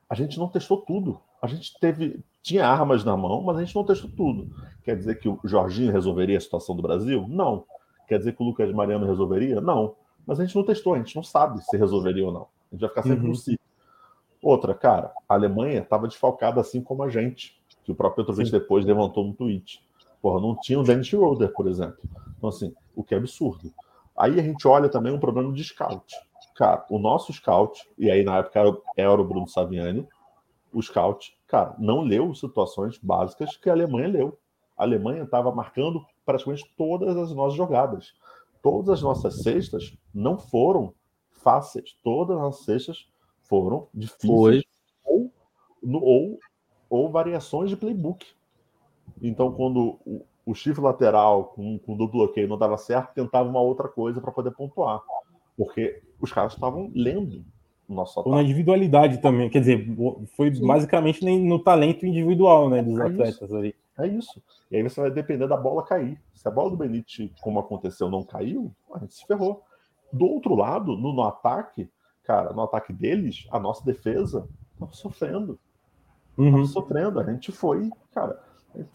[0.07, 1.19] a gente não testou tudo.
[1.41, 4.49] A gente teve, tinha armas na mão, mas a gente não testou tudo.
[4.84, 7.26] Quer dizer que o Jorginho resolveria a situação do Brasil?
[7.27, 7.65] Não.
[8.07, 9.59] Quer dizer que o Lucas Mariano resolveria?
[9.59, 9.95] Não.
[10.26, 12.47] Mas a gente não testou, a gente não sabe se resolveria ou não.
[12.72, 13.30] A gente vai ficar sempre uhum.
[13.30, 13.59] no si.
[14.48, 18.86] Outra, cara, a Alemanha estava desfalcada assim como a gente, que o próprio Petrovic depois
[18.86, 19.86] levantou no tweet.
[20.22, 21.98] Porra, não tinha o Dennis Schroeder, por exemplo.
[22.38, 23.74] Então, assim, o que é absurdo.
[24.15, 26.15] Aí a gente olha também um problema de scout.
[26.56, 30.07] Cara, o nosso scout, e aí na época era o Bruno Saviani,
[30.72, 34.40] o scout, cara, não leu situações básicas que a Alemanha leu.
[34.78, 38.14] A Alemanha estava marcando praticamente todas as nossas jogadas.
[38.64, 40.94] Todas as nossas cestas não foram
[41.34, 41.98] fáceis.
[42.02, 43.10] Todas as cestas
[43.48, 44.64] foram difíceis.
[45.06, 45.32] Ou,
[45.84, 46.40] ou,
[46.90, 48.26] ou variações de playbook.
[49.22, 53.61] Então, quando o, o chifre lateral com, com duplo bloqueio não dava certo, tentava uma
[53.61, 55.02] outra coisa para poder pontuar.
[55.56, 57.44] Porque os caras estavam lendo
[57.88, 59.88] nosso Ou na individualidade também, quer dizer,
[60.36, 60.68] foi Sim.
[60.68, 63.56] basicamente no talento individual né, dos é atletas isso.
[63.56, 63.76] ali.
[63.98, 64.44] É isso.
[64.69, 66.22] E aí você vai depender da bola cair.
[66.34, 69.64] Se a bola do Benite, como aconteceu, não caiu, a gente se ferrou.
[70.14, 71.90] Do outro lado, no, no ataque,
[72.27, 75.57] cara, no ataque deles, a nossa defesa estava sofrendo.
[76.37, 76.65] Uhum.
[76.65, 77.19] sofrendo.
[77.19, 78.39] A gente foi, cara,
[78.75, 78.89] gente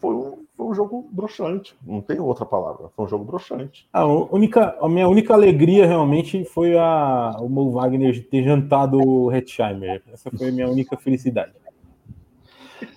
[0.00, 1.76] foi um, foi um jogo broxante.
[1.86, 2.88] Não tem outra palavra.
[2.94, 3.88] Foi um jogo broxante.
[3.92, 9.32] A, única, a minha única alegria realmente foi a, o Mo Wagner ter jantado o
[9.32, 10.02] Hetzheimer.
[10.12, 11.52] Essa foi a minha única felicidade.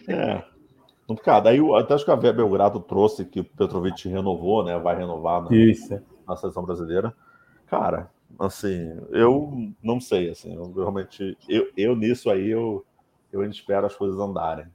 [0.07, 0.43] É.
[1.07, 1.47] Complicado.
[1.47, 4.77] Aí até acho que a Belgrado trouxe que o Petrovic renovou, né?
[4.77, 6.01] Vai renovar na, Isso.
[6.27, 7.13] na seleção brasileira.
[7.65, 12.85] Cara, assim, eu não sei, assim, eu realmente, eu, eu nisso aí, eu,
[13.31, 14.65] eu ainda espero as coisas andarem.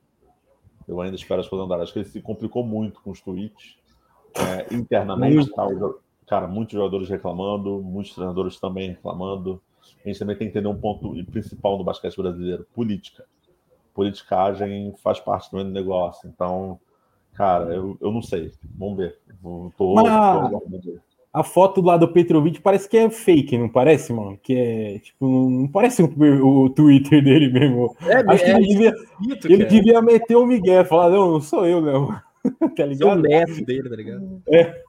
[0.87, 1.83] Eu ainda espero as coisas andarem.
[1.83, 3.77] Acho que ele se complicou muito com os tweets.
[4.35, 5.67] É, internamente, tá,
[6.27, 9.63] cara, muitos jogadores reclamando, muitos treinadores também reclamando.
[10.05, 13.25] A gente também tem que entender um ponto principal no basquete brasileiro: política.
[13.95, 16.29] Politicagem faz parte do negócio.
[16.29, 16.81] Então,
[17.33, 18.53] cara, eu, eu não sei.
[18.77, 19.19] Vamos ver.
[19.77, 20.51] Tô, Mas...
[20.51, 20.63] tô
[21.35, 24.39] a foto lá do Petrovic parece que é fake, não parece, mano?
[24.41, 26.07] Que é, tipo, não parece o,
[26.47, 27.97] o Twitter dele mesmo.
[28.03, 28.95] É, Acho é, que ele, devia,
[29.45, 32.07] ele devia meter o Miguel, falar, não, não sou eu, não.
[32.77, 32.99] tá ligado?
[32.99, 34.43] Sou o neto dele, tá ligado?
[34.49, 34.81] É.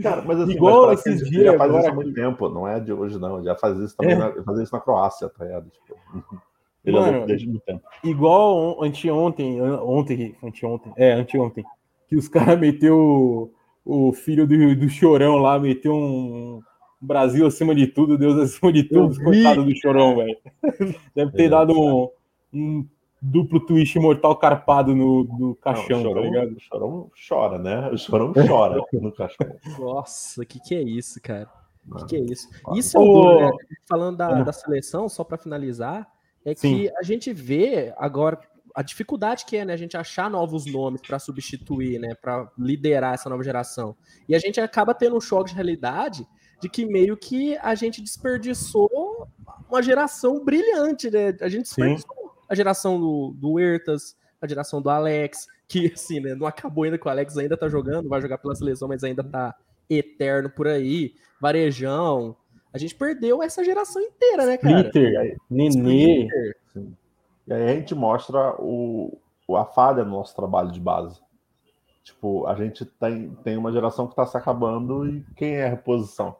[0.00, 1.44] Cara, mas assim, Igual mas esses dias.
[1.46, 1.82] Já faz agora...
[1.82, 3.42] isso há muito tempo, não é de hoje, não.
[3.42, 4.18] Já faz isso também, é.
[4.18, 5.68] na, faz isso na Croácia, tá ligado?
[5.68, 5.96] Tipo,
[6.84, 7.82] ele Mano, desde muito tempo.
[8.04, 11.64] Igual anteontem, ontem, anteontem, é, anteontem,
[12.08, 13.52] que os caras meteu
[13.84, 16.62] o filho do, do Chorão lá meteu um
[17.00, 20.36] Brasil acima de tudo, Deus acima de tudo, coitado do Chorão, velho.
[21.14, 22.08] Deve ter é, dado um,
[22.52, 22.88] um,
[23.20, 26.56] duplo twist mortal carpado no, no caixão, Não, o tá chorão, tá ligado?
[26.56, 27.90] O Chorão chora, né?
[27.90, 29.46] O Chorão chora no caixão.
[29.78, 31.48] Nossa, o que, que é isso, cara?
[31.86, 32.48] O que, que, é isso?
[32.74, 33.52] Isso é o né?
[33.86, 36.10] Falando da, da seleção, só para finalizar,
[36.44, 36.76] é Sim.
[36.76, 38.38] que a gente vê agora
[38.74, 43.14] a dificuldade que é, né, a gente achar novos nomes para substituir, né, para liderar
[43.14, 43.96] essa nova geração.
[44.28, 46.26] E a gente acaba tendo um choque de realidade
[46.60, 49.28] de que meio que a gente desperdiçou
[49.68, 51.36] uma geração brilhante, né?
[51.40, 52.30] A gente desperdiçou Sim.
[52.48, 56.98] a geração do, do Ertas, a geração do Alex, que assim, né, não acabou ainda
[56.98, 59.54] com o Alex ainda tá jogando, vai jogar pela seleção, mas ainda tá
[59.88, 61.14] eterno por aí.
[61.40, 62.36] Varejão.
[62.72, 64.80] A gente perdeu essa geração inteira, né, cara?
[64.80, 66.28] Splitter, Nenê.
[67.46, 69.18] E aí a gente mostra o,
[69.50, 71.20] a falha no nosso trabalho de base.
[72.02, 75.70] Tipo, a gente tem, tem uma geração que está se acabando e quem é a
[75.70, 76.36] reposição?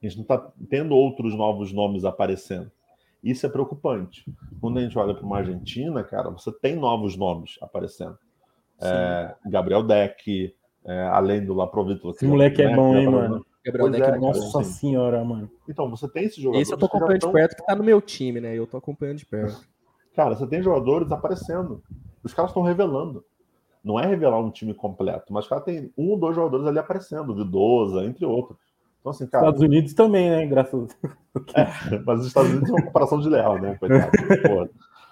[0.00, 2.70] A gente não está tendo outros novos nomes aparecendo.
[3.22, 4.24] Isso é preocupante.
[4.60, 8.16] Quando a gente olha para uma Argentina, cara, você tem novos nomes aparecendo.
[8.80, 10.54] É, Gabriel Deck,
[10.84, 12.10] é, além do Laprovito.
[12.10, 13.44] Esse moleque é bom, hein, mano?
[13.64, 14.72] Gabriel Deck, é, nossa assim.
[14.72, 15.50] senhora, mano.
[15.68, 16.68] Então, você tem esses jogadores.
[16.68, 17.30] Esse eu tô acompanhando tão...
[17.30, 18.54] de perto, que tá no meu time, né?
[18.54, 19.66] Eu tô acompanhando de perto.
[20.16, 21.82] Cara, você tem jogadores aparecendo.
[22.24, 23.22] Os caras estão revelando.
[23.84, 27.34] Não é revelar um time completo, mas cara tem um ou dois jogadores ali aparecendo,
[27.34, 28.58] Vidosa, entre outros.
[28.98, 29.44] Então, assim, cara.
[29.44, 30.46] Estados Unidos também, né?
[30.46, 30.88] Graças
[31.54, 33.76] é, Mas os Estados Unidos é uma comparação de leal, né?
[33.76, 34.10] Coitado.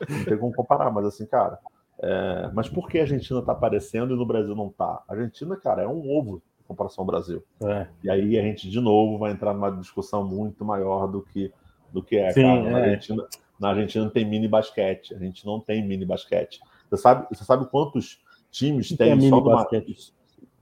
[0.09, 1.59] Não tem como comparar, mas assim, cara.
[2.03, 2.51] É...
[2.53, 5.03] Mas por que a Argentina tá aparecendo e no Brasil não tá?
[5.07, 7.45] A Argentina, cara, é um ovo em comparação ao Brasil.
[7.63, 7.87] É.
[8.03, 11.53] E aí a gente, de novo, vai entrar numa discussão muito maior do que,
[11.93, 12.71] do que é, Sim, cara.
[12.71, 12.83] É.
[12.87, 13.25] Argentina,
[13.59, 15.15] na Argentina tem mini basquete.
[15.15, 16.61] A gente não tem mini basquete.
[16.91, 20.13] Você sabe, você sabe quantos times que tem que é mini basquete?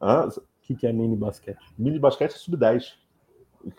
[0.01, 1.59] O que, que é mini basquete?
[1.79, 2.95] Mini basquete é sub-10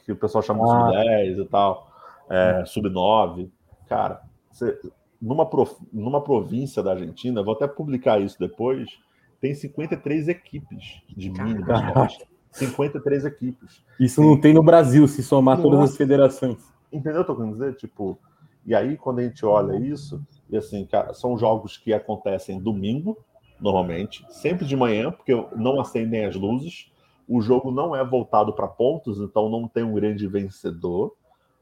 [0.06, 0.90] que o pessoal chama ah.
[0.90, 1.92] de sub-10 e tal,
[2.30, 3.50] é, sub-9.
[3.88, 4.80] Cara, você,
[5.22, 8.90] numa, prof, numa província da Argentina, vou até publicar isso depois,
[9.40, 12.28] tem 53 equipes de mini basquete.
[12.52, 13.84] 53 equipes.
[14.00, 15.70] Isso não tem no Brasil, se somar Nossa.
[15.70, 16.58] todas as federações.
[16.92, 17.76] Entendeu o que eu tô querendo dizer?
[17.76, 18.20] Tipo,
[18.66, 23.18] e aí, quando a gente olha isso, e assim, cara, são jogos que acontecem domingo,
[23.60, 26.92] normalmente, sempre de manhã, porque não acendem as luzes.
[27.28, 31.14] O jogo não é voltado para pontos, então não tem um grande vencedor.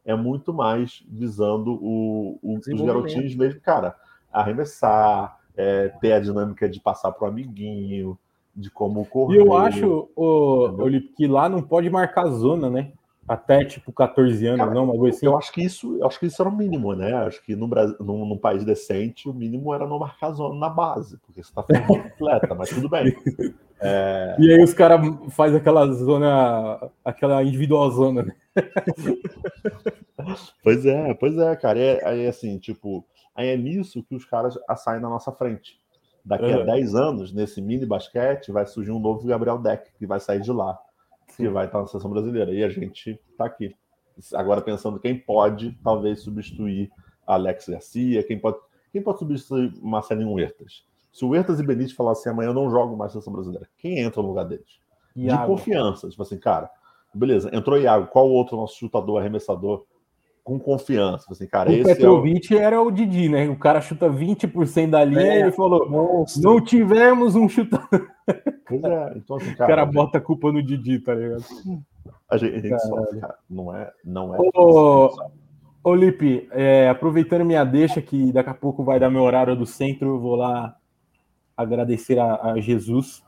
[0.04, 3.96] É muito mais visando o, o, os garotinhos mesmo, cara,
[4.32, 8.18] arremessar, é, ter a dinâmica de passar para o amiguinho,
[8.56, 9.38] de como correr.
[9.38, 12.92] E eu acho, o, o, que lá não pode marcar zona, né?
[13.32, 15.26] Até tipo 14 anos, Cara, não, mas assim.
[15.26, 17.14] Eu acho que isso, eu acho que isso era o mínimo, né?
[17.14, 20.68] Acho que no Brasil, num, num país decente, o mínimo era não marcar zona na
[20.68, 23.16] base, porque você tá ficando atleta, mas tudo bem.
[23.84, 24.36] É...
[24.38, 25.02] E aí os caras
[25.32, 28.36] fazem aquela zona, aquela individual zona, né?
[30.64, 31.80] pois é, pois é, cara.
[31.80, 33.04] É, aí assim, tipo,
[33.34, 35.80] aí é nisso que os caras saem na nossa frente.
[36.24, 36.62] Daqui uhum.
[36.62, 40.42] a 10 anos, nesse mini basquete, vai surgir um novo Gabriel Deck, que vai sair
[40.42, 40.78] de lá
[41.42, 42.52] que vai estar na seleção brasileira.
[42.52, 43.76] E a gente está aqui.
[44.34, 46.92] Agora pensando quem pode, talvez, substituir
[47.26, 48.58] Alex Garcia, quem pode,
[48.92, 50.86] quem pode substituir Marcelinho Huertas.
[51.12, 54.22] Se o Huertas e Benítez falassem amanhã eu não jogo mais seleção brasileira, quem entra
[54.22, 54.80] no lugar deles?
[55.16, 55.42] Iago.
[55.42, 56.10] De confiança.
[56.10, 56.70] Tipo assim, cara,
[57.14, 59.86] beleza, entrou Iago, qual o outro nosso chutador, arremessador
[60.44, 61.26] com confiança.
[61.30, 62.62] Assim, cara, o Petrovic é o...
[62.62, 63.48] era o Didi, né?
[63.50, 66.42] O cara chuta 20% da linha é, e ele falou: Monstro.
[66.42, 68.08] não tivemos um chutador.
[68.72, 69.66] Pois é, então assim, cara.
[69.66, 71.44] O cara bota a culpa no Didi, tá ligado?
[72.30, 73.36] A gente, a gente sofre, cara.
[73.50, 73.92] Não é.
[74.06, 75.10] Não é ô,
[75.84, 79.66] ô Lipe, é, aproveitando minha deixa, que daqui a pouco vai dar meu horário do
[79.66, 80.74] centro, eu vou lá
[81.58, 83.22] agradecer a, a Jesus.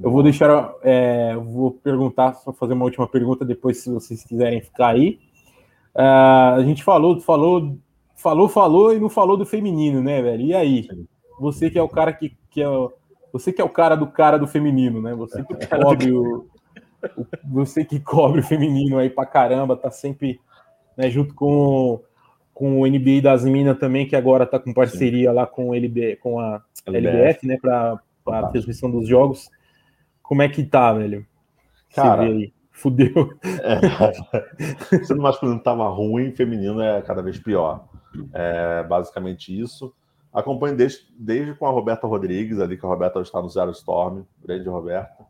[0.00, 4.62] Eu vou deixar, é, vou perguntar, só fazer uma última pergunta depois, se vocês quiserem
[4.62, 5.18] ficar aí.
[5.96, 7.78] Uh, a gente falou, falou,
[8.14, 10.42] falou, falou e não falou do feminino, né, velho?
[10.42, 10.88] E aí?
[11.40, 12.92] Você que é o cara que, que é o,
[13.32, 15.14] você que é o cara do cara do feminino, né?
[15.14, 16.46] Você que cobre o,
[17.16, 20.38] o, você que cobre o feminino aí pra caramba, tá sempre
[20.98, 22.02] né, junto com,
[22.52, 25.34] com o NBA das Minas também, que agora tá com parceria Sim.
[25.34, 29.50] lá com, LB, com a LBF, LBF né, para a transmissão dos jogos.
[30.22, 31.26] Como é que tá, velho?
[31.94, 32.52] Cara, aí.
[32.76, 33.32] Fudeu.
[33.42, 37.88] É, sendo masculino estava ruim, feminino é cada vez pior.
[38.32, 39.94] É basicamente isso.
[40.32, 44.24] Acompanho desde, desde com a Roberta Rodrigues, ali que a Roberta está no Zero Storm,
[44.44, 45.24] grande Roberta.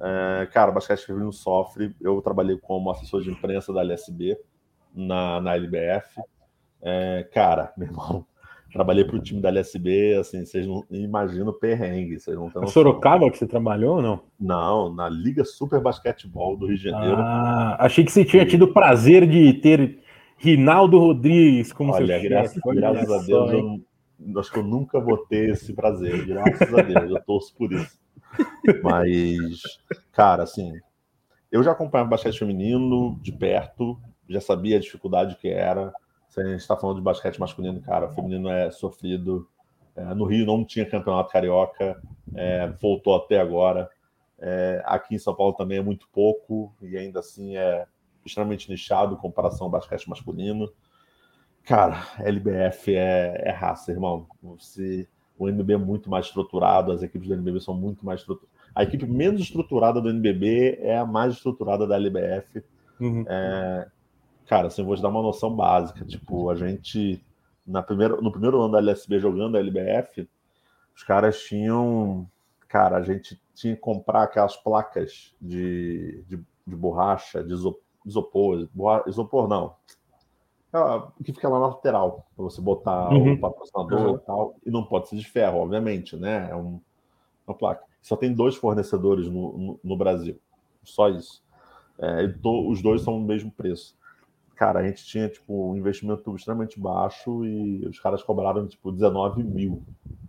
[0.00, 1.94] É, cara, basquete feminino sofre.
[2.00, 4.36] Eu trabalhei como assessor de imprensa da LSB
[4.92, 6.20] na, na LBF.
[6.82, 8.26] É, cara, meu irmão,
[8.78, 12.64] trabalhei para o time da LSB, assim, vocês não imaginam o perrengue, vocês não estão.
[12.68, 14.20] Sorocaba que você trabalhou ou não?
[14.38, 17.16] Não, na Liga Super Basquetebol do Rio de Janeiro.
[17.18, 19.98] Ah, achei que você tinha tido o prazer de ter
[20.36, 25.18] Rinaldo Rodrigues como Olha, seu graças, graças a Deus, eu, acho que eu nunca vou
[25.26, 27.98] ter esse prazer, graças a Deus, eu torço por isso.
[28.84, 29.60] Mas,
[30.12, 30.72] cara, assim,
[31.50, 33.98] eu já acompanhava basquete feminino de perto,
[34.28, 35.92] já sabia a dificuldade que era
[36.40, 39.48] a gente está falando de basquete masculino, cara, o feminino é sofrido.
[39.96, 42.00] É, no Rio não tinha campeonato carioca,
[42.34, 43.90] é, voltou até agora.
[44.38, 47.86] É, aqui em São Paulo também é muito pouco, e ainda assim é
[48.24, 50.70] extremamente nichado em comparação ao basquete masculino.
[51.64, 54.26] Cara, LBF é, é raça, irmão.
[54.58, 55.08] Se,
[55.38, 58.56] o NBB é muito mais estruturado, as equipes do NBB são muito mais estruturadas.
[58.74, 62.62] A equipe menos estruturada do NBB é a mais estruturada da LBF.
[63.00, 63.24] Uhum.
[63.28, 63.88] É,
[64.48, 66.04] cara, assim, vou te dar uma noção básica.
[66.04, 67.24] Tipo, a gente,
[67.66, 70.28] na primeira, no primeiro ano da LSB jogando a LBF,
[70.96, 72.28] os caras tinham.
[72.66, 77.54] Cara, a gente tinha que comprar aquelas placas de, de, de borracha, de
[78.04, 78.68] isopor,
[79.06, 79.74] isopor não,
[80.68, 83.34] aquela que fica lá na lateral, para você botar uhum.
[83.34, 84.14] o patrocinador uhum.
[84.14, 86.48] e tal, e não pode ser de ferro, obviamente, né?
[86.50, 86.80] É um,
[87.46, 87.84] uma placa.
[88.02, 90.38] Só tem dois fornecedores no, no, no Brasil,
[90.82, 91.42] só isso.
[91.98, 93.96] É, to, os dois são o mesmo preço.
[94.58, 99.44] Cara, a gente tinha tipo um investimento extremamente baixo e os caras cobraram tipo 19
[99.44, 99.84] mil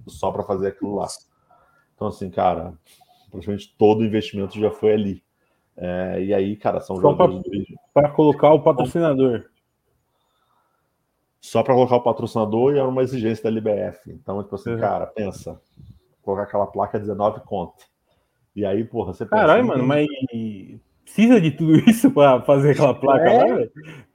[0.08, 1.08] só para fazer aquilo lá.
[1.96, 2.76] Então, assim, cara,
[3.32, 5.24] praticamente todo o investimento já foi ali.
[5.76, 7.16] É, e aí, cara, são só
[7.92, 9.46] para colocar o patrocinador.
[11.42, 14.12] Só para colocar o patrocinador e era uma exigência da LBF.
[14.12, 14.80] Então, tipo assim, uhum.
[14.80, 15.60] cara, pensa,
[16.22, 17.84] colocar aquela placa 19 conto.
[18.56, 19.42] E aí, porra, você pensa.
[19.42, 20.06] Caralho, mano, mas
[21.10, 23.38] precisa de tudo isso para fazer aquela placa é?
[23.38, 23.72] lá, velho?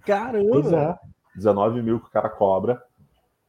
[0.06, 0.50] Caramba!
[0.50, 0.96] Pois é.
[1.36, 2.80] 19 mil que o cara cobra.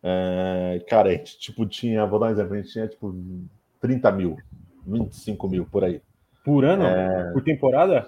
[0.01, 3.13] É, cara, a gente tipo, tinha, vou dar um exemplo, a gente tinha tipo
[3.79, 4.37] 30 mil,
[4.85, 6.01] 25 mil por aí.
[6.43, 6.83] Por ano?
[6.83, 7.31] É...
[7.31, 8.07] Por temporada?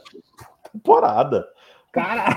[0.71, 1.47] Temporada.
[1.91, 2.29] Cara!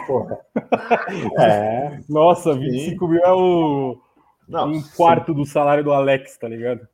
[1.38, 2.00] é.
[2.08, 3.12] Nossa, 25 Sim.
[3.12, 4.00] mil é o.
[4.48, 5.38] Não, um quarto sim.
[5.38, 6.88] do salário do Alex, tá ligado?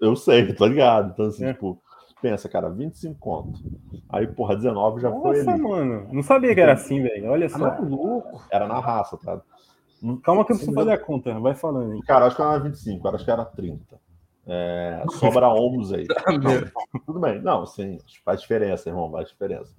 [0.00, 1.12] Eu sei, tô ligado.
[1.12, 1.52] Então, assim, é.
[1.52, 1.80] tipo,
[2.24, 3.60] pensa, cara, 25 conto.
[4.08, 5.42] Aí, porra, 19 já Nossa, foi.
[5.42, 6.08] Nossa, mano.
[6.10, 7.30] Não sabia que era assim, velho.
[7.30, 7.66] Olha só.
[7.66, 8.42] Era louco.
[8.50, 9.42] Era na raça, tá?
[10.22, 11.38] Calma que eu preciso fazer a conta.
[11.38, 12.02] Vai falando aí.
[12.04, 14.00] Cara, acho que era 25, acho que era 30.
[14.46, 16.06] É, sobra ombros aí.
[16.42, 17.42] Não, tudo bem.
[17.42, 19.74] Não, sim, faz diferença, irmão, faz diferença.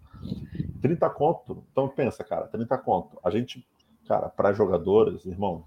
[0.83, 1.63] 30 conto.
[1.71, 3.17] Então pensa, cara, 30 conto.
[3.23, 3.65] A gente,
[4.07, 5.63] cara, para jogadores, irmão,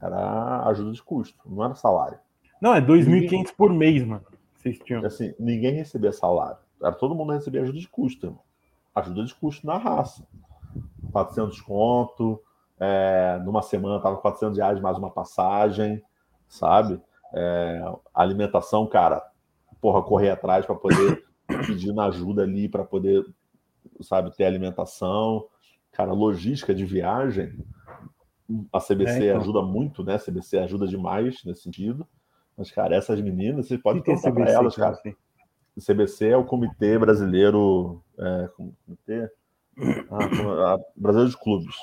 [0.00, 2.18] era ajuda de custo, não era salário.
[2.62, 4.24] Não, é 2.500 por mês, mano.
[4.64, 5.04] Vocês tinham.
[5.04, 6.56] Assim, ninguém recebia salário.
[6.82, 8.40] Era todo mundo recebia ajuda de custo, irmão.
[8.94, 10.26] Ajuda de custo na raça.
[11.12, 12.42] 400 conto,
[12.80, 16.02] é, numa semana tava 400 reais mais uma passagem,
[16.48, 16.98] sabe?
[17.34, 17.84] É,
[18.14, 19.22] alimentação, cara,
[19.80, 21.24] porra, correr atrás para poder
[21.66, 23.22] pedir ajuda ali, para poder,
[24.00, 25.46] sabe, ter alimentação.
[25.92, 27.56] Cara, logística de viagem,
[28.72, 29.40] a CBC é, então.
[29.42, 30.14] ajuda muito, né?
[30.14, 32.08] A CBC ajuda demais nesse sentido.
[32.56, 34.92] Mas, cara, essas meninas, você pode perguntar para elas, cara.
[34.92, 35.14] Assim?
[35.76, 38.02] O CBC é o Comitê Brasileiro.
[38.18, 39.30] É, comitê?
[40.10, 41.74] Ah, Brasileiro de Clubes.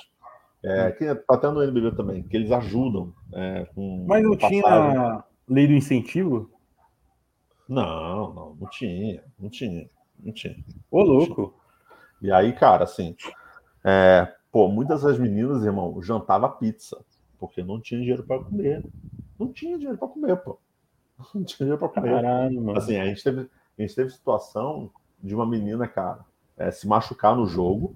[0.64, 0.92] É, hum.
[0.92, 3.14] que tá tendo NBB também, que eles ajudam.
[3.34, 6.50] É, com Mas não tinha lei do incentivo?
[7.68, 9.90] Não, não, não tinha, não tinha,
[10.20, 10.56] não tinha.
[10.90, 11.54] Ô, louco.
[12.22, 13.16] E aí, cara, assim,
[13.84, 17.04] é, pô, muitas das meninas, irmão, jantava pizza,
[17.40, 18.84] porque não tinha dinheiro para comer.
[19.42, 20.60] Não tinha dinheiro para comer, pô.
[21.34, 22.22] Não tinha dinheiro para comer.
[22.22, 22.78] Caralho, mano.
[22.78, 24.92] Assim, a gente teve, a gente teve situação
[25.22, 26.26] de uma menina, cara,
[26.58, 27.96] é, se machucar no jogo.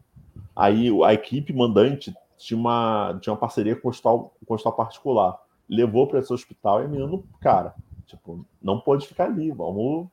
[0.55, 4.73] Aí a equipe mandante tinha uma, tinha uma parceria com o hospital, com o hospital
[4.73, 5.39] particular.
[5.67, 7.73] Levou para esse hospital e a menina, cara,
[8.05, 10.07] tipo, não pode ficar ali, vamos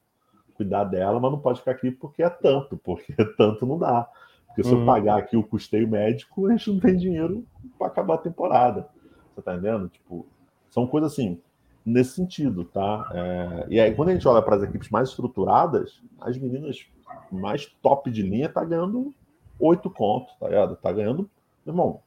[0.54, 4.08] cuidar dela, mas não pode ficar aqui porque é tanto, porque tanto não dá.
[4.46, 4.86] Porque se eu uhum.
[4.86, 7.46] pagar aqui o custeio médico, a gente não tem dinheiro
[7.78, 8.86] para acabar a temporada.
[9.34, 9.88] Você tá entendendo?
[9.88, 10.26] Tipo,
[10.72, 11.38] são coisas assim,
[11.84, 13.10] nesse sentido, tá?
[13.12, 16.86] É, e aí, quando a gente olha para as equipes mais estruturadas, as meninas
[17.30, 19.12] mais top de linha tá ganhando
[19.60, 20.76] oito contos, tá ligado?
[20.76, 21.28] Tá ganhando,
[21.66, 22.00] irmão,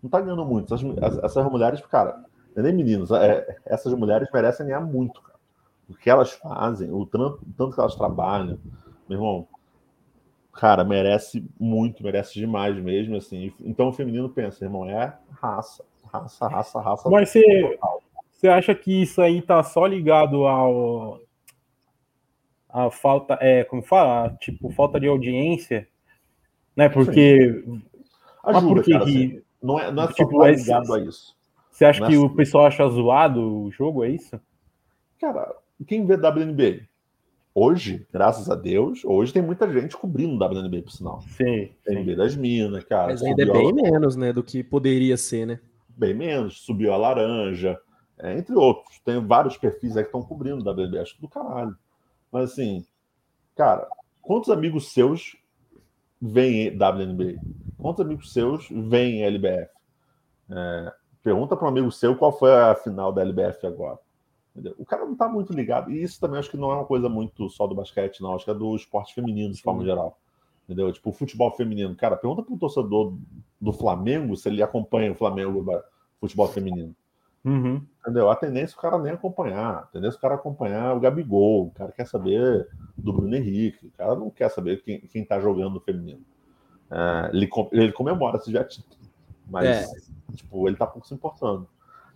[0.00, 0.72] não tá ganhando muito.
[0.72, 2.24] Essas, essas mulheres, cara,
[2.54, 5.34] é nem meninos, é, essas mulheres merecem ganhar muito, cara.
[5.90, 8.58] O que elas fazem, o tanto, o tanto que elas trabalham,
[9.08, 9.48] meu irmão,
[10.52, 13.52] cara, merece muito, merece demais mesmo, assim.
[13.60, 17.10] Então o feminino pensa, irmão, é raça, raça, raça, raça.
[17.10, 17.78] Mas você,
[18.44, 21.18] você acha que isso aí tá só ligado ao
[22.68, 25.88] a falta, é, como fala, tipo, falta de audiência,
[26.76, 26.88] né?
[26.90, 27.64] Porque
[28.44, 31.34] ajuda, porque cara, assim, não é, não é tipo, só ligado a isso.
[31.70, 34.38] Você acha que o pessoal acha zoado o jogo, é isso?
[35.18, 35.54] Cara,
[35.86, 36.86] quem vê WNBA?
[37.54, 41.22] Hoje, graças a Deus, hoje tem muita gente cobrindo o WNBA, por sinal.
[41.22, 41.70] Sim.
[41.82, 43.12] Tem NBA das Minas, cara.
[43.12, 43.72] Mas ainda é bem a...
[43.72, 45.60] menos, né, do que poderia ser, né?
[45.88, 46.60] Bem menos.
[46.60, 47.80] Subiu a laranja,
[48.18, 48.98] é, entre outros.
[49.00, 51.76] Tem vários perfis aí que estão cobrindo o WNBA, acho que do caralho.
[52.30, 52.84] Mas assim,
[53.56, 53.88] cara,
[54.22, 55.36] quantos amigos seus
[56.20, 57.40] veem WNBA?
[57.78, 59.70] Quantos amigos seus veem LBF?
[60.50, 60.92] É,
[61.24, 63.98] Pergunta para um amigo seu qual foi a final da LBF agora.
[64.52, 64.74] Entendeu?
[64.78, 65.90] O cara não está muito ligado.
[65.90, 68.34] E isso também acho que não é uma coisa muito só do basquete, não.
[68.34, 70.18] Acho que é do esporte feminino, de forma geral.
[70.64, 70.92] Entendeu?
[70.92, 71.96] Tipo, o futebol feminino.
[71.96, 73.16] Cara, pergunta para o torcedor
[73.58, 75.64] do Flamengo se ele acompanha o Flamengo
[76.20, 76.94] futebol feminino.
[77.44, 77.84] Uhum.
[78.00, 78.30] Entendeu?
[78.30, 79.74] A tendência é o cara nem acompanhar.
[79.74, 81.66] A tendência é o cara acompanhar o Gabigol.
[81.66, 83.86] O cara quer saber do Bruno Henrique.
[83.86, 86.22] O cara não quer saber quem, quem tá jogando no feminino.
[86.90, 88.66] É, ele, ele comemora se já
[89.46, 90.34] mas, é.
[90.34, 91.68] tipo, ele tá pouco se importando.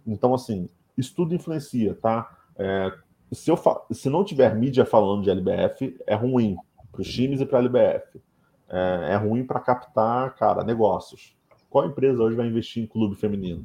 [0.06, 2.36] Então, assim, isso tudo influencia, tá?
[2.56, 2.90] É,
[3.30, 3.59] se, eu
[3.90, 6.56] se não tiver mídia falando de LBF, é ruim,
[6.90, 8.20] para os times e para a LBF.
[8.68, 11.36] É, é ruim para captar, cara, negócios.
[11.68, 13.64] Qual empresa hoje vai investir em clube feminino?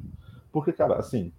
[0.52, 1.32] Porque, cara, assim,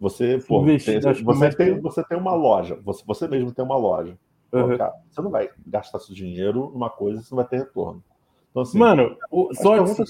[0.00, 3.76] você, pô, investir, tem, você, tem, você tem uma loja, você, você mesmo tem uma
[3.76, 4.16] loja.
[4.50, 4.70] Uhum.
[4.70, 7.58] Pô, cara, você não vai gastar seu dinheiro numa coisa e você não vai ter
[7.58, 8.02] retorno.
[8.50, 10.04] Então, assim, Mano, o, só, só,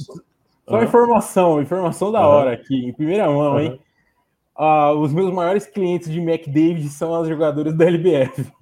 [0.66, 2.34] só informação, informação da uhum.
[2.34, 3.60] hora aqui, em primeira mão, uhum.
[3.60, 3.80] hein?
[4.54, 8.52] Ah, os meus maiores clientes de McDavid são as jogadoras da LBF.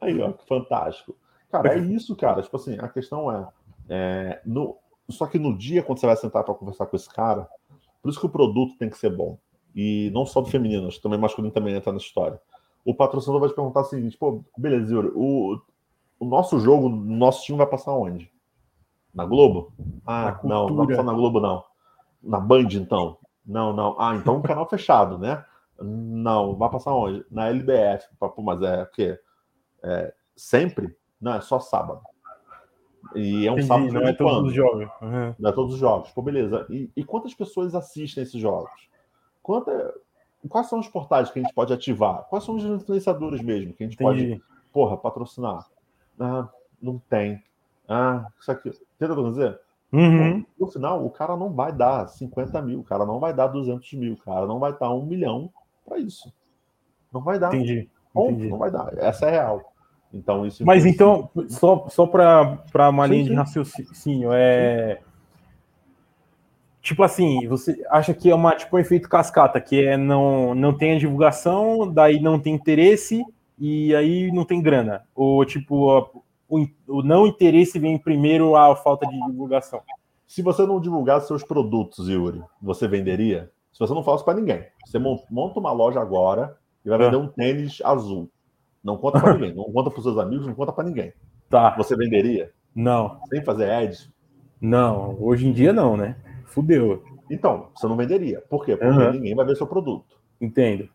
[0.00, 1.14] Aí, ó, que fantástico.
[1.50, 2.40] Cara, é isso, cara.
[2.40, 3.48] Tipo assim, a questão é,
[3.88, 4.78] é no,
[5.10, 7.46] só que no dia quando você vai sentar para conversar com esse cara,
[8.00, 9.38] por isso que o produto tem que ser bom.
[9.74, 12.40] E não só do feminino, acho que também masculino também entra na história.
[12.84, 15.60] O patrocinador vai te perguntar o seguinte: pô, beleza, Yuri, o,
[16.18, 18.30] o nosso jogo, o nosso time vai passar onde?
[19.14, 19.72] Na Globo?
[20.06, 21.64] Ah, na não, não vai passar na Globo, não.
[22.22, 23.18] Na Band, então?
[23.44, 23.96] Não, não.
[23.98, 25.44] Ah, então um canal fechado, né?
[25.80, 27.24] Não, vai passar onde?
[27.30, 28.06] Na LBF.
[28.18, 29.18] Pô, mas é o quê?
[29.82, 30.96] É, sempre?
[31.20, 32.00] Não, é só sábado.
[33.14, 34.88] E é um Entendi, sábado não é todos os jogos.
[35.02, 35.34] Uhum.
[35.38, 36.10] Não é todos os jogos.
[36.10, 36.66] Pô, beleza.
[36.70, 38.70] E, e quantas pessoas assistem esses jogos?
[39.42, 39.94] Quanta,
[40.48, 42.24] quais são os portais que a gente pode ativar?
[42.28, 44.28] Quais são os influenciadores mesmo que a gente Entendi.
[44.28, 44.42] pode,
[44.72, 45.66] porra, patrocinar?
[46.18, 46.48] Ah,
[46.80, 47.42] não tem.
[47.88, 48.72] Ah, isso aqui.
[49.00, 49.60] Eu dizer?
[49.92, 50.44] Uhum.
[50.58, 53.92] No final, o cara não vai dar 50 mil, o cara não vai dar 200
[53.94, 55.50] mil, o cara não vai dar um milhão
[55.86, 56.32] para isso.
[57.12, 57.54] Não vai dar.
[57.54, 57.90] Entendi.
[58.14, 58.48] Entendi.
[58.48, 58.96] Não vai dar.
[58.96, 59.72] Essa é real.
[60.14, 60.64] Então, isso.
[60.64, 63.30] Mas então, só, só para uma sim, linha sim.
[63.30, 64.96] de raciocínio, é.
[64.96, 65.11] Sim.
[66.82, 70.76] Tipo assim, você acha que é uma, tipo, um efeito cascata, que é não, não
[70.76, 73.24] tem a divulgação, daí não tem interesse
[73.56, 75.04] e aí não tem grana.
[75.14, 79.80] Ou tipo, o, o não interesse vem primeiro à falta de divulgação.
[80.26, 83.48] Se você não divulgasse seus produtos, Yuri, você venderia?
[83.72, 87.28] Se você não falasse para ninguém, você monta uma loja agora e vai vender um
[87.28, 88.28] tênis azul.
[88.82, 91.12] Não conta para ninguém, não conta para seus amigos, não conta para ninguém.
[91.48, 91.76] Tá.
[91.76, 92.50] Você venderia?
[92.74, 93.20] Não.
[93.28, 94.10] Sem fazer ads?
[94.60, 96.16] Não, hoje em dia não, né?
[96.52, 97.02] Fudeu.
[97.30, 98.40] Então, você não venderia.
[98.42, 98.76] Por quê?
[98.76, 99.12] Porque uhum.
[99.12, 100.20] ninguém vai ver seu produto.
[100.40, 100.88] Entendo.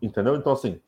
[0.00, 0.36] Entendeu?
[0.36, 0.80] Então, assim,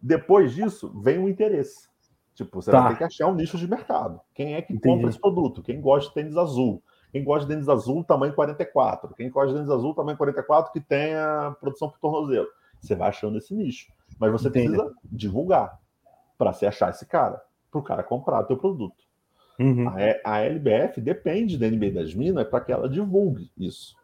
[0.00, 1.88] depois disso, vem o interesse.
[2.34, 2.80] Tipo, você tá.
[2.80, 4.20] vai ter que achar um nicho de mercado.
[4.34, 4.94] Quem é que Entendi.
[4.94, 5.62] compra esse produto?
[5.62, 6.82] Quem gosta de tênis azul?
[7.12, 9.14] Quem gosta de tênis azul, tamanho 44.
[9.14, 12.48] Quem gosta de tênis azul, tamanho 44, que tenha produção por tornozelo.
[12.80, 13.86] Você vai achando esse nicho.
[14.18, 14.68] Mas você Entendi.
[14.68, 15.78] precisa divulgar
[16.36, 19.03] para se achar esse cara, para o cara comprar o teu produto.
[19.58, 19.88] Uhum.
[19.88, 23.96] A, a, LBF depende da NBA das Minas para que ela divulgue isso.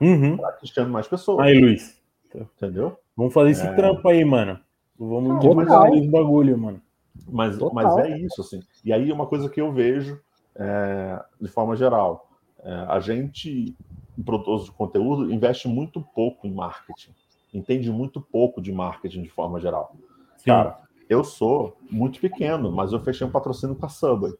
[0.00, 0.36] Uhum.
[0.36, 1.46] Para que chame mais pessoas.
[1.46, 2.00] Aí, Luiz.
[2.34, 2.96] Entendeu?
[3.16, 3.72] Vamos fazer esse é...
[3.74, 4.60] trampo aí, mano.
[4.98, 6.82] Vamos divulgar o bagulho, mano.
[7.28, 8.60] Mas, mas é isso, assim.
[8.84, 10.20] E aí, uma coisa que eu vejo,
[10.54, 12.28] é, de forma geral,
[12.62, 13.74] é, a gente,
[14.24, 17.12] produtor de conteúdo, investe muito pouco em marketing.
[17.52, 19.94] Entende muito pouco de marketing de forma geral.
[20.36, 20.46] Sim.
[20.46, 24.34] Cara, eu sou muito pequeno, mas eu fechei um patrocínio com a Subway.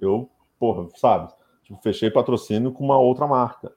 [0.00, 1.32] Eu, porra, sabe?
[1.62, 3.72] Tipo, fechei patrocínio com uma outra marca.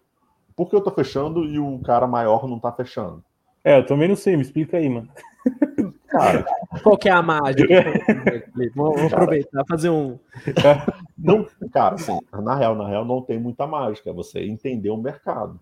[0.55, 3.23] Por que eu tô fechando e o cara maior não tá fechando?
[3.63, 5.09] É, eu também não sei, me explica aí, mano.
[6.07, 6.45] Cara,
[6.83, 7.67] qual que é a mágica?
[8.75, 10.17] Vamos aproveitar, fazer um.
[11.17, 14.11] Não, cara, assim, na real, na real, não tem muita mágica.
[14.11, 15.59] É você entender o mercado.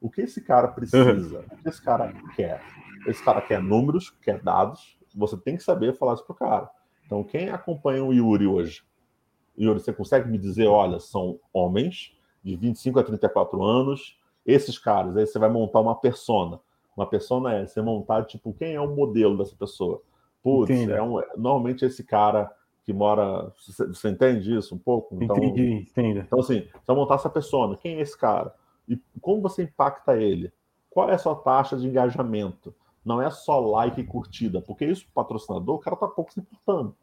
[0.00, 1.44] O que esse cara precisa?
[1.50, 2.62] O que esse cara quer?
[3.06, 4.98] Esse cara quer números, quer dados.
[5.14, 6.68] Você tem que saber falar isso pro cara.
[7.06, 8.82] Então, quem acompanha o Yuri hoje?
[9.58, 15.16] Yuri, você consegue me dizer, olha, são homens de 25 a 34 anos, esses caras,
[15.16, 16.60] aí você vai montar uma persona.
[16.96, 20.02] Uma persona é você montar, tipo, quem é o modelo dessa pessoa?
[20.42, 22.50] Putz, é um, normalmente esse cara
[22.84, 23.52] que mora.
[23.56, 25.14] Você, você, entende isso um pouco?
[25.22, 26.20] Então, entendi, entendi.
[26.20, 27.76] Então, assim, você vai montar essa persona.
[27.76, 28.54] Quem é esse cara?
[28.88, 30.50] E como você impacta ele?
[30.88, 32.74] Qual é a sua taxa de engajamento?
[33.04, 36.96] Não é só like e curtida, porque isso, patrocinador, o cara tá pouco se importando.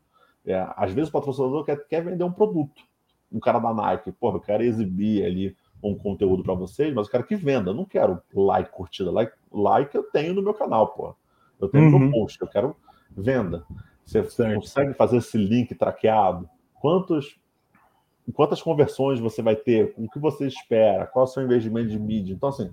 [0.46, 2.84] É, às vezes o patrocinador quer, quer vender um produto.
[3.32, 7.12] Um cara da Nike, porra, eu quero exibir ali um conteúdo para vocês, mas eu
[7.12, 7.72] quero que venda.
[7.72, 9.12] Eu não quero like, curtida.
[9.12, 11.16] Like, like eu tenho no meu canal, pô.
[11.60, 12.00] Eu tenho uhum.
[12.00, 12.76] no post, eu quero
[13.16, 13.66] venda.
[14.06, 14.56] Você certo.
[14.56, 16.48] consegue fazer esse link traqueado?
[16.76, 17.40] Quantos,
[18.34, 19.94] quantas conversões você vai ter?
[19.98, 21.08] O que você espera?
[21.08, 22.34] Qual é o seu investimento de mídia?
[22.34, 22.72] Então, assim,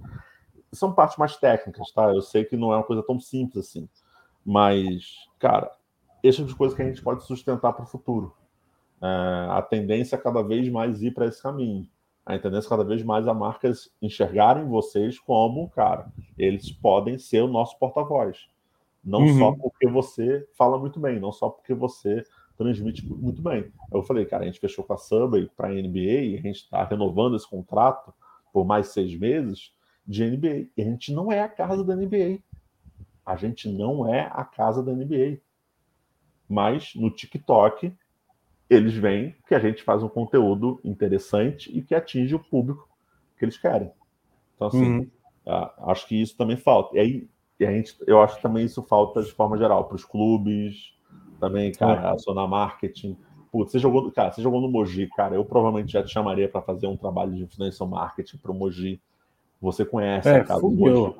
[0.72, 2.12] são partes mais técnicas, tá?
[2.12, 3.88] Eu sei que não é uma coisa tão simples assim.
[4.44, 5.70] Mas, cara,
[6.22, 8.34] esse tipo de coisa que a gente pode sustentar para o futuro.
[9.02, 9.06] É,
[9.50, 11.88] a tendência é cada vez mais ir para esse caminho.
[12.24, 16.06] A tendência é cada vez mais a marcas enxergarem vocês como, cara,
[16.38, 18.46] eles podem ser o nosso porta-voz.
[19.04, 19.38] Não uhum.
[19.38, 22.22] só porque você fala muito bem, não só porque você
[22.56, 23.72] transmite muito bem.
[23.92, 26.56] Eu falei, cara, a gente fechou com a Subway para a NBA e a gente
[26.56, 28.14] está renovando esse contrato
[28.52, 29.72] por mais seis meses
[30.06, 30.68] de NBA.
[30.76, 32.38] E a gente não é a casa da NBA.
[33.26, 35.38] A gente não é a casa da NBA.
[36.52, 37.90] Mas no TikTok
[38.68, 42.88] eles veem que a gente faz um conteúdo interessante e que atinge o público
[43.38, 43.90] que eles querem.
[44.54, 45.10] Então, assim, uhum.
[45.46, 46.96] uh, acho que isso também falta.
[46.96, 49.96] E aí, e a gente, eu acho que também isso falta de forma geral para
[49.96, 50.94] os clubes,
[51.40, 52.12] também, cara, é.
[52.12, 53.16] acionar marketing.
[53.50, 56.62] Putz, você jogou, cara, você jogou no Moji, cara, eu provavelmente já te chamaria para
[56.62, 59.00] fazer um trabalho de influência marketing para o Moji.
[59.60, 61.14] Você conhece é, a casa do Moji.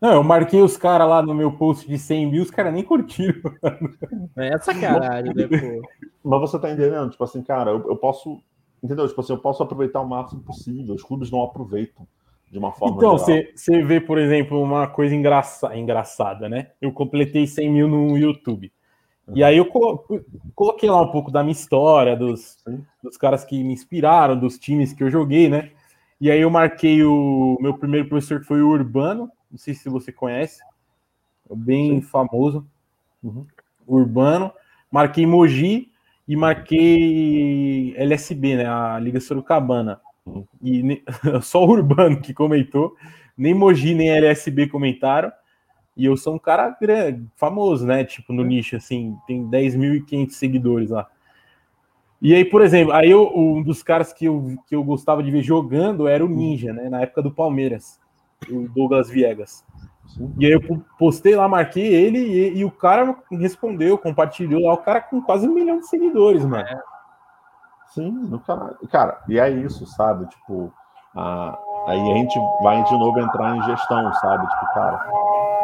[0.00, 2.84] Não, eu marquei os caras lá no meu post de 100 mil, os caras nem
[2.84, 3.40] curtiram.
[4.36, 5.88] É sacanagem, né, pô?
[6.24, 7.10] Mas você tá entendendo?
[7.10, 8.40] Tipo assim, cara, eu, eu, posso.
[8.82, 9.08] Entendeu?
[9.08, 10.94] Tipo assim, eu posso aproveitar o máximo possível.
[10.94, 12.06] Os clubes não aproveitam
[12.50, 12.96] de uma forma.
[12.96, 16.68] Então, você, você vê, por exemplo, uma coisa engraça, engraçada, né?
[16.80, 18.72] Eu completei 100 mil no YouTube.
[19.26, 19.36] Uhum.
[19.36, 19.66] E aí eu
[20.54, 22.56] coloquei lá um pouco da minha história, dos,
[23.02, 25.72] dos caras que me inspiraram, dos times que eu joguei, né?
[26.20, 29.88] E aí eu marquei o meu primeiro professor, que foi o Urbano, não sei se
[29.88, 30.62] você conhece,
[31.50, 32.02] é bem Sim.
[32.02, 32.66] famoso,
[33.22, 33.46] uhum.
[33.86, 34.52] Urbano.
[34.90, 35.90] Marquei Mogi
[36.26, 40.00] e marquei LSB, né, a Liga Sorocabana.
[40.62, 41.02] E
[41.42, 42.94] só o Urbano que comentou,
[43.36, 45.32] nem Mogi nem LSB comentaram.
[45.96, 48.04] E eu sou um cara grande, famoso, né?
[48.04, 51.08] Tipo, no nicho, assim, tem 10.500 seguidores lá.
[52.22, 55.30] E aí, por exemplo, aí eu, um dos caras que eu, que eu gostava de
[55.30, 56.88] ver jogando era o Ninja, né?
[56.88, 57.98] Na época do Palmeiras
[58.50, 59.64] o Douglas Viegas.
[60.38, 60.60] E aí eu
[60.98, 65.46] postei lá, marquei ele e, e, o cara respondeu, compartilhou lá, o cara com quase
[65.46, 66.66] um milhão de seguidores, mano.
[66.66, 66.82] É.
[67.88, 68.74] Sim, no canal.
[68.90, 70.26] Cara, e é isso, sabe?
[70.26, 70.72] Tipo,
[71.14, 71.58] a,
[71.88, 74.46] aí a gente vai de novo entrar em gestão, sabe?
[74.46, 75.10] Tipo, cara,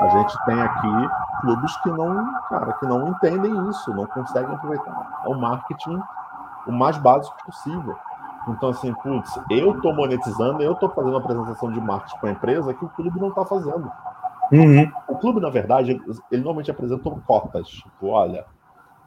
[0.01, 1.09] a gente tem aqui
[1.41, 6.01] clubes que não, cara, que não entendem isso, não conseguem aproveitar o marketing
[6.67, 7.97] o mais básico possível.
[8.49, 12.33] Então, assim, putz, eu estou monetizando, eu estou fazendo uma apresentação de marketing para a
[12.33, 13.91] empresa que o clube não está fazendo.
[14.53, 14.91] Uhum.
[15.09, 15.93] O clube, na verdade,
[16.31, 17.69] ele normalmente apresenta cotas.
[17.69, 18.45] Tipo, olha,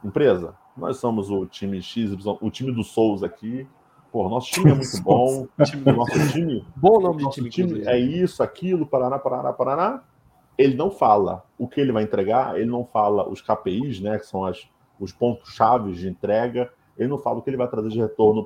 [0.04, 2.12] empresa, nós somos o time X,
[2.42, 3.68] o time do Souza aqui.
[4.12, 5.48] Pô, nosso time é muito bom.
[5.58, 6.66] nosso time.
[6.76, 7.50] bom nome de time.
[7.50, 10.04] time é isso, aquilo, Paraná, Paraná, Paraná.
[10.58, 14.26] Ele não fala o que ele vai entregar, ele não fala os KPIs, né, que
[14.26, 14.68] são as,
[15.00, 18.44] os pontos chaves de entrega, ele não fala o que ele vai trazer de retorno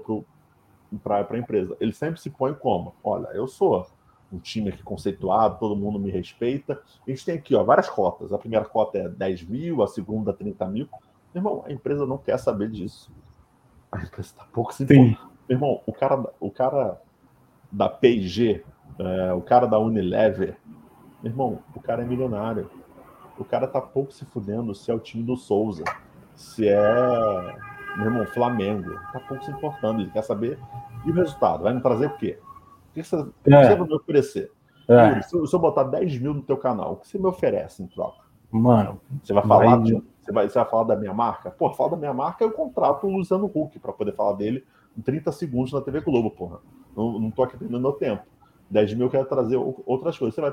[1.04, 1.76] para a empresa.
[1.80, 2.96] Ele sempre se põe como?
[3.04, 3.88] Olha, eu sou
[4.32, 6.82] um time aqui conceituado, todo mundo me respeita.
[7.06, 8.32] A gente tem aqui ó, várias cotas.
[8.32, 10.88] A primeira cota é 10 mil, a segunda 30 mil.
[11.34, 13.12] Meu irmão, a empresa não quer saber disso.
[13.92, 15.18] A empresa está pouco se Meu
[15.50, 17.02] irmão, o cara, o cara
[17.72, 18.64] da P&G,
[19.00, 20.58] é, o cara da Unilever,
[21.22, 22.70] meu irmão, o cara é milionário.
[23.38, 25.84] O cara tá pouco se fudendo se é o time do Souza,
[26.36, 27.56] se é
[27.98, 30.02] meu irmão, Flamengo, tá pouco se importando.
[30.02, 30.60] Ele quer saber.
[31.06, 31.64] E o resultado?
[31.64, 32.40] Vai me trazer o quê?
[32.90, 33.22] O que você, é.
[33.64, 34.52] você vai me oferecer?
[34.88, 35.22] É.
[35.22, 37.82] se, eu, se, eu botar 10 mil no teu canal, o que você me oferece
[37.82, 38.24] em troca?
[38.52, 39.00] Mano.
[39.24, 39.84] Você vai falar, vai...
[39.84, 41.50] De, você, vai, você vai falar da minha marca?
[41.50, 44.66] Pô, fala da minha marca, eu contrato o Luciano Huck para poder falar dele
[44.98, 46.60] em 30 segundos na TV Globo, porra.
[46.96, 48.24] Não, não tô aqui perdendo meu tempo.
[48.70, 50.36] 10 mil eu quero trazer outras coisas.
[50.36, 50.52] Você vai,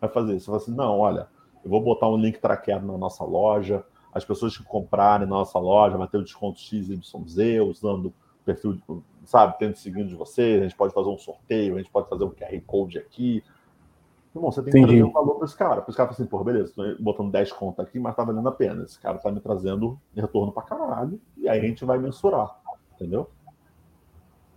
[0.00, 0.40] vai fazer?
[0.40, 1.28] Você vai assim, não, olha,
[1.64, 3.84] eu vou botar um link traqueado na nossa loja,
[4.16, 8.14] as pessoas que comprarem na nossa loja vai ter o desconto XYZ usando o
[8.46, 8.80] perfil,
[9.24, 12.24] sabe, tendo seguindo de vocês, a gente pode fazer um sorteio, a gente pode fazer
[12.24, 13.44] um QR Code aqui.
[14.34, 15.82] Irmão, você tem que trazer um valor para esse cara.
[15.82, 18.52] Para esse cara assim, pô, beleza, tô botando 10 contas aqui, mas tá valendo a
[18.52, 18.84] pena.
[18.84, 22.58] Esse cara tá me trazendo retorno para caralho, e aí a gente vai mensurar,
[22.94, 23.28] entendeu?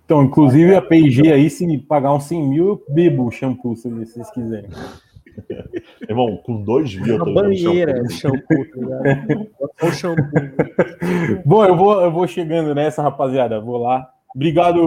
[0.05, 3.75] Então, inclusive a P&G aí, se me pagar uns 100 mil, eu bebo o shampoo,
[3.75, 4.69] se vocês quiserem.
[6.07, 7.15] Irmão, com dois mil.
[7.15, 8.65] Uma banheira de shampoo,
[9.77, 10.23] tá o shampoo.
[11.45, 13.59] Bom, eu vou, eu vou chegando nessa, rapaziada.
[13.59, 14.11] Vou lá.
[14.35, 14.79] Obrigado,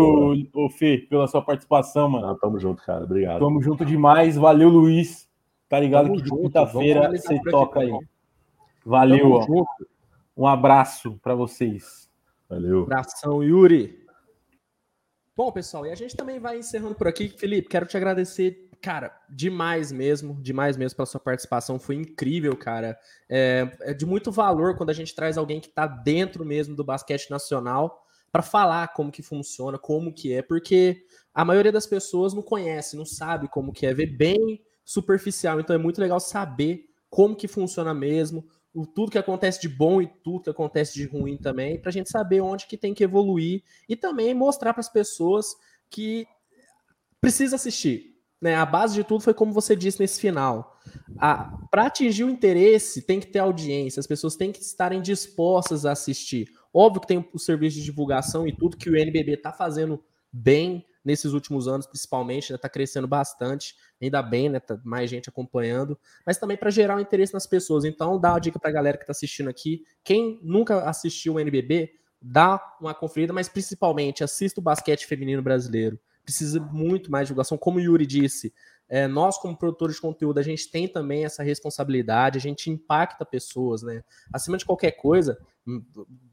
[0.55, 2.31] ô Fê, pela sua participação, mano.
[2.31, 3.05] Ah, tamo junto, cara.
[3.05, 3.41] Obrigado.
[3.41, 4.37] Tamo junto demais.
[4.37, 5.29] Valeu, Luiz.
[5.69, 7.91] Tá ligado tamo que de quinta-feira você toca aí.
[8.85, 9.47] Valeu, ó.
[10.37, 12.11] Um abraço para vocês.
[12.49, 12.83] Valeu.
[12.83, 14.03] Abração, Yuri.
[15.35, 17.29] Bom, pessoal, e a gente também vai encerrando por aqui.
[17.29, 22.99] Felipe, quero te agradecer cara, demais mesmo, demais mesmo pela sua participação, foi incrível, cara.
[23.31, 26.85] É, é de muito valor quando a gente traz alguém que está dentro mesmo do
[26.85, 32.35] basquete nacional para falar como que funciona, como que é, porque a maioria das pessoas
[32.35, 36.87] não conhece, não sabe como que é, vê bem superficial, então é muito legal saber
[37.09, 38.45] como que funciona mesmo,
[38.75, 41.93] o, tudo que acontece de bom e tudo que acontece de ruim também, para a
[41.93, 45.55] gente saber onde que tem que evoluir e também mostrar para as pessoas
[45.91, 46.27] que
[47.21, 48.12] precisa assistir,
[48.43, 50.77] né, a base de tudo foi como você disse nesse final.
[51.71, 55.93] Para atingir o interesse, tem que ter audiência, as pessoas têm que estarem dispostas a
[55.93, 56.49] assistir.
[56.75, 60.03] Óbvio que tem o serviço de divulgação e tudo que o NBB está fazendo
[60.33, 64.59] bem nesses últimos anos, principalmente, está né, tá crescendo bastante, ainda bem, né?
[64.59, 67.85] Tá mais gente acompanhando, mas também para gerar o um interesse nas pessoas.
[67.85, 69.85] Então, dá uma dica para a galera que está assistindo aqui.
[70.03, 75.99] Quem nunca assistiu o NBB, dá uma conferida, mas principalmente assista o basquete feminino brasileiro.
[76.25, 78.53] Precisa muito mais divulgação, como o Yuri disse.
[78.89, 83.25] É, nós, como produtores de conteúdo, a gente tem também essa responsabilidade, a gente impacta
[83.25, 84.05] pessoas, né?
[84.33, 85.39] Acima de qualquer coisa,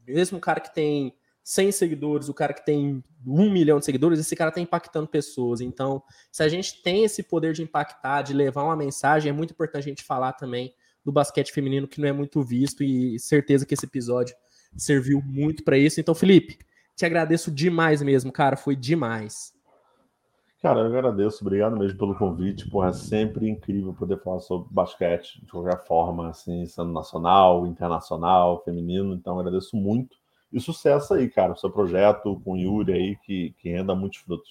[0.06, 4.20] mesmo o cara que tem 100 seguidores, o cara que tem um milhão de seguidores,
[4.20, 5.60] esse cara está impactando pessoas.
[5.60, 9.52] Então, se a gente tem esse poder de impactar, de levar uma mensagem, é muito
[9.52, 13.64] importante a gente falar também do basquete feminino, que não é muito visto, e certeza
[13.64, 14.34] que esse episódio
[14.76, 15.98] serviu muito para isso.
[15.98, 16.58] Então, Felipe,
[16.94, 19.52] te agradeço demais mesmo, cara, foi demais.
[20.60, 22.68] Cara, eu agradeço, obrigado mesmo pelo convite.
[22.68, 28.62] Porra, é sempre incrível poder falar sobre basquete de qualquer forma, assim, sendo nacional, internacional,
[28.62, 29.14] feminino.
[29.14, 30.18] Então, agradeço muito.
[30.52, 34.18] E sucesso aí, cara, o seu projeto com o Yuri aí, que, que renda muitos
[34.18, 34.50] frutos.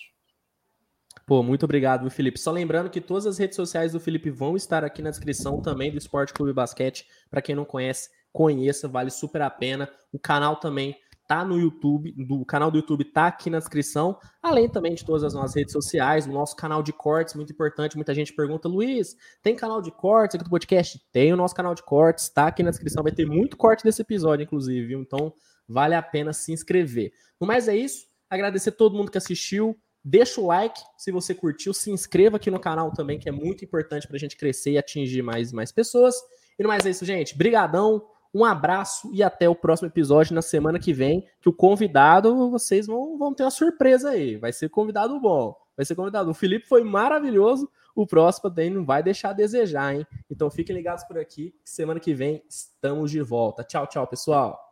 [1.27, 2.39] Pô, muito obrigado, Felipe.
[2.39, 5.91] Só lembrando que todas as redes sociais do Felipe vão estar aqui na descrição também
[5.91, 7.05] do Esporte Clube Basquete.
[7.29, 9.87] Para quem não conhece, conheça, vale super a pena.
[10.11, 10.95] O canal também
[11.29, 15.23] tá no YouTube, do canal do YouTube tá aqui na descrição, além também de todas
[15.23, 19.15] as nossas redes sociais, o nosso canal de cortes, muito importante, muita gente pergunta, Luiz,
[19.43, 20.99] tem canal de cortes aqui do podcast?
[21.11, 24.01] Tem o nosso canal de cortes, tá aqui na descrição, vai ter muito corte desse
[24.01, 25.01] episódio, inclusive, viu?
[25.01, 25.31] Então,
[25.67, 27.11] vale a pena se inscrever.
[27.39, 31.75] No mais é isso, agradecer todo mundo que assistiu, deixa o like se você curtiu,
[31.75, 34.77] se inscreva aqui no canal também, que é muito importante para a gente crescer e
[34.79, 36.15] atingir mais e mais pessoas.
[36.57, 37.37] E no mais é isso, gente.
[37.37, 38.01] Brigadão,
[38.33, 42.85] um abraço e até o próximo episódio na semana que vem, que o convidado, vocês
[42.85, 44.37] vão, vão ter uma surpresa aí.
[44.37, 45.55] Vai ser convidado bom.
[45.75, 46.29] Vai ser convidado.
[46.29, 47.69] O Felipe foi maravilhoso.
[47.95, 50.05] O próximo daí não vai deixar a desejar, hein?
[50.29, 51.53] Então fiquem ligados por aqui.
[51.63, 53.63] Semana que vem estamos de volta.
[53.63, 54.68] Tchau, tchau, pessoal.